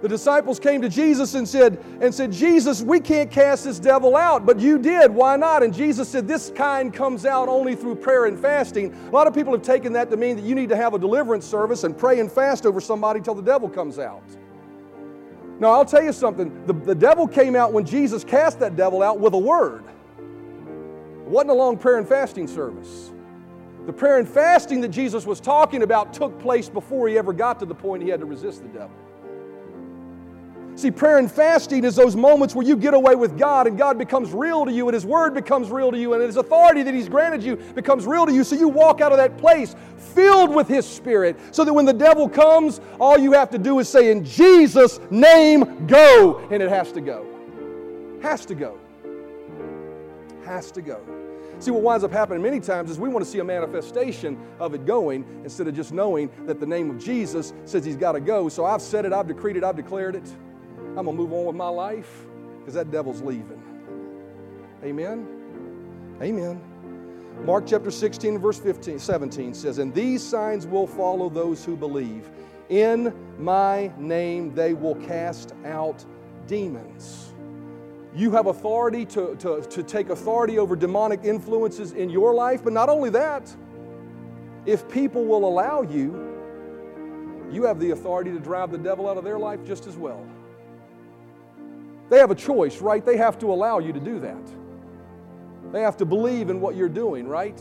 The 0.03 0.09
disciples 0.09 0.59
came 0.59 0.81
to 0.81 0.89
Jesus 0.89 1.35
and 1.35 1.47
said, 1.47 1.79
and 2.01 2.13
said, 2.13 2.33
Jesus, 2.33 2.83
we 2.83 3.01
can't 3.01 3.31
cast 3.31 3.65
this 3.65 3.79
devil 3.79 4.17
out, 4.17 4.47
but 4.47 4.59
you 4.59 4.79
did. 4.79 5.13
Why 5.13 5.37
not? 5.37 5.63
And 5.63 5.75
Jesus 5.75 6.09
said, 6.09 6.27
This 6.27 6.51
kind 6.57 6.93
comes 6.93 7.27
out 7.27 7.49
only 7.49 7.77
through 7.77 7.97
prayer 7.97 8.25
and 8.25 8.41
fasting. 8.41 8.95
A 9.09 9.11
lot 9.11 9.27
of 9.27 9.35
people 9.35 9.53
have 9.53 9.63
taken 9.63 9.93
that 9.93 10.11
to 10.11 10.17
mean 10.17 10.37
that 10.37 10.45
you 10.45 10.55
need 10.55 10.71
to 10.71 10.77
have 10.77 10.95
a 10.95 10.99
deliverance 10.99 11.47
service 11.47 11.85
and 11.85 11.97
pray 11.97 12.19
and 12.19 12.33
fast 12.33 12.65
over 12.65 12.81
somebody 12.81 13.21
till 13.21 13.35
the 13.35 13.43
devil 13.43 13.69
comes 13.69 13.99
out. 13.99 14.25
Now, 15.59 15.73
I'll 15.73 15.85
tell 15.85 16.03
you 16.03 16.15
something. 16.15 16.65
The, 16.65 16.73
the 16.73 16.95
devil 16.95 17.29
came 17.29 17.55
out 17.55 17.75
when 17.75 17.85
Jesus 17.85 18.25
cast 18.25 18.59
that 18.61 18.77
devil 18.77 19.03
out 19.03 19.21
with 19.21 19.35
a 19.35 19.39
word. 19.39 19.85
Wasn't 21.31 21.51
a 21.51 21.55
long 21.55 21.79
prayer 21.79 21.99
and 21.99 22.09
fasting 22.09 22.49
service. 22.49 23.13
The 23.87 23.93
prayer 23.93 24.19
and 24.19 24.29
fasting 24.29 24.81
that 24.81 24.89
Jesus 24.89 25.25
was 25.25 25.41
talking 25.41 25.83
about 25.83 26.13
took 26.13 26.37
place 26.41 26.69
before 26.69 27.09
he 27.09 27.17
ever 27.17 27.33
got 27.33 27.61
to 27.61 27.67
the 27.67 27.75
point 27.75 28.03
he 28.03 28.09
had 28.09 28.21
to 28.21 28.27
resist 28.27 28.63
the 28.63 28.69
devil. 28.69 28.91
See, 30.75 30.91
prayer 30.91 31.19
and 31.19 31.31
fasting 31.31 31.85
is 31.85 31.95
those 31.95 32.17
moments 32.17 32.55
where 32.55 32.67
you 32.67 32.77
get 32.77 32.95
away 32.95 33.15
with 33.15 33.39
God 33.39 33.67
and 33.67 33.77
God 33.77 33.99
becomes 33.99 34.33
real 34.33 34.65
to 34.65 34.73
you 34.73 34.89
and 34.89 34.95
His 34.95 35.05
Word 35.05 35.35
becomes 35.35 35.71
real 35.71 35.93
to 35.93 35.99
you 35.99 36.15
and 36.15 36.23
His 36.23 36.37
authority 36.37 36.83
that 36.83 36.95
He's 36.95 37.09
granted 37.09 37.43
you 37.43 37.57
becomes 37.57 38.07
real 38.07 38.27
to 38.27 38.33
you. 38.33 38.43
So 38.45 38.57
you 38.57 38.69
walk 38.69 39.01
out 39.01 39.13
of 39.13 39.19
that 39.19 39.37
place 39.37 39.77
filled 40.15 40.55
with 40.55 40.69
His 40.69 40.87
Spirit 40.87 41.37
so 41.55 41.65
that 41.65 41.73
when 41.73 41.85
the 41.85 41.93
devil 41.93 42.29
comes, 42.29 42.81
all 42.99 43.19
you 43.19 43.33
have 43.33 43.51
to 43.51 43.59
do 43.59 43.79
is 43.79 43.89
say, 43.89 44.11
In 44.11 44.25
Jesus' 44.25 45.01
name, 45.11 45.87
go. 45.87 46.39
And 46.51 46.63
it 46.63 46.71
has 46.71 46.93
to 46.93 47.01
go. 47.01 47.27
Has 48.23 48.47
to 48.47 48.55
go. 48.55 48.79
Has 50.45 50.71
to 50.73 50.81
go. 50.83 51.20
See, 51.61 51.71
what 51.71 51.83
winds 51.83 52.05
up 52.05 52.11
happening 52.11 52.43
many 52.43 52.59
times 52.59 52.91
is 52.91 52.99
we 52.99 53.11
want 53.11 53.23
to 53.23 53.31
see 53.31 53.39
a 53.39 53.45
manifestation 53.45 54.39
of 54.59 54.75
it 54.75 54.87
going 54.87 55.27
instead 55.45 55.69
of 55.69 55.77
just 55.77 55.93
knowing 55.93 56.31
that 56.47 56.59
the 56.59 56.67
name 56.67 56.91
of 56.91 56.99
Jesus 56.99 57.53
says 57.67 57.85
he's 57.85 57.97
got 57.97 58.13
to 58.13 58.21
go. 58.21 58.49
So 58.49 58.65
I've 58.65 58.81
said 58.81 59.05
it, 59.05 59.13
I've 59.13 59.27
decreed 59.27 59.59
it, 59.59 59.63
I've 59.63 59.77
declared 59.77 60.17
it. 60.17 60.27
I'm 60.79 61.05
going 61.05 61.09
to 61.09 61.13
move 61.13 61.35
on 61.35 61.45
with 61.45 61.57
my 61.57 61.69
life 61.69 62.25
because 62.59 62.73
that 62.75 62.91
devil's 62.91 63.21
leaving. 63.21 63.63
Amen? 64.83 66.17
Amen. 66.23 66.63
Mark 67.45 67.67
chapter 67.67 67.91
16, 67.91 68.39
verse 68.39 68.59
15, 68.59 68.99
17 68.99 69.53
says, 69.53 69.77
And 69.77 69.95
these 69.95 70.23
signs 70.23 70.67
will 70.67 70.87
follow 70.87 71.29
those 71.29 71.63
who 71.63 71.77
believe. 71.77 72.27
In 72.71 73.15
my 73.39 73.93
name 73.99 74.55
they 74.55 74.73
will 74.73 74.95
cast 74.95 75.53
out 75.67 76.05
demons. 76.47 77.30
You 78.15 78.33
have 78.33 78.47
authority 78.47 79.05
to, 79.07 79.37
to, 79.37 79.63
to 79.63 79.83
take 79.83 80.11
authority 80.11 80.59
over 80.59 80.75
demonic 80.75 81.21
influences 81.25 81.93
in 81.93 82.11
your 82.11 82.35
life, 82.35 82.65
but 82.65 82.73
not 82.73 82.89
only 82.89 83.11
that, 83.11 83.55
if 84.67 84.89
people 84.89 85.25
will 85.25 85.47
allow 85.47 85.83
you, 85.83 86.29
you 87.51 87.65
have 87.65 87.79
the 87.79 87.91
authority 87.91 88.31
to 88.33 88.39
drive 88.39 88.71
the 88.71 88.79
devil 88.79 89.09
out 89.09 89.17
of 89.17 89.25
their 89.25 89.39
life 89.39 89.65
just 89.65 89.87
as 89.87 89.97
well. 89.97 90.25
They 92.09 92.19
have 92.19 92.31
a 92.31 92.37
choice, 92.37 92.81
right? 92.81 93.05
They 93.05 93.17
have 93.17 93.39
to 93.39 93.53
allow 93.53 93.79
you 93.79 93.93
to 93.93 94.01
do 94.01 94.19
that. 94.21 94.51
They 95.73 95.83
have 95.83 95.97
to 95.99 96.05
believe 96.05 96.51
in 96.51 96.61
what 96.61 96.75
you're 96.75 96.89
doing, 96.89 97.29
right? 97.29 97.61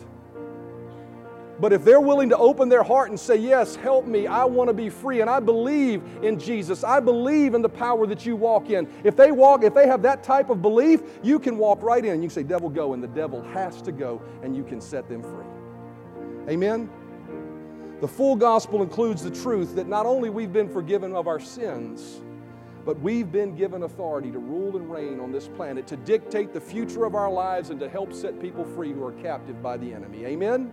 But 1.60 1.74
if 1.74 1.84
they're 1.84 1.99
willing 1.99 2.30
to 2.30 2.38
open 2.38 2.70
their 2.70 2.84
heart 2.84 3.10
and 3.10 3.20
say, 3.20 3.36
Yes, 3.36 3.76
help 3.76 4.05
me, 4.05 4.28
I 4.28 4.45
want 4.45 4.70
to 4.70 4.74
be 4.74 4.89
free, 4.89 5.22
and 5.22 5.30
I 5.30 5.39
believe 5.39 6.01
in 6.24 6.39
Jesus, 6.39 6.84
I 6.84 6.99
believe 6.99 7.53
in 7.53 7.62
the 7.62 7.70
power 7.70 8.07
that 8.07 8.26
you 8.26 8.36
walk 8.36 8.70
in. 8.70 8.88
If 9.03 9.16
they 9.16 9.32
walk, 9.32 9.64
if 9.64 9.74
they 9.74 9.88
have 9.88 10.01
that 10.03 10.24
type 10.24 10.49
of 10.49 10.62
belief, 10.62 11.01
you 11.22 11.39
can 11.39 11.57
walk 11.57 11.82
right 11.82 12.03
in. 12.03 12.22
You 12.22 12.30
can 12.30 12.36
say, 12.36 12.43
Devil, 12.43 12.70
go, 12.70 12.93
and 12.93 13.03
the 13.03 13.07
devil 13.07 13.41
has 13.53 13.82
to 13.84 13.91
go, 13.91 14.22
and 14.41 14.55
you 14.55 14.64
can 14.64 14.80
set 14.80 15.10
them 15.10 15.22
free. 15.22 15.45
Amen? 16.49 16.89
The 17.99 18.07
full 18.07 18.38
gospel 18.38 18.82
includes 18.82 19.22
the 19.22 19.32
truth 19.32 19.76
that 19.76 19.88
not 19.88 20.05
only 20.05 20.30
we've 20.30 20.53
been 20.53 20.70
forgiven 20.70 21.14
of 21.14 21.28
our 21.28 21.39
sins, 21.39 22.22
but 22.86 22.97
we've 23.01 23.30
been 23.30 23.55
given 23.55 23.84
authority 23.84 24.32
to 24.32 24.39
rule 24.39 24.78
and 24.78 24.89
reign 24.89 25.20
on 25.20 25.34
this 25.34 25.49
planet, 25.49 25.86
to 25.88 25.97
dictate 25.97 26.53
the 26.53 26.62
future 26.62 27.03
of 27.03 27.14
our 27.14 27.30
lives, 27.30 27.70
and 27.70 27.80
to 27.82 27.89
help 27.89 28.14
set 28.14 28.39
people 28.39 28.64
free 28.64 28.93
who 28.93 29.03
are 29.03 29.12
captive 29.12 29.62
by 29.62 29.76
the 29.76 29.93
enemy. 29.93 30.26
Amen? 30.26 30.72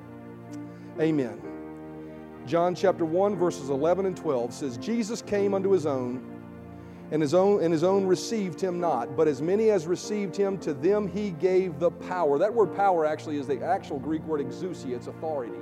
Amen. 1.01 1.40
John 2.47 2.74
chapter 2.74 3.05
1, 3.05 3.36
verses 3.36 3.70
11 3.70 4.07
and 4.07 4.16
12 4.16 4.53
says, 4.53 4.78
Jesus 4.78 5.20
came 5.20 5.53
unto 5.53 5.70
his 5.70 5.84
own, 5.84 6.22
and 7.11 7.20
his 7.20 7.34
own, 7.34 7.62
and 7.62 7.72
his 7.72 7.84
own 7.84 8.07
received 8.07 8.61
him 8.61 8.80
not. 8.80 9.16
But 9.16 9.28
as 9.28 9.42
many 9.42 9.70
as 9.70 9.86
received 9.86 10.36
him, 10.36 10.57
to 10.59 10.72
them 10.72 11.07
he 11.07 11.32
gave 11.32 11.78
the 11.78 11.90
power. 11.90 12.38
That 12.38 12.53
word 12.53 12.74
power 12.74 13.05
actually 13.05 13.38
is 13.38 13.47
the 13.47 13.62
actual 13.62 13.99
Greek 13.99 14.22
word 14.24 14.40
exousia, 14.40 14.94
it's 14.94 15.07
authority. 15.07 15.59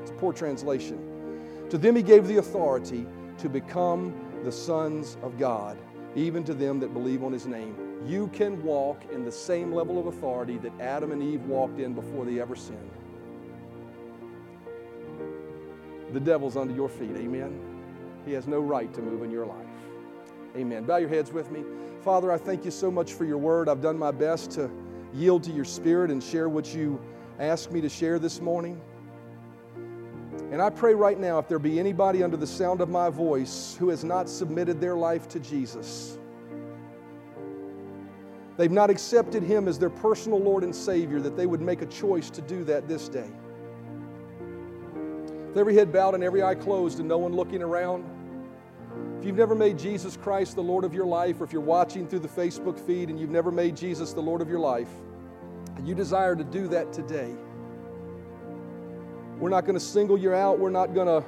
It's 0.00 0.10
a 0.10 0.14
poor 0.14 0.32
translation. 0.32 1.66
To 1.70 1.78
them 1.78 1.96
he 1.96 2.02
gave 2.02 2.28
the 2.28 2.36
authority 2.36 3.06
to 3.38 3.48
become 3.48 4.14
the 4.44 4.52
sons 4.52 5.16
of 5.22 5.38
God, 5.38 5.78
even 6.14 6.44
to 6.44 6.54
them 6.54 6.78
that 6.80 6.94
believe 6.94 7.24
on 7.24 7.32
his 7.32 7.46
name. 7.46 7.76
You 8.06 8.28
can 8.28 8.62
walk 8.62 9.02
in 9.10 9.24
the 9.24 9.32
same 9.32 9.72
level 9.72 9.98
of 9.98 10.06
authority 10.06 10.58
that 10.58 10.80
Adam 10.80 11.10
and 11.10 11.22
Eve 11.22 11.42
walked 11.46 11.80
in 11.80 11.92
before 11.92 12.24
they 12.24 12.40
ever 12.40 12.54
sinned. 12.54 12.90
The 16.16 16.20
devil's 16.20 16.56
under 16.56 16.72
your 16.72 16.88
feet. 16.88 17.14
Amen. 17.14 17.60
He 18.24 18.32
has 18.32 18.46
no 18.46 18.60
right 18.60 18.90
to 18.94 19.02
move 19.02 19.22
in 19.22 19.30
your 19.30 19.44
life. 19.44 19.66
Amen. 20.56 20.84
Bow 20.84 20.96
your 20.96 21.10
heads 21.10 21.30
with 21.30 21.50
me. 21.50 21.62
Father, 22.00 22.32
I 22.32 22.38
thank 22.38 22.64
you 22.64 22.70
so 22.70 22.90
much 22.90 23.12
for 23.12 23.26
your 23.26 23.36
word. 23.36 23.68
I've 23.68 23.82
done 23.82 23.98
my 23.98 24.12
best 24.12 24.50
to 24.52 24.70
yield 25.12 25.42
to 25.42 25.50
your 25.50 25.66
spirit 25.66 26.10
and 26.10 26.24
share 26.24 26.48
what 26.48 26.74
you 26.74 26.98
asked 27.38 27.70
me 27.70 27.82
to 27.82 27.90
share 27.90 28.18
this 28.18 28.40
morning. 28.40 28.80
And 30.50 30.62
I 30.62 30.70
pray 30.70 30.94
right 30.94 31.20
now, 31.20 31.38
if 31.38 31.48
there 31.48 31.58
be 31.58 31.78
anybody 31.78 32.22
under 32.22 32.38
the 32.38 32.46
sound 32.46 32.80
of 32.80 32.88
my 32.88 33.10
voice 33.10 33.76
who 33.78 33.90
has 33.90 34.02
not 34.02 34.30
submitted 34.30 34.80
their 34.80 34.96
life 34.96 35.28
to 35.28 35.38
Jesus, 35.38 36.18
they've 38.56 38.72
not 38.72 38.88
accepted 38.88 39.42
Him 39.42 39.68
as 39.68 39.78
their 39.78 39.90
personal 39.90 40.38
Lord 40.40 40.64
and 40.64 40.74
Savior, 40.74 41.20
that 41.20 41.36
they 41.36 41.44
would 41.44 41.60
make 41.60 41.82
a 41.82 41.86
choice 41.86 42.30
to 42.30 42.40
do 42.40 42.64
that 42.64 42.88
this 42.88 43.06
day 43.06 43.28
with 45.56 45.62
every 45.62 45.74
head 45.74 45.90
bowed 45.90 46.14
and 46.14 46.22
every 46.22 46.42
eye 46.42 46.54
closed 46.54 46.98
and 46.98 47.08
no 47.08 47.16
one 47.16 47.34
looking 47.34 47.62
around, 47.62 48.04
if 49.18 49.24
you've 49.24 49.38
never 49.38 49.54
made 49.54 49.78
Jesus 49.78 50.14
Christ 50.14 50.54
the 50.54 50.62
Lord 50.62 50.84
of 50.84 50.92
your 50.92 51.06
life, 51.06 51.40
or 51.40 51.44
if 51.44 51.52
you're 51.52 51.62
watching 51.62 52.06
through 52.06 52.18
the 52.18 52.28
Facebook 52.28 52.78
feed 52.78 53.08
and 53.08 53.18
you've 53.18 53.30
never 53.30 53.50
made 53.50 53.74
Jesus 53.74 54.12
the 54.12 54.20
Lord 54.20 54.42
of 54.42 54.50
your 54.50 54.58
life, 54.58 54.90
and 55.76 55.88
you 55.88 55.94
desire 55.94 56.36
to 56.36 56.44
do 56.44 56.68
that 56.68 56.92
today, 56.92 57.34
we're 59.38 59.48
not 59.48 59.62
going 59.62 59.72
to 59.72 59.80
single 59.80 60.18
you 60.18 60.34
out. 60.34 60.58
We're 60.58 60.68
not 60.68 60.92
going 60.92 61.06
to 61.06 61.26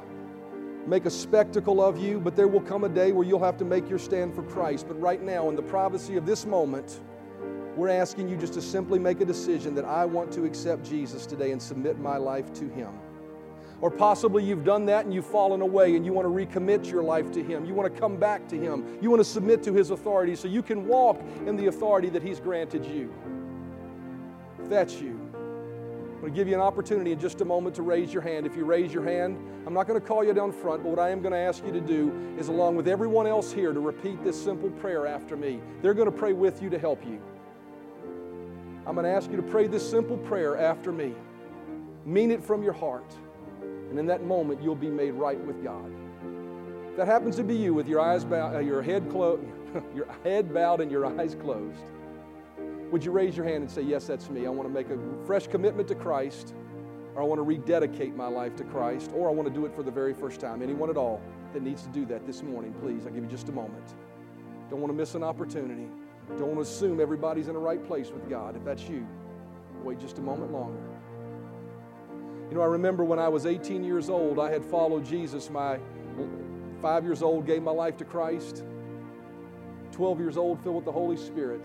make 0.87 1.07
a 1.07 1.11
spectacle 1.11 1.83
of 1.83 1.97
you, 1.97 2.21
but 2.21 2.37
there 2.37 2.49
will 2.49 2.61
come 2.61 2.85
a 2.85 2.89
day 2.91 3.13
where 3.13 3.27
you'll 3.27 3.43
have 3.43 3.57
to 3.57 3.65
make 3.65 3.89
your 3.89 3.99
stand 3.99 4.35
for 4.35 4.43
Christ. 4.43 4.87
But 4.89 5.01
right 5.01 5.23
now, 5.23 5.49
in 5.49 5.57
the 5.57 5.63
privacy 5.63 6.19
of 6.19 6.27
this 6.27 6.45
moment, 6.45 7.01
we're 7.77 7.89
asking 7.89 8.29
you 8.29 8.37
just 8.37 8.53
to 8.53 8.61
simply 8.61 8.99
make 8.99 9.23
a 9.23 9.25
decision 9.25 9.75
that 9.77 9.87
I 9.87 10.05
want 10.05 10.31
to 10.33 10.45
accept 10.45 10.85
Jesus 10.85 11.25
today 11.25 11.53
and 11.53 11.63
submit 11.63 11.99
my 11.99 12.19
life 12.19 12.53
to 12.53 12.69
Him. 12.69 12.93
Or 13.81 13.91
possibly 13.91 14.43
you've 14.43 14.65
done 14.65 14.87
that 14.87 15.05
and 15.05 15.15
you've 15.15 15.27
fallen 15.27 15.61
away 15.61 15.95
and 15.95 16.05
you 16.05 16.13
want 16.13 16.27
to 16.27 16.31
recommit 16.31 16.91
your 16.91 17.03
life 17.03 17.31
to 17.33 17.43
Him. 17.43 17.65
You 17.65 17.75
want 17.75 17.93
to 17.93 18.01
come 18.01 18.17
back 18.17 18.49
to 18.49 18.59
Him. 18.59 18.99
You 19.01 19.11
want 19.11 19.21
to 19.21 19.29
submit 19.29 19.63
to 19.65 19.73
His 19.73 19.91
authority 19.91 20.35
so 20.35 20.49
you 20.49 20.63
can 20.63 20.87
walk 20.87 21.21
in 21.47 21.57
the 21.57 21.67
authority 21.67 22.09
that 22.11 22.23
He's 22.23 22.41
granted 22.41 22.85
you. 22.85 23.13
If 24.61 24.69
that's 24.69 25.01
you, 25.01 25.21
I'm 25.33 26.23
going 26.23 26.33
to 26.33 26.37
give 26.37 26.49
you 26.49 26.55
an 26.55 26.61
opportunity 26.61 27.13
in 27.13 27.21
just 27.21 27.41
a 27.43 27.45
moment 27.45 27.77
to 27.77 27.83
raise 27.83 28.13
your 28.13 28.23
hand. 28.23 28.45
If 28.45 28.57
you 28.57 28.65
raise 28.65 28.93
your 28.93 29.05
hand, 29.05 29.39
I'm 29.65 29.73
not 29.73 29.87
going 29.87 30.01
to 30.01 30.05
call 30.05 30.25
you 30.25 30.35
down 30.35 30.51
front, 30.51 30.83
but 30.83 30.89
what 30.89 30.99
I 30.99 31.11
am 31.11 31.21
going 31.21 31.31
to 31.31 31.39
ask 31.39 31.65
you 31.65 31.71
to 31.71 31.81
do 31.81 32.35
is, 32.37 32.49
along 32.49 32.75
with 32.75 32.89
everyone 32.89 33.29
else 33.29 33.53
here, 33.53 33.73
to 33.73 33.79
repeat 33.79 34.25
this 34.25 34.43
simple 34.43 34.71
prayer 34.71 35.07
after 35.07 35.37
me. 35.37 35.61
They're 35.81 35.95
going 35.95 36.11
to 36.11 36.17
pray 36.17 36.33
with 36.33 36.61
you 36.61 36.71
to 36.71 36.79
help 36.79 37.07
you. 37.07 37.23
I'm 38.85 38.95
going 38.95 39.05
to 39.05 39.13
ask 39.13 39.31
you 39.31 39.37
to 39.37 39.43
pray 39.45 39.69
this 39.69 39.89
simple 39.89 40.17
prayer 40.17 40.57
after 40.57 40.91
me. 40.91 41.15
Mean 42.05 42.33
it 42.33 42.43
from 42.43 42.65
your 42.65 42.73
heart. 42.73 43.15
And 43.91 43.99
in 43.99 44.07
that 44.07 44.23
moment, 44.23 44.63
you'll 44.63 44.75
be 44.75 44.91
made 44.91 45.13
right 45.13 45.41
with 45.41 45.63
God. 45.63 45.91
If 46.91 46.97
that 46.97 47.07
happens 47.07 47.37
to 47.37 47.45
be 47.45 47.55
you 47.55 47.75
with 47.75 47.89
your 47.89 48.01
eyes 48.01 48.25
bowed, 48.25 48.57
uh, 48.57 48.59
your 48.59 48.83
head 48.83 49.11
closed, 49.11 49.43
your 49.95 50.09
head 50.25 50.53
bowed 50.53 50.81
and 50.81 50.91
your 50.91 51.07
eyes 51.07 51.35
closed, 51.35 51.81
would 52.91 53.05
you 53.05 53.11
raise 53.11 53.37
your 53.37 53.47
hand 53.47 53.63
and 53.63 53.71
say, 53.71 53.83
Yes, 53.83 54.07
that's 54.07 54.31
me. 54.31 54.47
I 54.47 54.51
want 54.51 54.69
to 54.69 54.75
make 54.75 54.91
a 54.91 54.99
fresh 55.27 55.47
commitment 55.47 55.89
to 55.89 55.95
Christ, 55.95 56.55
or 57.15 57.23
I 57.23 57.25
want 57.25 57.39
to 57.39 57.43
rededicate 57.43 58.17
my 58.17 58.29
life 58.29 58.57
to 58.57 58.65
Christ, 58.65 59.11
or 59.15 59.29
I 59.29 59.33
want 59.33 59.49
to 59.49 59.55
do 59.55 59.67
it 59.67 59.75
for 59.75 59.83
the 59.83 59.91
very 59.91 60.15
first 60.15 60.41
time. 60.41 60.63
Anyone 60.63 60.91
at 60.91 60.97
all 60.97 61.21
that 61.53 61.63
needs 61.63 61.83
to 61.83 61.89
do 61.89 62.05
that 62.07 62.27
this 62.27 62.43
morning, 62.43 62.75
please, 62.81 63.07
I'll 63.07 63.13
give 63.13 63.25
you 63.25 63.31
just 63.31 63.49
a 63.49 63.53
moment. 63.53 63.95
Don't 64.71 64.81
want 64.81 64.93
to 64.93 64.97
miss 64.97 65.15
an 65.15 65.23
opportunity. 65.23 65.89
Don't 66.37 66.55
want 66.55 66.57
to 66.57 66.63
assume 66.63 67.01
everybody's 67.01 67.49
in 67.49 67.55
the 67.55 67.61
right 67.61 67.83
place 67.87 68.11
with 68.11 68.29
God. 68.29 68.55
If 68.57 68.65
that's 68.65 68.89
you, 68.89 69.07
wait 69.83 69.99
just 69.99 70.19
a 70.19 70.23
moment 70.23 70.53
longer. 70.53 70.88
You 72.49 72.55
know, 72.55 72.63
I 72.63 72.67
remember 72.67 73.05
when 73.05 73.19
I 73.19 73.29
was 73.29 73.45
18 73.45 73.85
years 73.85 74.09
old, 74.09 74.39
I 74.39 74.51
had 74.51 74.65
followed 74.65 75.05
Jesus. 75.05 75.51
My 75.51 75.79
five 76.81 77.05
years 77.05 77.23
old 77.23 77.47
gave 77.47 77.63
my 77.63 77.71
life 77.71 77.99
to 77.99 78.05
Christ. 78.05 78.65
12 79.93 80.21
years 80.21 80.37
old, 80.39 80.63
filled 80.63 80.77
with 80.77 80.85
the 80.87 80.93
Holy 80.93 81.17
Spirit. 81.17 81.63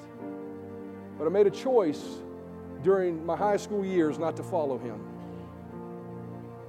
But 1.17 1.25
I 1.25 1.29
made 1.29 1.47
a 1.47 1.51
choice 1.51 2.03
during 2.81 3.25
my 3.25 3.35
high 3.35 3.55
school 3.55 3.85
years 3.85 4.19
not 4.19 4.35
to 4.35 4.43
follow 4.43 4.77
him. 4.77 4.99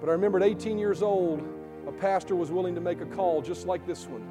But 0.00 0.10
I 0.10 0.12
remember 0.12 0.38
at 0.38 0.44
18 0.44 0.78
years 0.78 1.02
old, 1.02 1.42
a 1.88 1.92
pastor 1.92 2.36
was 2.36 2.52
willing 2.52 2.74
to 2.76 2.80
make 2.80 3.00
a 3.00 3.06
call 3.06 3.42
just 3.42 3.66
like 3.66 3.84
this 3.86 4.06
one. 4.06 4.22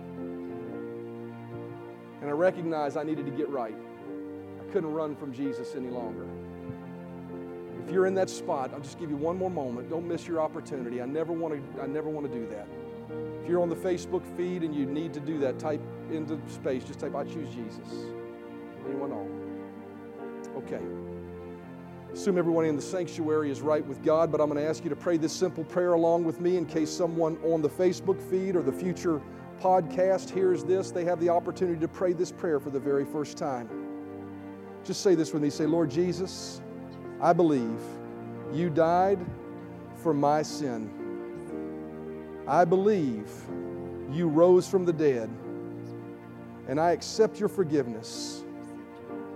And 2.21 2.29
I 2.29 2.33
recognized 2.33 2.95
I 2.95 3.03
needed 3.03 3.25
to 3.25 3.31
get 3.31 3.49
right. 3.49 3.75
I 4.61 4.71
couldn't 4.71 4.93
run 4.93 5.15
from 5.15 5.33
Jesus 5.33 5.75
any 5.75 5.89
longer. 5.89 6.25
If 7.85 7.91
you're 7.91 8.05
in 8.05 8.13
that 8.15 8.29
spot, 8.29 8.71
I'll 8.73 8.79
just 8.79 8.99
give 8.99 9.09
you 9.09 9.17
one 9.17 9.37
more 9.37 9.49
moment. 9.49 9.89
Don't 9.89 10.07
miss 10.07 10.25
your 10.27 10.39
opportunity. 10.39 11.01
I 11.01 11.05
never 11.05 11.33
want 11.33 11.75
to 11.75 11.81
I 11.81 11.87
never 11.87 12.09
want 12.09 12.31
to 12.31 12.39
do 12.39 12.47
that. 12.47 12.67
If 13.43 13.49
you're 13.49 13.61
on 13.61 13.69
the 13.69 13.75
Facebook 13.75 14.25
feed 14.37 14.63
and 14.63 14.73
you 14.73 14.85
need 14.85 15.13
to 15.13 15.19
do 15.19 15.37
that, 15.39 15.59
type 15.59 15.81
into 16.11 16.39
space, 16.47 16.85
just 16.85 16.99
type 16.99 17.13
I 17.13 17.25
choose 17.25 17.49
Jesus. 17.53 18.05
Anyone 18.87 19.11
all? 19.11 19.27
Okay. 20.57 20.79
Assume 22.13 22.37
everyone 22.37 22.65
in 22.65 22.75
the 22.75 22.81
sanctuary 22.81 23.51
is 23.51 23.61
right 23.61 23.85
with 23.85 24.01
God, 24.03 24.31
but 24.31 24.39
I'm 24.39 24.47
going 24.47 24.63
to 24.63 24.69
ask 24.69 24.83
you 24.83 24.89
to 24.89 24.95
pray 24.95 25.17
this 25.17 25.33
simple 25.33 25.63
prayer 25.63 25.93
along 25.93 26.23
with 26.23 26.39
me 26.39 26.57
in 26.57 26.65
case 26.65 26.89
someone 26.91 27.37
on 27.43 27.61
the 27.61 27.69
Facebook 27.69 28.21
feed 28.29 28.55
or 28.55 28.61
the 28.61 28.71
future 28.71 29.19
podcast 29.59 30.29
hears 30.29 30.63
this. 30.63 30.91
They 30.91 31.03
have 31.05 31.19
the 31.19 31.29
opportunity 31.29 31.79
to 31.79 31.87
pray 31.87 32.13
this 32.13 32.31
prayer 32.31 32.59
for 32.59 32.69
the 32.69 32.79
very 32.79 33.03
first 33.03 33.35
time. 33.35 33.67
Just 34.83 35.01
say 35.01 35.15
this 35.15 35.33
with 35.33 35.41
me. 35.41 35.49
Say, 35.49 35.65
Lord 35.65 35.89
Jesus, 35.89 36.61
I 37.23 37.31
believe 37.31 37.79
you 38.51 38.69
died 38.69 39.25
for 39.95 40.13
my 40.13 40.41
sin. 40.41 40.89
I 42.45 42.65
believe 42.65 43.31
you 44.11 44.27
rose 44.27 44.67
from 44.67 44.83
the 44.83 44.91
dead, 44.91 45.29
and 46.67 46.81
I 46.81 46.91
accept 46.91 47.39
your 47.39 47.47
forgiveness. 47.47 48.43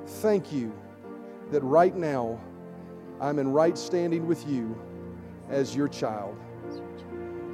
Thank 0.06 0.52
you 0.52 0.74
that 1.50 1.62
right 1.62 1.96
now 1.96 2.42
I'm 3.22 3.40
in 3.40 3.54
right 3.54 3.78
standing 3.78 4.28
with 4.28 4.46
you 4.46 4.78
as 5.50 5.74
your 5.74 5.88
child. 5.88 6.38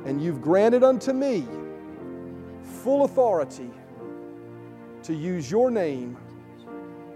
And 0.08 0.20
you've 0.20 0.42
granted 0.42 0.84
unto 0.84 1.14
me 1.14 1.46
full 2.82 3.04
authority 3.04 3.70
to 5.04 5.14
use 5.14 5.52
your 5.52 5.70
name 5.70 6.18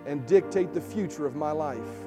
and 0.06 0.24
dictate 0.28 0.72
the 0.72 0.82
future 0.82 1.26
of 1.26 1.36
my 1.36 1.52
life. 1.52 2.07